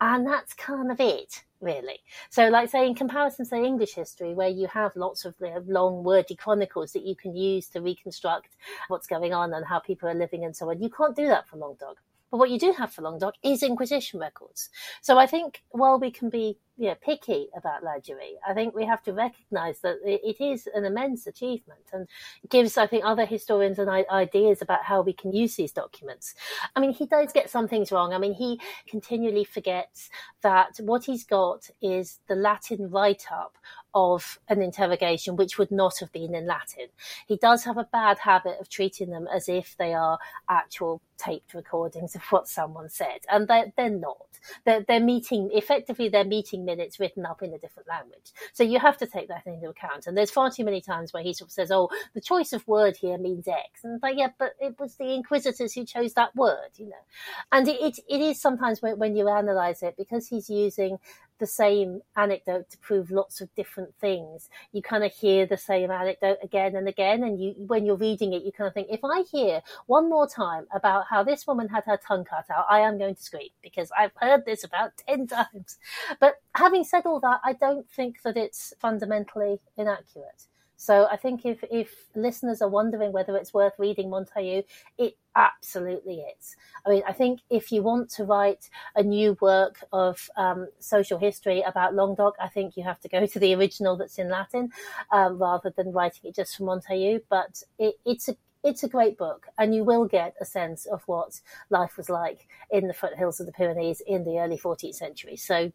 and 0.00 0.26
that's 0.26 0.54
kind 0.54 0.90
of 0.90 1.00
it 1.00 1.44
really. 1.60 2.00
So, 2.30 2.48
like 2.48 2.70
say 2.70 2.86
in 2.86 2.94
comparison 2.94 3.48
to 3.48 3.56
English 3.56 3.94
history, 3.94 4.34
where 4.34 4.48
you 4.48 4.66
have 4.68 4.96
lots 4.96 5.24
of 5.24 5.34
you 5.40 5.50
know, 5.50 5.62
long, 5.66 6.04
wordy 6.04 6.34
chronicles 6.34 6.92
that 6.92 7.04
you 7.04 7.14
can 7.14 7.36
use 7.36 7.68
to 7.68 7.80
reconstruct 7.80 8.56
what's 8.88 9.06
going 9.06 9.32
on 9.34 9.52
and 9.52 9.66
how 9.66 9.78
people 9.78 10.08
are 10.08 10.14
living 10.14 10.44
and 10.44 10.56
so 10.56 10.70
on, 10.70 10.82
you 10.82 10.90
can't 10.90 11.16
do 11.16 11.26
that 11.26 11.48
for 11.48 11.56
Languedoc. 11.56 11.96
But 12.30 12.38
what 12.38 12.50
you 12.50 12.58
do 12.58 12.72
have 12.72 12.92
for 12.92 13.02
Languedoc 13.02 13.34
is 13.42 13.62
Inquisition 13.62 14.20
records. 14.20 14.70
So 15.00 15.18
I 15.18 15.26
think 15.26 15.62
while 15.70 15.98
we 15.98 16.10
can 16.10 16.30
be 16.30 16.58
you 16.80 16.86
know, 16.86 16.94
picky 16.94 17.48
about 17.54 17.84
Ladurie, 17.84 18.38
I 18.48 18.54
think 18.54 18.74
we 18.74 18.86
have 18.86 19.02
to 19.02 19.12
recognise 19.12 19.80
that 19.80 19.98
it 20.02 20.42
is 20.42 20.66
an 20.74 20.86
immense 20.86 21.26
achievement 21.26 21.82
and 21.92 22.08
gives, 22.48 22.78
I 22.78 22.86
think, 22.86 23.04
other 23.04 23.26
historians 23.26 23.78
an 23.78 23.90
ideas 23.90 24.62
about 24.62 24.84
how 24.84 25.02
we 25.02 25.12
can 25.12 25.30
use 25.30 25.56
these 25.56 25.72
documents. 25.72 26.34
I 26.74 26.80
mean, 26.80 26.94
he 26.94 27.04
does 27.04 27.34
get 27.34 27.50
some 27.50 27.68
things 27.68 27.92
wrong. 27.92 28.14
I 28.14 28.18
mean, 28.18 28.32
he 28.32 28.62
continually 28.88 29.44
forgets 29.44 30.08
that 30.40 30.80
what 30.80 31.04
he's 31.04 31.24
got 31.24 31.68
is 31.82 32.18
the 32.28 32.34
Latin 32.34 32.88
write-up 32.90 33.58
of 33.92 34.38
an 34.48 34.62
interrogation 34.62 35.36
which 35.36 35.58
would 35.58 35.70
not 35.70 35.98
have 35.98 36.12
been 36.12 36.34
in 36.34 36.46
Latin. 36.46 36.86
He 37.26 37.36
does 37.36 37.64
have 37.64 37.76
a 37.76 37.88
bad 37.92 38.20
habit 38.20 38.56
of 38.60 38.68
treating 38.68 39.10
them 39.10 39.26
as 39.26 39.48
if 39.48 39.76
they 39.78 39.92
are 39.92 40.18
actual 40.48 41.02
taped 41.18 41.52
recordings 41.52 42.14
of 42.14 42.22
what 42.30 42.48
someone 42.48 42.88
said, 42.88 43.18
and 43.30 43.46
they're, 43.48 43.72
they're 43.76 43.90
not. 43.90 44.16
They're, 44.64 44.84
they're 44.86 45.00
meeting, 45.00 45.50
effectively, 45.52 46.08
they're 46.08 46.24
meeting 46.24 46.64
minutes 46.70 47.00
written 47.00 47.26
up 47.26 47.42
in 47.42 47.52
a 47.52 47.58
different 47.58 47.88
language. 47.88 48.32
So 48.52 48.62
you 48.62 48.78
have 48.78 48.96
to 48.98 49.06
take 49.06 49.28
that 49.28 49.46
into 49.46 49.68
account. 49.68 50.06
And 50.06 50.16
there's 50.16 50.30
far 50.30 50.50
too 50.50 50.64
many 50.64 50.80
times 50.80 51.12
where 51.12 51.22
he 51.22 51.32
sort 51.34 51.48
of 51.48 51.52
says, 51.52 51.70
oh, 51.70 51.88
the 52.14 52.20
choice 52.20 52.52
of 52.52 52.66
word 52.66 52.96
here 52.96 53.18
means 53.18 53.48
X. 53.48 53.84
And 53.84 53.94
it's 53.94 54.02
like, 54.02 54.18
yeah, 54.18 54.28
but 54.38 54.52
it 54.60 54.78
was 54.78 54.96
the 54.96 55.12
inquisitors 55.14 55.72
who 55.74 55.84
chose 55.84 56.14
that 56.14 56.34
word, 56.36 56.70
you 56.76 56.86
know. 56.86 57.04
And 57.50 57.68
it, 57.68 57.80
it, 57.80 57.98
it 58.08 58.20
is 58.20 58.40
sometimes 58.40 58.82
when, 58.82 58.98
when 58.98 59.16
you 59.16 59.28
analyze 59.28 59.82
it, 59.82 59.96
because 59.96 60.28
he's 60.28 60.48
using 60.48 60.98
the 61.40 61.46
same 61.46 62.02
anecdote 62.16 62.70
to 62.70 62.78
prove 62.78 63.10
lots 63.10 63.40
of 63.40 63.52
different 63.56 63.94
things. 64.00 64.48
You 64.72 64.82
kind 64.82 65.02
of 65.02 65.12
hear 65.12 65.46
the 65.46 65.56
same 65.56 65.90
anecdote 65.90 66.38
again 66.42 66.76
and 66.76 66.86
again, 66.86 67.24
and 67.24 67.40
you 67.42 67.54
when 67.66 67.84
you're 67.84 67.96
reading 67.96 68.32
it, 68.32 68.44
you 68.44 68.52
kind 68.52 68.68
of 68.68 68.74
think, 68.74 68.88
if 68.90 69.00
I 69.02 69.22
hear 69.22 69.62
one 69.86 70.08
more 70.08 70.28
time 70.28 70.66
about 70.72 71.06
how 71.10 71.24
this 71.24 71.46
woman 71.46 71.68
had 71.68 71.84
her 71.86 71.96
tongue 71.96 72.24
cut 72.24 72.44
out, 72.50 72.66
I 72.70 72.80
am 72.80 72.98
going 72.98 73.16
to 73.16 73.22
scream 73.22 73.48
because 73.62 73.90
I've 73.98 74.12
heard 74.16 74.44
this 74.44 74.62
about 74.62 74.92
ten 75.08 75.26
times. 75.26 75.78
But 76.20 76.36
having 76.54 76.84
said 76.84 77.06
all 77.06 77.20
that, 77.20 77.40
I 77.44 77.54
don't 77.54 77.90
think 77.90 78.22
that 78.22 78.36
it's 78.36 78.72
fundamentally 78.78 79.60
inaccurate. 79.76 80.46
So 80.80 81.06
I 81.10 81.18
think 81.18 81.44
if, 81.44 81.62
if 81.70 82.06
listeners 82.14 82.62
are 82.62 82.68
wondering 82.68 83.12
whether 83.12 83.36
it's 83.36 83.52
worth 83.52 83.74
reading 83.78 84.08
Montaillou, 84.08 84.64
it 84.96 85.14
absolutely 85.36 86.24
is. 86.38 86.56
I 86.86 86.88
mean, 86.88 87.02
I 87.06 87.12
think 87.12 87.40
if 87.50 87.70
you 87.70 87.82
want 87.82 88.08
to 88.12 88.24
write 88.24 88.70
a 88.96 89.02
new 89.02 89.36
work 89.42 89.84
of 89.92 90.30
um, 90.38 90.68
social 90.78 91.18
history 91.18 91.60
about 91.60 91.94
Languedoc, 91.94 92.34
I 92.40 92.48
think 92.48 92.78
you 92.78 92.84
have 92.84 92.98
to 93.00 93.10
go 93.10 93.26
to 93.32 93.38
the 93.38 93.54
original 93.54 93.98
that's 93.98 94.18
in 94.18 94.30
Latin 94.30 94.70
um, 95.12 95.36
rather 95.36 95.68
than 95.68 95.92
writing 95.92 96.22
it 96.24 96.34
just 96.34 96.56
from 96.56 96.64
Montaillou. 96.64 97.20
But 97.28 97.62
it, 97.78 97.96
it's 98.06 98.30
a 98.30 98.36
it's 98.64 98.82
a 98.82 98.88
great 98.88 99.18
book, 99.18 99.48
and 99.58 99.74
you 99.74 99.84
will 99.84 100.06
get 100.06 100.34
a 100.40 100.46
sense 100.46 100.86
of 100.86 101.02
what 101.04 101.42
life 101.68 101.98
was 101.98 102.08
like 102.08 102.48
in 102.70 102.88
the 102.88 102.94
foothills 102.94 103.38
of 103.38 103.44
the 103.44 103.52
Pyrenees 103.52 104.00
in 104.06 104.24
the 104.24 104.38
early 104.38 104.56
14th 104.56 104.94
century. 104.94 105.36
So, 105.36 105.72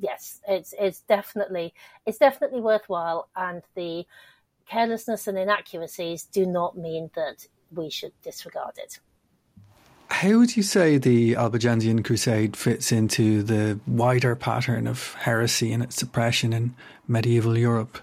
yes, 0.00 0.40
it's 0.48 0.74
it's 0.80 1.00
definitely 1.02 1.74
it's 2.06 2.18
definitely 2.18 2.60
worthwhile, 2.60 3.28
and 3.36 3.62
the 3.76 4.04
carelessness 4.68 5.26
and 5.26 5.38
inaccuracies 5.38 6.24
do 6.24 6.46
not 6.46 6.76
mean 6.76 7.10
that 7.14 7.46
we 7.70 7.90
should 7.90 8.12
disregard 8.22 8.78
it. 8.78 9.00
How 10.08 10.38
would 10.38 10.56
you 10.56 10.62
say 10.62 10.98
the 10.98 11.36
Albigensian 11.36 12.02
Crusade 12.02 12.56
fits 12.56 12.92
into 12.92 13.42
the 13.42 13.80
wider 13.86 14.36
pattern 14.36 14.86
of 14.86 15.14
heresy 15.14 15.72
and 15.72 15.82
its 15.82 15.96
suppression 15.96 16.52
in 16.52 16.74
medieval 17.08 17.56
Europe? 17.56 17.98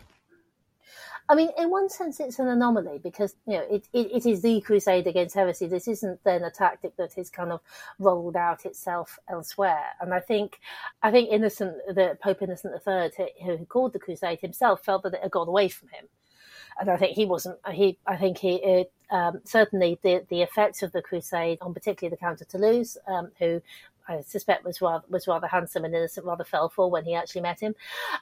I 1.30 1.36
mean, 1.36 1.50
in 1.60 1.69
one 1.69 1.89
sense, 1.89 2.19
it's 2.19 2.39
an 2.39 2.48
anomaly 2.48 3.00
because 3.04 3.36
you 3.45 3.54
know 3.54 3.65
it, 3.69 3.88
it, 3.93 4.12
it 4.12 4.26
is 4.26 4.41
the 4.41 4.60
crusade 4.62 5.06
against 5.06 5.36
heresy. 5.36 5.67
This 5.67 5.88
isn't 5.88 6.24
then 6.24 6.43
a 6.43 6.50
tactic 6.50 6.98
that 6.98 7.15
is 7.19 7.30
kind 7.30 7.52
of 7.52 7.62
rolled 8.00 8.36
out 8.36 8.65
itself 8.65 9.19
elsewhere. 9.30 9.86
And 10.02 10.12
I 10.12 10.19
think, 10.22 10.60
I 11.04 11.12
think 11.12 11.30
Innocent, 11.30 11.78
the 11.88 12.17
Pope 12.19 12.41
Innocent 12.41 12.74
III, 12.86 13.30
who 13.45 13.63
called 13.65 13.93
the 13.93 14.00
crusade 14.00 14.41
himself, 14.41 14.84
felt 14.84 15.04
that 15.04 15.13
it 15.13 15.22
had 15.22 15.30
gone 15.30 15.48
away 15.48 15.69
from 15.69 15.89
him 15.89 16.08
and 16.80 16.89
I 16.89 16.98
think 16.98 17.15
he 17.15 17.26
wasn't. 17.26 17.58
He, 17.72 17.98
I 18.08 18.15
think 18.15 18.38
he 18.38 18.56
it, 18.56 18.92
um, 19.12 19.42
certainly 19.44 20.00
the 20.02 20.26
the 20.30 20.42
effects 20.42 20.84
of 20.84 20.92
the 20.92 21.02
crusade 21.02 21.58
on 21.62 21.74
particularly 21.74 22.15
the 22.15 22.20
Count 22.20 22.42
of 22.42 22.48
Toulouse, 22.48 22.98
um, 23.08 23.32
who 23.39 23.62
I 24.08 24.22
suspect 24.22 24.65
was 24.65 24.82
rather 24.82 25.04
was 25.10 25.28
rather 25.28 25.48
handsome 25.48 25.86
and 25.86 25.94
innocent, 25.94 26.26
rather 26.26 26.44
fell 26.44 26.70
for 26.70 26.89
when 26.89 27.06
he 27.06 27.15
actually 27.15 27.42
met 27.42 27.60
him. 27.60 27.76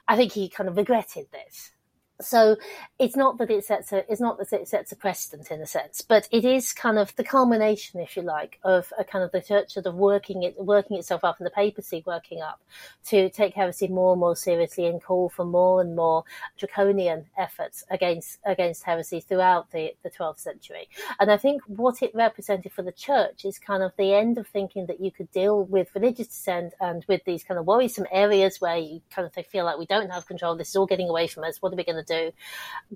I 0.06 0.16
think 0.16 0.32
he 0.32 0.48
kind 0.48 0.68
of 0.68 0.76
regretted 0.76 1.26
this 1.32 1.72
so 2.20 2.56
it's 2.98 3.16
not 3.16 3.38
that 3.38 3.50
it 3.50 3.64
sets 3.64 3.92
a, 3.92 4.10
it's 4.10 4.20
not 4.20 4.38
that 4.38 4.52
it 4.52 4.68
sets 4.68 4.90
a 4.92 4.96
precedent 4.96 5.50
in 5.50 5.60
a 5.60 5.66
sense, 5.66 6.02
but 6.02 6.28
it 6.32 6.44
is 6.44 6.72
kind 6.72 6.98
of 6.98 7.14
the 7.16 7.24
culmination, 7.24 8.00
if 8.00 8.16
you 8.16 8.22
like, 8.22 8.58
of 8.64 8.92
a 8.98 9.04
kind 9.04 9.24
of 9.24 9.30
the 9.32 9.40
church 9.40 9.74
sort 9.74 9.86
of 9.86 9.94
working 9.94 10.42
it, 10.42 10.56
working 10.58 10.96
itself 10.96 11.22
up 11.24 11.38
and 11.38 11.46
the 11.46 11.50
papacy 11.50 12.02
working 12.06 12.40
up 12.40 12.60
to 13.06 13.28
take 13.30 13.54
heresy 13.54 13.86
more 13.86 14.12
and 14.12 14.20
more 14.20 14.34
seriously 14.34 14.86
and 14.86 15.02
call 15.02 15.28
for 15.28 15.44
more 15.44 15.80
and 15.80 15.94
more 15.94 16.24
draconian 16.56 17.26
efforts 17.36 17.84
against, 17.90 18.38
against 18.44 18.82
heresy 18.82 19.20
throughout 19.20 19.70
the, 19.70 19.94
the 20.02 20.10
12th 20.10 20.40
century. 20.40 20.88
And 21.20 21.30
I 21.30 21.36
think 21.36 21.62
what 21.66 22.02
it 22.02 22.10
represented 22.14 22.72
for 22.72 22.82
the 22.82 22.92
church 22.92 23.44
is 23.44 23.58
kind 23.58 23.82
of 23.82 23.92
the 23.96 24.14
end 24.14 24.38
of 24.38 24.48
thinking 24.48 24.86
that 24.86 25.00
you 25.00 25.12
could 25.12 25.30
deal 25.30 25.64
with 25.64 25.94
religious 25.94 26.26
dissent 26.26 26.74
and 26.80 27.04
with 27.08 27.24
these 27.24 27.44
kind 27.44 27.58
of 27.58 27.66
worrisome 27.66 28.06
areas 28.10 28.60
where 28.60 28.76
you 28.76 29.02
kind 29.10 29.26
of 29.26 29.46
feel 29.46 29.64
like 29.64 29.78
we 29.78 29.86
don't 29.86 30.10
have 30.10 30.26
control. 30.26 30.56
This 30.56 30.70
is 30.70 30.76
all 30.76 30.86
getting 30.86 31.08
away 31.08 31.28
from 31.28 31.44
us. 31.44 31.62
What 31.62 31.72
are 31.72 31.76
we 31.76 31.84
going 31.84 32.04
to 32.04 32.07
do, 32.08 32.32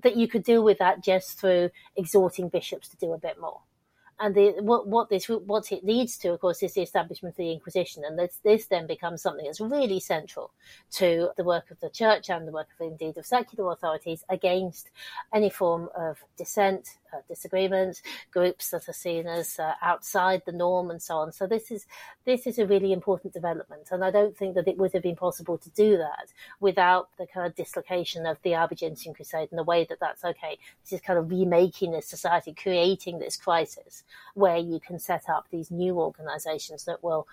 that 0.03 0.17
you 0.17 0.27
could 0.27 0.43
deal 0.43 0.63
with 0.63 0.79
that 0.79 1.03
just 1.03 1.39
through 1.39 1.69
exhorting 1.95 2.49
bishops 2.49 2.87
to 2.89 2.97
do 2.97 3.13
a 3.13 3.17
bit 3.17 3.39
more. 3.39 3.61
And 4.19 4.35
the, 4.35 4.53
what, 4.59 4.87
what 4.87 5.09
this 5.09 5.27
what 5.27 5.71
it 5.71 5.83
leads 5.83 6.17
to, 6.19 6.33
of 6.33 6.39
course, 6.39 6.61
is 6.61 6.73
the 6.73 6.81
establishment 6.81 7.33
of 7.33 7.37
the 7.37 7.51
Inquisition, 7.51 8.03
and 8.05 8.17
this, 8.17 8.39
this 8.43 8.67
then 8.67 8.85
becomes 8.85 9.21
something 9.21 9.45
that's 9.45 9.59
really 9.59 9.99
central 9.99 10.51
to 10.91 11.29
the 11.35 11.43
work 11.43 11.71
of 11.71 11.79
the 11.79 11.89
Church 11.89 12.29
and 12.29 12.47
the 12.47 12.51
work 12.51 12.67
of 12.79 12.87
indeed 12.87 13.17
of 13.17 13.25
secular 13.25 13.71
authorities 13.71 14.23
against 14.29 14.91
any 15.33 15.49
form 15.49 15.89
of 15.97 16.19
dissent, 16.37 16.99
uh, 17.13 17.21
disagreement, 17.27 18.01
groups 18.31 18.69
that 18.71 18.89
are 18.89 18.93
seen 18.93 19.27
as 19.27 19.59
uh, 19.59 19.73
outside 19.81 20.41
the 20.45 20.51
norm, 20.51 20.89
and 20.89 21.01
so 21.01 21.17
on. 21.17 21.31
So 21.31 21.47
this 21.47 21.71
is 21.71 21.85
this 22.25 22.47
is 22.47 22.59
a 22.59 22.65
really 22.65 22.93
important 22.93 23.33
development, 23.33 23.89
and 23.91 24.03
I 24.03 24.11
don't 24.11 24.35
think 24.35 24.55
that 24.55 24.67
it 24.67 24.77
would 24.77 24.93
have 24.93 25.03
been 25.03 25.15
possible 25.15 25.57
to 25.57 25.69
do 25.71 25.97
that 25.97 26.27
without 26.59 27.09
the 27.17 27.27
kind 27.27 27.45
of 27.45 27.55
dislocation 27.55 28.25
of 28.25 28.37
the 28.43 28.53
Albigensian 28.53 29.13
Crusade 29.13 29.49
and 29.51 29.59
the 29.59 29.63
way 29.63 29.85
that 29.85 29.99
that's 29.99 30.23
okay. 30.23 30.57
This 30.83 30.93
is 30.93 31.01
kind 31.01 31.19
of 31.19 31.29
remaking 31.29 31.91
this 31.91 32.07
society, 32.07 32.53
creating 32.53 33.19
this 33.19 33.37
crisis 33.37 34.03
where 34.33 34.57
you 34.57 34.79
can 34.79 34.99
set 34.99 35.29
up 35.29 35.47
these 35.51 35.71
new 35.71 35.99
organisations 35.99 36.85
that 36.85 37.03
will 37.03 37.27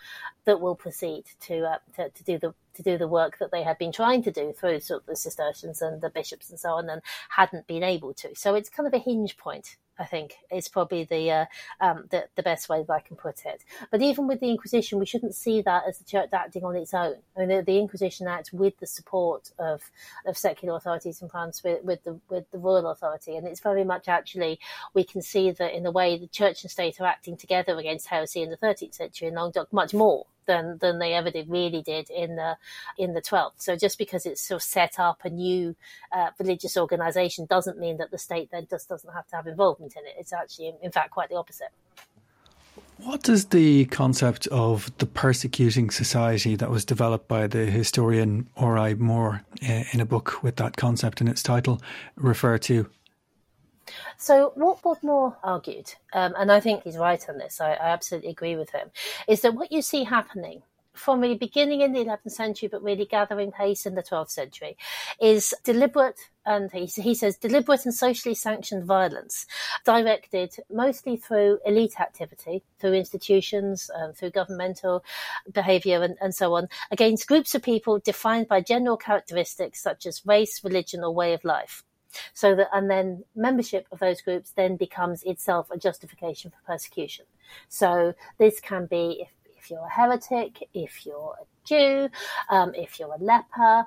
that 0.45 0.61
will 0.61 0.75
proceed 0.75 1.25
to, 1.41 1.65
uh, 1.65 1.79
to 1.97 2.11
to 2.11 2.25
do 2.25 2.39
the 2.39 2.55
to 2.83 2.91
do 2.91 2.99
the 2.99 3.09
work 3.09 3.39
that 3.39 3.51
they 3.51 3.63
had 3.63 3.79
been 3.79 3.93
trying 3.93 4.23
to 4.23 4.31
do 4.31 4.53
through 4.53 4.81
sort 4.81 5.03
of 5.03 5.07
the 5.07 5.17
Cistercians 5.17 5.83
and 5.83 6.01
the 6.01 6.11
bishops 6.11 6.51
and 6.51 6.59
so 6.59 6.71
on, 6.71 6.89
and 6.89 7.03
hadn't 7.31 7.67
been 7.67 7.83
able 7.83 8.15
to. 8.15 8.35
So 8.35 8.55
it's 8.55 8.69
kind 8.69 8.87
of 8.87 8.95
a 8.95 8.99
hinge 8.99 9.37
point 9.37 9.77
I 10.01 10.07
think 10.07 10.37
is 10.51 10.67
probably 10.67 11.05
the, 11.05 11.31
uh, 11.31 11.45
um, 11.81 12.07
the 12.11 12.25
the 12.35 12.43
best 12.43 12.71
way 12.71 12.83
that 12.83 12.93
I 12.93 13.01
can 13.01 13.17
put 13.17 13.45
it. 13.45 13.63
But 13.91 14.01
even 14.01 14.27
with 14.27 14.41
the 14.41 14.49
Inquisition, 14.49 14.99
we 14.99 15.05
shouldn't 15.05 15.35
see 15.35 15.61
that 15.63 15.83
as 15.87 15.99
the 15.99 16.05
church 16.05 16.31
acting 16.33 16.65
on 16.65 16.75
its 16.75 16.95
own. 16.95 17.17
I 17.37 17.41
mean, 17.41 17.49
the, 17.49 17.63
the 17.63 17.79
Inquisition 17.79 18.27
acts 18.27 18.51
with 18.51 18.79
the 18.79 18.87
support 18.87 19.53
of 19.59 19.83
of 20.25 20.39
secular 20.39 20.75
authorities 20.77 21.21
in 21.21 21.29
France, 21.29 21.63
with, 21.63 21.85
with 21.85 22.03
the 22.05 22.19
with 22.31 22.51
the 22.51 22.59
royal 22.59 22.91
authority, 22.91 23.37
and 23.37 23.47
it's 23.47 23.61
very 23.61 23.85
much 23.85 24.09
actually 24.09 24.59
we 24.95 25.05
can 25.05 25.21
see 25.21 25.51
that 25.51 25.77
in 25.77 25.85
a 25.85 25.91
way 25.91 26.17
the 26.17 26.27
church 26.29 26.63
and 26.63 26.71
state 26.71 26.99
are 27.01 27.07
acting 27.07 27.37
together 27.37 27.77
against 27.77 28.07
heresy 28.07 28.41
in 28.43 28.49
the 28.49 28.57
13th 28.57 28.95
century 28.95 29.29
in 29.29 29.35
Languedoc 29.35 29.71
much 29.71 29.93
more 29.93 30.27
than 30.51 30.79
than 30.79 30.99
they 30.99 31.15
ever 31.15 31.31
did 31.31 31.49
really 31.49 31.83
did 31.83 32.11
in 32.11 32.37
the 32.37 32.57
in 32.99 33.15
the 33.15 33.23
12th. 33.23 33.53
So 33.59 33.77
just 33.77 33.99
because 33.99 34.27
it's 34.27 34.41
sort 34.41 34.61
of 34.61 34.63
set 34.63 34.99
up 34.99 35.21
a 35.25 35.31
new 35.31 35.77
uh, 36.13 36.31
religious 36.39 36.77
organization 36.77 37.47
doesn't 37.47 37.79
mean 37.79 37.99
that 37.99 38.11
the 38.11 38.19
state 38.19 38.51
then 38.51 38.67
just 38.69 38.89
doesn't 38.89 39.13
have 39.13 39.29
to 39.29 39.37
have 39.37 39.47
involvement 39.47 39.95
in 39.97 40.05
it. 40.05 40.15
It's 40.19 40.33
actually, 40.33 40.75
in 40.83 40.91
fact, 40.91 41.13
quite 41.13 41.29
the 41.29 41.37
opposite. 41.37 41.73
What 42.99 43.23
does 43.23 43.47
the 43.47 43.87
concept 43.87 44.47
of 44.49 44.91
the 44.99 45.07
persecuting 45.07 45.91
society 45.91 46.55
that 46.57 46.69
was 46.69 46.85
developed 46.85 47.29
by 47.29 47.47
the 47.47 47.65
historian 47.65 48.47
R.I. 48.57 48.95
Moore 48.95 49.43
uh, 49.63 49.85
in 49.93 50.01
a 50.01 50.05
book 50.05 50.43
with 50.43 50.57
that 50.57 50.77
concept 50.77 51.23
in 51.23 51.29
its 51.29 51.43
title 51.43 51.81
refer 52.17 52.59
to? 52.59 52.91
So, 54.17 54.53
what 54.55 55.03
Moore 55.03 55.37
argued, 55.43 55.95
um, 56.13 56.35
and 56.39 56.51
I 56.51 56.61
think 56.61 56.85
he's 56.85 56.97
right 56.97 57.25
on 57.29 57.39
this, 57.39 57.61
I, 57.61 57.73
I 57.73 57.91
absolutely 57.91 58.31
agree 58.31 58.57
with 58.57 58.71
him, 58.71 58.91
is 59.29 59.41
that 59.43 59.55
what 59.55 59.73
you 59.73 59.83
see 59.83 60.05
happening 60.05 60.63
from 61.01 61.21
the 61.21 61.35
beginning 61.35 61.81
in 61.81 61.93
the 61.93 62.05
11th 62.05 62.31
century, 62.31 62.69
but 62.69 62.83
really 62.83 63.07
gathering 63.07 63.53
pace 63.53 63.87
in 63.87 63.95
the 63.95 64.03
12th 64.03 64.31
century, 64.31 64.77
is 65.21 65.55
deliberate, 65.65 66.19
and 66.45 66.71
he, 66.73 66.85
he 66.85 67.15
says 67.15 67.37
deliberate 67.37 67.85
and 67.85 67.95
socially 67.95 68.35
sanctioned 68.35 68.85
violence, 68.85 69.47
directed 69.85 70.57
mostly 70.71 71.17
through 71.17 71.59
elite 71.65 72.01
activity, 72.01 72.63
through 72.79 72.95
institutions, 72.95 73.91
um, 73.95 74.13
through 74.13 74.31
governmental 74.31 75.03
behaviour, 75.53 76.03
and, 76.03 76.17
and 76.21 76.35
so 76.35 76.55
on, 76.55 76.69
against 76.91 77.29
groups 77.29 77.55
of 77.55 77.63
people 77.63 77.99
defined 77.99 78.49
by 78.49 78.61
general 78.61 78.97
characteristics 78.97 79.83
such 79.83 80.07
as 80.07 80.27
race, 80.27 80.63
religion, 80.63 81.03
or 81.03 81.15
way 81.15 81.33
of 81.33 81.45
life. 81.45 81.83
So 82.33 82.55
that, 82.55 82.69
and 82.73 82.91
then 82.91 83.25
membership 83.35 83.87
of 83.93 83.99
those 83.99 84.21
groups 84.21 84.53
then 84.53 84.77
becomes 84.77 85.23
itself 85.23 85.71
a 85.71 85.79
justification 85.79 86.51
for 86.51 86.73
persecution. 86.73 87.27
So 87.69 88.15
this 88.39 88.61
can 88.61 88.87
be 88.87 89.23
if, 89.23 89.29
if 89.59 89.71
you're 89.71 89.87
a 89.87 89.91
heretic, 89.91 90.69
if 90.75 91.07
you're 91.07 91.35
a 91.41 91.45
Jew, 91.65 92.09
um, 92.49 92.75
if 92.75 92.99
you're 92.99 93.13
a 93.13 93.23
leper, 93.23 93.85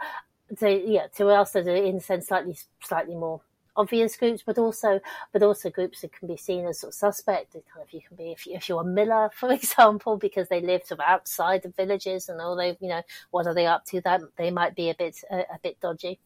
so 0.57 0.67
yeah, 0.67 1.07
to 1.17 1.30
also 1.30 1.59
in 1.61 1.97
a 1.97 2.01
sense 2.01 2.28
slightly 2.28 2.55
slightly 2.82 3.15
more 3.15 3.41
obvious 3.76 4.15
groups, 4.15 4.43
but 4.45 4.57
also 4.57 4.99
but 5.32 5.43
also 5.43 5.69
groups 5.69 6.01
that 6.01 6.13
can 6.13 6.28
be 6.28 6.38
seen 6.38 6.65
as 6.65 6.80
sort 6.80 6.91
of 6.91 6.95
suspect. 6.95 7.53
Kind 7.53 7.65
of 7.82 7.91
you 7.91 8.01
can 8.07 8.17
be 8.17 8.32
if, 8.32 8.45
you, 8.45 8.55
if 8.55 8.69
you're 8.69 8.82
a 8.82 8.86
miller, 8.86 9.32
for 9.36 9.51
example, 9.51 10.17
because 10.17 10.49
they 10.49 10.61
live 10.61 10.84
sort 10.84 10.99
of 10.99 11.05
outside 11.07 11.63
the 11.63 11.69
villages, 11.69 12.30
and 12.30 12.39
all 12.39 12.51
although 12.51 12.78
you 12.80 12.89
know 12.89 13.01
what 13.32 13.47
are 13.47 13.53
they 13.53 13.65
up 13.65 13.86
to, 13.86 14.01
that 14.01 14.21
they 14.38 14.51
might 14.51 14.76
be 14.76 14.89
a 14.89 14.95
bit 14.95 15.17
a, 15.32 15.39
a 15.39 15.59
bit 15.61 15.80
dodgy. 15.80 16.19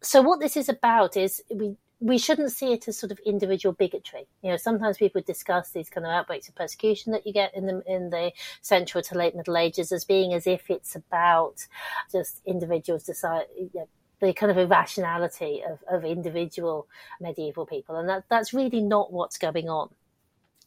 So 0.00 0.22
what 0.22 0.40
this 0.40 0.56
is 0.56 0.68
about 0.68 1.16
is 1.16 1.42
we 1.52 1.76
we 2.00 2.18
shouldn't 2.18 2.52
see 2.52 2.72
it 2.72 2.86
as 2.86 2.96
sort 2.98 3.10
of 3.10 3.18
individual 3.26 3.72
bigotry. 3.72 4.28
You 4.42 4.50
know, 4.50 4.56
sometimes 4.56 4.98
people 4.98 5.20
discuss 5.20 5.70
these 5.70 5.90
kind 5.90 6.06
of 6.06 6.12
outbreaks 6.12 6.48
of 6.48 6.54
persecution 6.54 7.12
that 7.12 7.26
you 7.26 7.32
get 7.32 7.54
in 7.56 7.66
the 7.66 7.82
in 7.86 8.10
the 8.10 8.32
Central 8.62 9.02
to 9.02 9.18
Late 9.18 9.34
Middle 9.34 9.56
Ages 9.56 9.90
as 9.90 10.04
being 10.04 10.32
as 10.32 10.46
if 10.46 10.70
it's 10.70 10.94
about 10.94 11.66
just 12.12 12.40
individuals 12.46 13.04
decide. 13.04 13.46
You 13.56 13.70
know, 13.74 13.88
the 14.20 14.32
kind 14.32 14.50
of 14.50 14.58
irrationality 14.58 15.62
of, 15.68 15.78
of 15.88 16.04
individual 16.04 16.88
medieval 17.20 17.66
people, 17.66 17.96
and 17.96 18.08
that 18.08 18.24
that's 18.28 18.52
really 18.52 18.80
not 18.80 19.12
what's 19.12 19.38
going 19.38 19.68
on. 19.68 19.90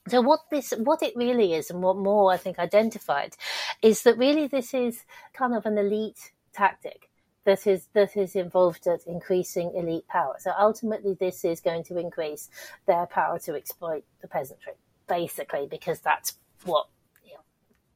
So 0.08 0.20
what 0.22 0.42
this, 0.50 0.74
what 0.78 1.04
it 1.04 1.16
really 1.16 1.54
is, 1.54 1.70
and 1.70 1.82
what 1.84 1.96
Moore 1.96 2.32
I 2.32 2.38
think 2.38 2.58
identified, 2.60 3.36
is 3.82 4.04
that 4.04 4.18
really 4.18 4.48
this 4.48 4.74
is 4.74 5.06
kind 5.34 5.54
of 5.54 5.66
an 5.66 5.78
elite 5.78 6.32
tactic 6.54 7.11
that 7.46 7.66
is 7.66 7.88
that 7.94 8.16
is 8.16 8.36
involved 8.36 8.88
at 8.88 9.06
increasing 9.08 9.72
elite 9.76 10.08
power. 10.08 10.36
So 10.40 10.52
ultimately, 10.58 11.16
this 11.20 11.44
is 11.44 11.60
going 11.60 11.84
to 11.86 11.98
increase 11.98 12.50
their 12.86 13.06
power 13.08 13.40
to 13.40 13.56
exploit 13.56 14.04
the 14.22 14.28
peasantry, 14.28 14.74
basically, 15.08 15.68
because 15.70 16.00
that's 16.02 16.38
what 16.66 16.88
you 17.26 17.34
know, 17.34 17.42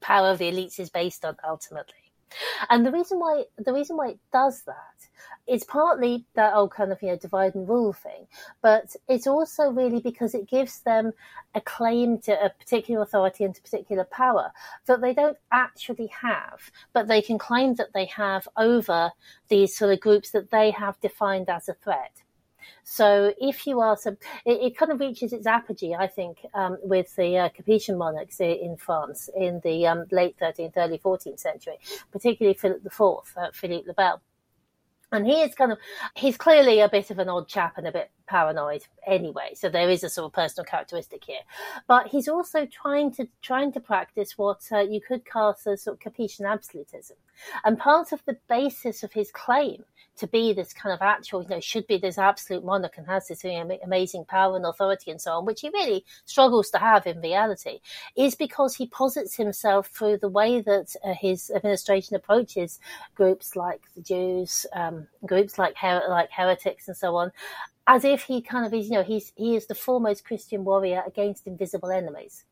power 0.01 0.29
of 0.29 0.39
the 0.39 0.51
elites 0.51 0.79
is 0.79 0.89
based 0.89 1.25
on 1.25 1.37
ultimately. 1.47 2.04
And 2.69 2.85
the 2.85 2.91
reason 2.91 3.19
why 3.19 3.45
the 3.57 3.73
reason 3.73 3.97
why 3.97 4.09
it 4.09 4.19
does 4.31 4.63
that 4.63 4.75
is 5.47 5.63
partly 5.63 6.25
that 6.33 6.53
old 6.55 6.71
kind 6.71 6.91
of 6.91 7.01
you 7.01 7.09
know 7.09 7.17
divide 7.17 7.55
and 7.55 7.67
rule 7.67 7.93
thing, 7.93 8.27
but 8.61 8.95
it's 9.07 9.27
also 9.27 9.69
really 9.69 9.99
because 9.99 10.33
it 10.33 10.49
gives 10.49 10.79
them 10.79 11.13
a 11.53 11.61
claim 11.61 12.19
to 12.19 12.31
a 12.31 12.49
particular 12.49 13.01
authority 13.01 13.43
and 13.43 13.55
to 13.55 13.61
particular 13.61 14.03
power 14.03 14.51
that 14.87 15.01
they 15.01 15.13
don't 15.13 15.37
actually 15.51 16.07
have, 16.07 16.71
but 16.93 17.07
they 17.07 17.21
can 17.21 17.37
claim 17.37 17.75
that 17.75 17.93
they 17.93 18.05
have 18.05 18.47
over 18.57 19.11
these 19.47 19.75
sort 19.75 19.93
of 19.93 19.99
groups 19.99 20.31
that 20.31 20.51
they 20.51 20.71
have 20.71 20.99
defined 20.99 21.49
as 21.49 21.69
a 21.69 21.73
threat. 21.73 22.23
So 22.83 23.33
if 23.39 23.65
you 23.65 23.79
are, 23.79 23.97
so 23.97 24.11
it, 24.45 24.61
it 24.61 24.77
kind 24.77 24.91
of 24.91 24.99
reaches 24.99 25.33
its 25.33 25.47
apogee, 25.47 25.95
I 25.95 26.07
think, 26.07 26.37
um, 26.53 26.77
with 26.81 27.15
the 27.15 27.37
uh, 27.37 27.49
Capetian 27.49 27.97
monarchs 27.97 28.39
in 28.39 28.77
France 28.77 29.29
in 29.35 29.59
the 29.63 29.87
um, 29.87 30.05
late 30.11 30.37
13th, 30.39 30.73
early 30.77 30.99
14th 30.99 31.39
century, 31.39 31.77
particularly 32.11 32.57
Philip 32.57 32.85
IV, 32.85 33.01
uh, 33.37 33.47
Philippe 33.53 33.87
le 33.87 33.93
Bel. 33.93 34.21
And 35.11 35.25
he 35.25 35.41
is 35.41 35.55
kind 35.55 35.71
of, 35.71 35.77
he's 36.15 36.37
clearly 36.37 36.79
a 36.79 36.89
bit 36.89 37.09
of 37.09 37.19
an 37.19 37.29
odd 37.29 37.47
chap 37.47 37.77
and 37.77 37.87
a 37.87 37.91
bit 37.91 38.11
paranoid 38.27 38.83
anyway. 39.05 39.53
So 39.55 39.69
there 39.69 39.89
is 39.89 40.03
a 40.03 40.09
sort 40.09 40.25
of 40.25 40.33
personal 40.33 40.65
characteristic 40.65 41.23
here. 41.25 41.41
But 41.87 42.07
he's 42.07 42.27
also 42.27 42.65
trying 42.65 43.11
to, 43.13 43.27
trying 43.41 43.71
to 43.73 43.79
practice 43.79 44.37
what 44.37 44.61
uh, 44.71 44.79
you 44.79 45.01
could 45.01 45.25
cast 45.25 45.67
as 45.67 45.83
sort 45.83 45.97
of 45.97 46.13
Capetian 46.13 46.49
absolutism. 46.49 47.17
And 47.63 47.77
part 47.77 48.11
of 48.11 48.23
the 48.25 48.37
basis 48.47 49.03
of 49.03 49.13
his 49.13 49.31
claim 49.31 49.83
to 50.17 50.27
be 50.27 50.53
this 50.53 50.73
kind 50.73 50.93
of 50.93 51.01
actual, 51.01 51.43
you 51.43 51.49
know, 51.49 51.59
should 51.59 51.85
be 51.87 51.97
this 51.97 52.17
absolute 52.17 52.63
monarch 52.63 52.97
and 52.97 53.07
has 53.07 53.27
this 53.27 53.43
amazing 53.43 54.25
power 54.25 54.55
and 54.55 54.65
authority 54.65 55.11
and 55.11 55.19
so 55.19 55.33
on, 55.33 55.45
which 55.45 55.61
he 55.61 55.69
really 55.69 56.05
struggles 56.25 56.69
to 56.69 56.77
have 56.77 57.05
in 57.05 57.19
reality, 57.19 57.79
is 58.15 58.35
because 58.35 58.75
he 58.75 58.87
posits 58.87 59.35
himself 59.35 59.87
through 59.87 60.17
the 60.17 60.29
way 60.29 60.61
that 60.61 60.95
uh, 61.03 61.13
his 61.13 61.51
administration 61.53 62.15
approaches 62.15 62.79
groups 63.13 63.55
like 63.55 63.81
the 63.95 64.01
Jews, 64.01 64.65
um, 64.73 65.07
groups 65.25 65.57
like 65.57 65.75
her- 65.77 66.05
like 66.09 66.31
heretics 66.31 66.87
and 66.87 66.95
so 66.95 67.15
on, 67.15 67.31
as 67.87 68.03
if 68.03 68.23
he 68.23 68.41
kind 68.41 68.65
of 68.65 68.73
is, 68.73 68.89
you 68.89 68.93
know, 68.93 69.03
he's 69.03 69.31
he 69.35 69.55
is 69.55 69.67
the 69.67 69.75
foremost 69.75 70.25
Christian 70.25 70.63
warrior 70.63 71.03
against 71.05 71.47
invisible 71.47 71.91
enemies. 71.91 72.45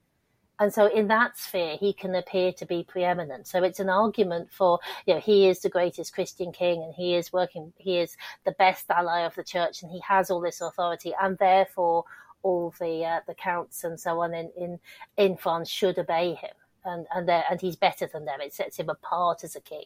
And 0.59 0.73
so 0.73 0.85
in 0.85 1.07
that 1.07 1.37
sphere, 1.37 1.77
he 1.77 1.93
can 1.93 2.13
appear 2.15 2.53
to 2.53 2.65
be 2.65 2.83
preeminent. 2.83 3.47
So 3.47 3.63
it's 3.63 3.79
an 3.79 3.89
argument 3.89 4.51
for, 4.51 4.79
you 5.05 5.15
know, 5.15 5.19
he 5.19 5.47
is 5.49 5.61
the 5.61 5.69
greatest 5.69 6.13
Christian 6.13 6.51
king 6.51 6.83
and 6.83 6.93
he 6.93 7.15
is 7.15 7.33
working, 7.33 7.73
he 7.77 7.97
is 7.97 8.15
the 8.45 8.51
best 8.53 8.89
ally 8.91 9.21
of 9.21 9.35
the 9.35 9.43
church 9.43 9.81
and 9.81 9.91
he 9.91 9.99
has 10.07 10.29
all 10.29 10.39
this 10.39 10.61
authority 10.61 11.13
and 11.19 11.37
therefore 11.39 12.05
all 12.43 12.73
the, 12.79 13.03
uh, 13.03 13.19
the 13.27 13.33
counts 13.33 13.83
and 13.83 13.99
so 13.99 14.21
on 14.21 14.33
in, 14.33 14.51
in, 14.55 14.79
in 15.17 15.37
France 15.37 15.69
should 15.69 15.97
obey 15.97 16.35
him 16.35 16.53
and 16.85 17.05
and 17.13 17.29
and 17.29 17.61
he's 17.61 17.75
better 17.75 18.07
than 18.11 18.25
them. 18.25 18.41
It 18.41 18.53
sets 18.53 18.77
him 18.77 18.89
apart 18.89 19.43
as 19.43 19.55
a 19.55 19.61
king. 19.61 19.85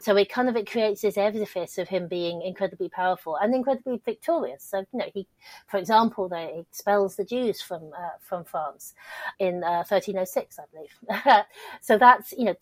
So 0.00 0.16
it 0.16 0.30
kind 0.30 0.48
of 0.48 0.56
it 0.56 0.70
creates 0.70 1.02
this 1.02 1.18
edifice 1.18 1.78
of 1.78 1.88
him 1.88 2.08
being 2.08 2.42
incredibly 2.42 2.88
powerful 2.88 3.36
and 3.36 3.54
incredibly 3.54 4.00
victorious. 4.04 4.64
So 4.64 4.84
you 4.92 4.98
know 4.98 5.10
he, 5.12 5.26
for 5.68 5.78
example, 5.78 6.28
they 6.28 6.58
expels 6.58 7.16
the 7.16 7.24
Jews 7.24 7.60
from 7.60 7.90
uh, 7.96 8.18
from 8.20 8.44
France 8.44 8.94
in 9.38 9.62
uh, 9.64 9.84
1306, 9.88 10.58
I 10.58 10.64
believe. 10.72 11.44
so 11.80 11.98
that's 11.98 12.32
you 12.32 12.46
know 12.46 12.54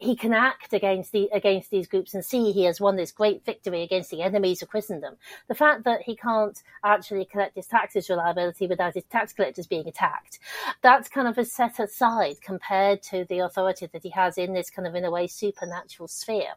he 0.00 0.16
can 0.16 0.32
act 0.32 0.72
against 0.72 1.12
the 1.12 1.28
against 1.32 1.70
these 1.70 1.86
groups 1.86 2.14
and 2.14 2.24
see 2.24 2.52
he 2.52 2.64
has 2.64 2.80
won 2.80 2.96
this 2.96 3.12
great 3.12 3.44
victory 3.44 3.82
against 3.82 4.10
the 4.10 4.22
enemies 4.22 4.62
of 4.62 4.70
Christendom. 4.70 5.16
The 5.46 5.54
fact 5.54 5.84
that 5.84 6.00
he 6.02 6.16
can't 6.16 6.60
actually 6.82 7.26
collect 7.26 7.54
his 7.54 7.66
taxes 7.66 8.08
reliability 8.08 8.66
without 8.66 8.94
his 8.94 9.04
tax 9.04 9.34
collectors 9.34 9.66
being 9.66 9.86
attacked, 9.86 10.38
that's 10.80 11.10
kind 11.10 11.28
of 11.28 11.36
a 11.36 11.44
set 11.44 11.78
aside 11.78 12.40
compared 12.40 13.02
to 13.04 13.26
the 13.28 13.40
authority 13.40 13.86
that 13.92 14.02
he 14.02 14.10
has 14.10 14.38
in 14.38 14.54
this 14.54 14.70
kind 14.70 14.88
of 14.88 14.94
in 14.94 15.04
a 15.04 15.10
way 15.10 15.26
supernatural 15.26 16.08
sphere. 16.08 16.54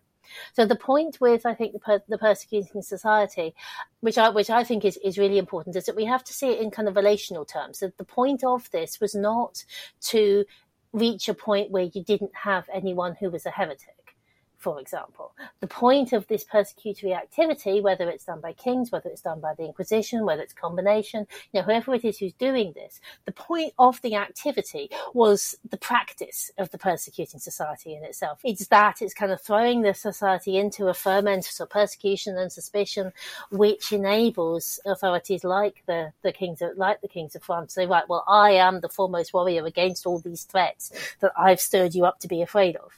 So 0.54 0.66
the 0.66 0.78
point 0.78 1.20
with 1.20 1.46
I 1.46 1.54
think 1.54 1.74
the, 1.74 1.80
per, 1.80 2.02
the 2.08 2.18
persecuting 2.18 2.82
society, 2.82 3.54
which 4.00 4.18
I 4.18 4.30
which 4.30 4.50
I 4.50 4.64
think 4.64 4.86
is, 4.86 4.98
is 5.04 5.18
really 5.18 5.38
important, 5.38 5.76
is 5.76 5.86
that 5.86 5.98
we 5.98 6.06
have 6.06 6.24
to 6.24 6.34
see 6.34 6.48
it 6.48 6.62
in 6.62 6.72
kind 6.72 6.88
of 6.88 6.96
relational 6.96 7.44
terms. 7.44 7.80
That 7.80 7.98
the 7.98 8.06
point 8.06 8.42
of 8.46 8.72
this 8.72 9.02
was 9.02 9.14
not 9.14 9.66
to 10.04 10.46
reach 10.94 11.30
a 11.30 11.34
point 11.34 11.72
where 11.72 11.90
you 11.94 12.04
didn't 12.04 12.36
have 12.36 12.66
anyone 12.74 13.16
who 13.20 13.30
was 13.32 13.46
a 13.46 13.52
heretic 13.52 13.93
for 14.64 14.80
example. 14.80 15.34
The 15.60 15.68
point 15.68 16.14
of 16.14 16.26
this 16.28 16.46
persecutory 16.46 17.14
activity, 17.14 17.82
whether 17.82 18.10
it's 18.10 18.24
done 18.24 18.40
by 18.40 18.54
kings, 18.54 18.94
whether 18.94 19.10
it's 19.10 19.22
done 19.22 19.42
by 19.42 19.54
the 19.54 19.66
Inquisition, 19.66 20.26
whether 20.26 20.42
it's 20.42 20.54
combination, 20.54 21.28
you 21.52 21.60
know, 21.60 21.66
whoever 21.66 21.94
it 21.94 22.06
is 22.06 22.18
who's 22.18 22.34
doing 22.34 22.72
this, 22.74 23.02
the 23.26 23.34
point 23.34 23.74
of 23.78 24.02
the 24.02 24.16
activity 24.16 24.90
was 25.14 25.58
the 25.70 25.78
practice 25.78 26.50
of 26.58 26.72
the 26.72 26.78
persecuting 26.78 27.42
society 27.42 27.94
in 27.94 28.06
itself. 28.06 28.40
It's 28.46 28.68
that, 28.68 29.02
it's 29.02 29.14
kind 29.14 29.34
of 29.34 29.42
throwing 29.42 29.82
the 29.82 29.94
society 29.94 30.58
into 30.58 30.88
a 30.88 30.94
ferment 30.94 31.46
of 31.60 31.70
persecution 31.70 32.38
and 32.38 32.50
suspicion, 32.50 33.12
which 33.52 33.92
enables 33.92 34.80
authorities 34.86 35.44
like 35.44 35.84
the, 35.88 36.14
the 36.22 36.32
kings 36.32 36.62
of, 36.62 36.78
like 36.78 37.02
the 37.02 37.10
kings 37.10 37.36
of 37.36 37.44
France 37.44 37.74
to 37.74 37.82
say, 37.82 37.86
right, 37.86 38.08
well, 38.08 38.24
I 38.30 38.52
am 38.52 38.80
the 38.80 38.88
foremost 38.88 39.34
warrior 39.34 39.66
against 39.66 40.06
all 40.06 40.20
these 40.20 40.44
threats 40.44 40.90
that 41.20 41.34
I've 41.38 41.60
stirred 41.60 41.94
you 41.94 42.06
up 42.06 42.20
to 42.20 42.30
be 42.30 42.42
afraid 42.42 42.78
of 42.78 42.98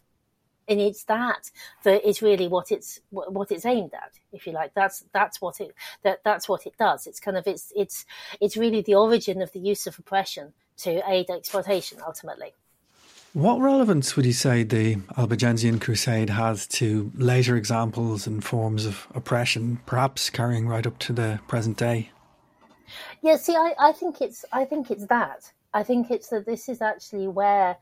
and 0.68 0.82
it's 0.82 1.04
that 1.04 1.52
that 1.84 2.08
is 2.08 2.22
really 2.22 2.48
what 2.48 2.72
it's 2.72 3.00
what 3.10 3.52
it's 3.52 3.66
aimed 3.66 3.94
at 3.94 4.14
if 4.32 4.48
you 4.48 4.54
like 4.54 4.74
that's 4.74 5.06
that's 5.14 5.42
what 5.42 5.60
it 5.60 5.74
that 6.04 6.24
that's 6.24 6.50
what 6.50 6.66
it 6.66 6.74
does 6.78 7.08
it's 7.08 7.20
kind 7.20 7.38
of 7.38 7.48
it's 7.48 7.72
it's 7.76 8.06
it's 8.42 8.58
really 8.58 8.82
the 8.82 8.96
origin 8.96 9.42
of 9.42 9.52
the 9.52 9.60
use 9.60 9.88
of 9.88 9.98
oppression 10.00 10.54
to 10.78 11.02
aid 11.10 11.30
exploitation 11.30 12.00
ultimately 12.06 12.54
What 13.34 13.60
relevance 13.60 14.16
would 14.16 14.26
you 14.26 14.32
say 14.32 14.64
the 14.64 14.98
Albigensian 15.18 15.78
Crusade 15.80 16.30
has 16.30 16.66
to 16.80 17.12
later 17.16 17.58
examples 17.58 18.28
and 18.28 18.42
forms 18.42 18.86
of 18.86 19.08
oppression, 19.14 19.80
perhaps 19.86 20.30
carrying 20.30 20.70
right 20.70 20.88
up 20.88 20.98
to 21.00 21.12
the 21.12 21.40
present 21.46 21.76
day? 21.76 22.12
Yeah, 23.22 23.36
see, 23.36 23.58
I, 23.58 23.74
I 23.78 23.92
think 23.92 24.22
it's 24.22 24.46
I 24.54 24.64
think 24.64 24.90
it's 24.90 25.08
that. 25.08 25.52
I 25.74 25.84
think 25.84 26.12
it's 26.12 26.30
that 26.30 26.46
this 26.46 26.70
is 26.70 26.82
actually 26.82 27.28
where 27.28 27.76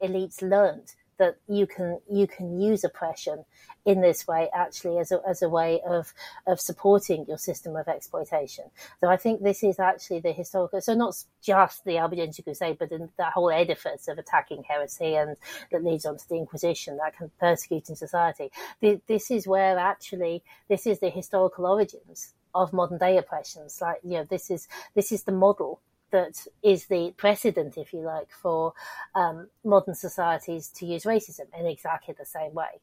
elites 0.00 0.40
learned 0.40 0.94
that 1.18 1.36
you 1.48 1.66
can 1.66 2.00
you 2.10 2.26
can 2.26 2.60
use 2.60 2.84
oppression 2.84 3.44
in 3.84 4.00
this 4.00 4.26
way 4.26 4.48
actually 4.54 4.98
as 4.98 5.10
a, 5.10 5.20
as 5.28 5.42
a 5.42 5.48
way 5.48 5.80
of 5.86 6.12
of 6.46 6.60
supporting 6.60 7.24
your 7.26 7.38
system 7.38 7.76
of 7.76 7.88
exploitation. 7.88 8.64
So 9.00 9.08
I 9.08 9.16
think 9.16 9.42
this 9.42 9.62
is 9.62 9.78
actually 9.78 10.20
the 10.20 10.32
historical. 10.32 10.80
So 10.80 10.94
not 10.94 11.14
just 11.42 11.84
the 11.84 11.98
Albigensian 11.98 12.44
Crusade, 12.44 12.78
but 12.78 12.92
in 12.92 13.10
that 13.18 13.32
whole 13.32 13.50
edifice 13.50 14.08
of 14.08 14.18
attacking 14.18 14.64
heresy 14.64 15.14
and 15.14 15.36
that 15.70 15.84
leads 15.84 16.06
on 16.06 16.16
to 16.18 16.28
the 16.28 16.36
Inquisition, 16.36 16.98
that 16.98 17.16
can 17.16 17.30
persecute 17.38 17.88
in 17.88 17.96
society. 17.96 18.50
This 18.80 19.30
is 19.30 19.46
where 19.46 19.78
actually 19.78 20.42
this 20.68 20.86
is 20.86 21.00
the 21.00 21.10
historical 21.10 21.66
origins 21.66 22.34
of 22.54 22.72
modern 22.72 22.98
day 22.98 23.16
oppressions. 23.16 23.78
Like 23.80 24.00
you 24.04 24.18
know, 24.18 24.26
this 24.28 24.50
is 24.50 24.68
this 24.94 25.12
is 25.12 25.24
the 25.24 25.32
model 25.32 25.80
that 26.12 26.46
is 26.62 26.86
the 26.86 27.12
precedent, 27.16 27.76
if 27.76 27.92
you 27.92 28.00
like, 28.00 28.30
for 28.30 28.72
um, 29.14 29.48
modern 29.64 29.94
societies 29.94 30.68
to 30.68 30.86
use 30.86 31.04
racism 31.04 31.46
in 31.58 31.66
exactly 31.66 32.14
the 32.16 32.24
same 32.24 32.54
way 32.54 32.80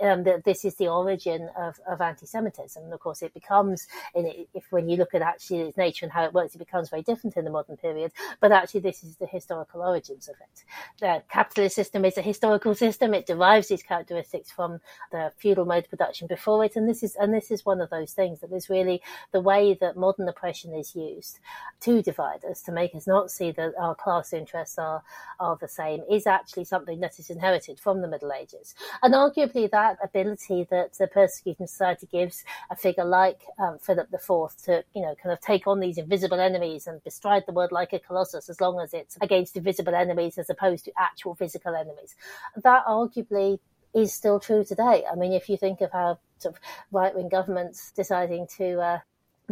um, 0.00 0.24
that 0.24 0.44
this 0.44 0.64
is 0.64 0.76
the 0.76 0.88
origin 0.88 1.48
of, 1.58 1.78
of 1.88 2.00
anti-Semitism. 2.00 2.82
And 2.82 2.92
of 2.92 3.00
course, 3.00 3.22
it 3.22 3.34
becomes, 3.34 3.86
if 4.14 4.64
when 4.70 4.88
you 4.88 4.96
look 4.96 5.14
at 5.14 5.22
actually 5.22 5.60
its 5.60 5.76
nature 5.76 6.06
and 6.06 6.12
how 6.12 6.24
it 6.24 6.32
works, 6.32 6.54
it 6.54 6.58
becomes 6.58 6.88
very 6.88 7.02
different 7.02 7.36
in 7.36 7.44
the 7.44 7.50
modern 7.50 7.76
period. 7.76 8.12
But 8.40 8.52
actually, 8.52 8.80
this 8.80 9.02
is 9.04 9.16
the 9.16 9.26
historical 9.26 9.82
origins 9.82 10.28
of 10.28 10.36
it. 10.40 10.64
The 11.00 11.22
capitalist 11.30 11.76
system 11.76 12.04
is 12.04 12.16
a 12.16 12.22
historical 12.22 12.74
system. 12.74 13.14
It 13.14 13.26
derives 13.26 13.68
these 13.68 13.82
characteristics 13.82 14.50
from 14.50 14.80
the 15.10 15.32
feudal 15.36 15.64
mode 15.64 15.84
of 15.84 15.90
production 15.90 16.28
before 16.28 16.64
it, 16.64 16.76
and 16.76 16.88
this 16.88 17.02
is 17.02 17.16
and 17.16 17.32
this 17.32 17.50
is 17.50 17.66
one 17.66 17.80
of 17.80 17.90
those 17.90 18.12
things 18.12 18.40
that 18.40 18.52
is 18.52 18.70
really 18.70 19.02
the 19.32 19.40
way 19.40 19.74
that 19.80 19.96
modern 19.96 20.28
oppression 20.28 20.74
is 20.74 20.94
used 20.94 21.40
to 21.80 22.02
divide 22.02 22.44
us, 22.44 22.62
to 22.62 22.72
make 22.72 22.94
us 22.94 23.06
not 23.06 23.30
see 23.30 23.50
that 23.52 23.72
our 23.78 23.94
class 23.94 24.32
interests 24.32 24.78
are 24.78 25.02
are 25.40 25.56
the 25.60 25.68
same, 25.68 26.02
is 26.10 26.26
actually 26.26 26.64
something 26.64 27.00
that 27.00 27.18
is 27.18 27.30
inherited 27.30 27.80
from 27.80 28.00
the 28.00 28.08
Middle 28.08 28.32
Ages, 28.32 28.74
and 29.02 29.14
arguably 29.14 29.57
that 29.66 29.98
ability 30.02 30.66
that 30.70 30.94
the 30.94 31.06
persecuting 31.06 31.66
society 31.66 32.08
gives 32.10 32.44
a 32.70 32.76
figure 32.76 33.04
like 33.04 33.40
um, 33.58 33.78
Philip 33.78 34.08
IV 34.12 34.56
to, 34.64 34.84
you 34.94 35.02
know, 35.02 35.14
kind 35.22 35.32
of 35.32 35.40
take 35.40 35.66
on 35.66 35.80
these 35.80 35.98
invisible 35.98 36.40
enemies 36.40 36.86
and 36.86 37.02
bestride 37.04 37.44
the 37.46 37.52
world 37.52 37.72
like 37.72 37.92
a 37.92 37.98
colossus 37.98 38.48
as 38.48 38.60
long 38.60 38.80
as 38.80 38.94
it's 38.94 39.16
against 39.20 39.56
invisible 39.56 39.94
enemies 39.94 40.38
as 40.38 40.48
opposed 40.48 40.84
to 40.84 40.92
actual 40.96 41.34
physical 41.34 41.74
enemies. 41.74 42.14
That 42.56 42.86
arguably 42.86 43.58
is 43.94 44.12
still 44.12 44.38
true 44.38 44.64
today. 44.64 45.04
I 45.10 45.14
mean, 45.14 45.32
if 45.32 45.48
you 45.48 45.56
think 45.56 45.80
of 45.80 45.92
how 45.92 46.18
sort 46.38 46.54
of 46.54 46.60
right 46.92 47.14
wing 47.14 47.28
governments 47.28 47.92
deciding 47.92 48.46
to 48.58 48.80
uh, 48.80 48.98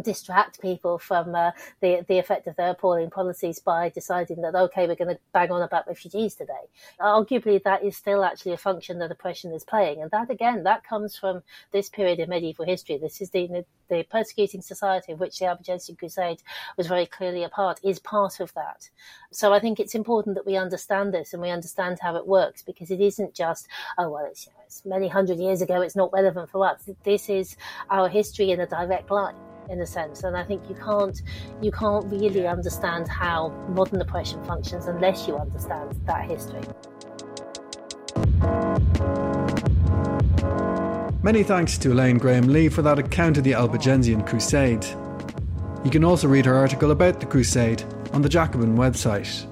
distract 0.03 0.61
people 0.61 0.97
from 0.99 1.33
uh, 1.33 1.51
the 1.81 2.05
the 2.07 2.19
effect 2.19 2.47
of 2.47 2.55
their 2.55 2.71
appalling 2.71 3.09
policies 3.09 3.59
by 3.59 3.89
deciding 3.89 4.41
that 4.41 4.55
okay 4.55 4.87
we're 4.87 4.95
going 4.95 5.15
to 5.15 5.19
bang 5.33 5.51
on 5.51 5.61
about 5.61 5.87
refugees 5.87 6.35
today. 6.35 6.53
Arguably 6.99 7.61
that 7.63 7.83
is 7.83 7.97
still 7.97 8.23
actually 8.23 8.53
a 8.53 8.57
function 8.57 8.99
that 8.99 9.11
oppression 9.11 9.51
is 9.51 9.63
playing 9.63 10.01
and 10.01 10.11
that 10.11 10.29
again 10.29 10.63
that 10.63 10.83
comes 10.83 11.17
from 11.17 11.41
this 11.71 11.89
period 11.89 12.19
of 12.19 12.29
medieval 12.29 12.65
history. 12.65 12.97
This 12.97 13.21
is 13.21 13.31
the 13.31 13.65
the 13.89 14.03
persecuting 14.03 14.61
society 14.61 15.13
of 15.13 15.19
which 15.19 15.39
the 15.39 15.45
Albigensian 15.45 15.95
Crusade 15.95 16.43
was 16.75 16.87
very 16.87 17.05
clearly 17.05 17.43
a 17.43 17.49
part 17.49 17.79
is 17.83 17.99
part 17.99 18.39
of 18.39 18.53
that. 18.53 18.89
So 19.31 19.53
I 19.53 19.59
think 19.59 19.79
it's 19.79 19.95
important 19.95 20.35
that 20.35 20.45
we 20.45 20.57
understand 20.57 21.13
this 21.13 21.33
and 21.33 21.41
we 21.41 21.49
understand 21.49 21.99
how 22.01 22.15
it 22.17 22.27
works 22.27 22.61
because 22.61 22.91
it 22.91 23.01
isn't 23.01 23.33
just 23.33 23.67
oh 23.97 24.09
well 24.09 24.27
it's, 24.29 24.45
you 24.45 24.53
know, 24.53 24.59
it's 24.65 24.85
many 24.85 25.07
hundred 25.07 25.39
years 25.39 25.61
ago 25.61 25.81
it's 25.81 25.95
not 25.95 26.13
relevant 26.13 26.51
for 26.51 26.67
us. 26.67 26.87
This 27.03 27.29
is 27.29 27.55
our 27.89 28.07
history 28.07 28.51
in 28.51 28.59
a 28.59 28.67
direct 28.67 29.09
line 29.09 29.35
in 29.69 29.81
a 29.81 29.85
sense. 29.85 30.23
And 30.23 30.35
i 30.37 30.43
think 30.43 30.61
you 30.69 30.75
can't 30.75 31.21
you 31.61 31.71
can't 31.71 32.05
really 32.05 32.47
understand 32.47 33.07
how 33.07 33.49
modern 33.69 34.01
oppression 34.01 34.43
functions 34.45 34.87
unless 34.87 35.27
you 35.27 35.37
understand 35.37 35.99
that 36.05 36.29
history. 36.29 36.61
Many 41.23 41.43
thanks 41.43 41.77
to 41.79 41.91
Elaine 41.91 42.17
Graham-Leigh 42.17 42.69
for 42.69 42.81
that 42.83 42.99
account 42.99 43.37
of 43.37 43.43
the 43.43 43.53
albigensian 43.53 44.23
crusade. 44.23 44.85
You 45.83 45.91
can 45.91 46.03
also 46.03 46.27
read 46.27 46.45
her 46.45 46.55
article 46.55 46.91
about 46.91 47.19
the 47.19 47.25
crusade 47.25 47.83
on 48.13 48.21
the 48.21 48.29
jacobin 48.29 48.77
website. 48.77 49.45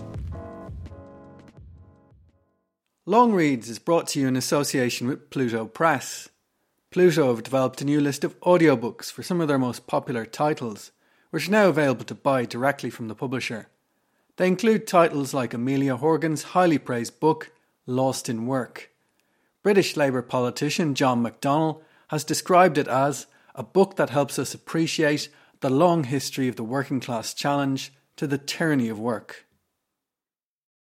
Long 3.05 3.33
reads 3.33 3.69
is 3.69 3.77
brought 3.77 4.07
to 4.09 4.19
you 4.19 4.27
in 4.27 4.35
association 4.35 5.07
with 5.07 5.29
pluto 5.29 5.65
press 5.65 6.29
Pluto 6.95 7.27
have 7.27 7.43
developed 7.43 7.81
a 7.81 7.85
new 7.85 7.99
list 7.99 8.23
of 8.23 8.39
audiobooks 8.39 9.11
for 9.11 9.21
some 9.21 9.41
of 9.41 9.49
their 9.49 9.59
most 9.59 9.85
popular 9.85 10.25
titles, 10.25 10.93
which 11.29 11.49
are 11.49 11.51
now 11.51 11.67
available 11.67 12.05
to 12.05 12.15
buy 12.15 12.45
directly 12.45 12.89
from 12.89 13.09
the 13.09 13.13
publisher. 13.15 13.67
They 14.37 14.47
include 14.47 14.87
titles 14.87 15.33
like 15.33 15.53
Amelia 15.53 15.97
Horgan's 15.97 16.43
highly 16.55 16.77
praised 16.77 17.19
book, 17.19 17.51
Lost 17.85 18.29
in 18.29 18.47
Work. 18.47 18.91
British 19.61 19.97
Labour 19.97 20.21
politician 20.21 20.95
John 20.95 21.21
McDonnell 21.21 21.81
has 22.11 22.23
described 22.23 22.77
it 22.77 22.87
as 22.87 23.25
a 23.55 23.61
book 23.61 23.97
that 23.97 24.11
helps 24.11 24.39
us 24.39 24.53
appreciate 24.53 25.27
the 25.59 25.69
long 25.69 26.05
history 26.05 26.47
of 26.47 26.55
the 26.55 26.63
working 26.63 27.01
class 27.01 27.33
challenge 27.33 27.91
to 28.15 28.25
the 28.25 28.37
tyranny 28.37 28.87
of 28.87 28.97
work. 28.97 29.44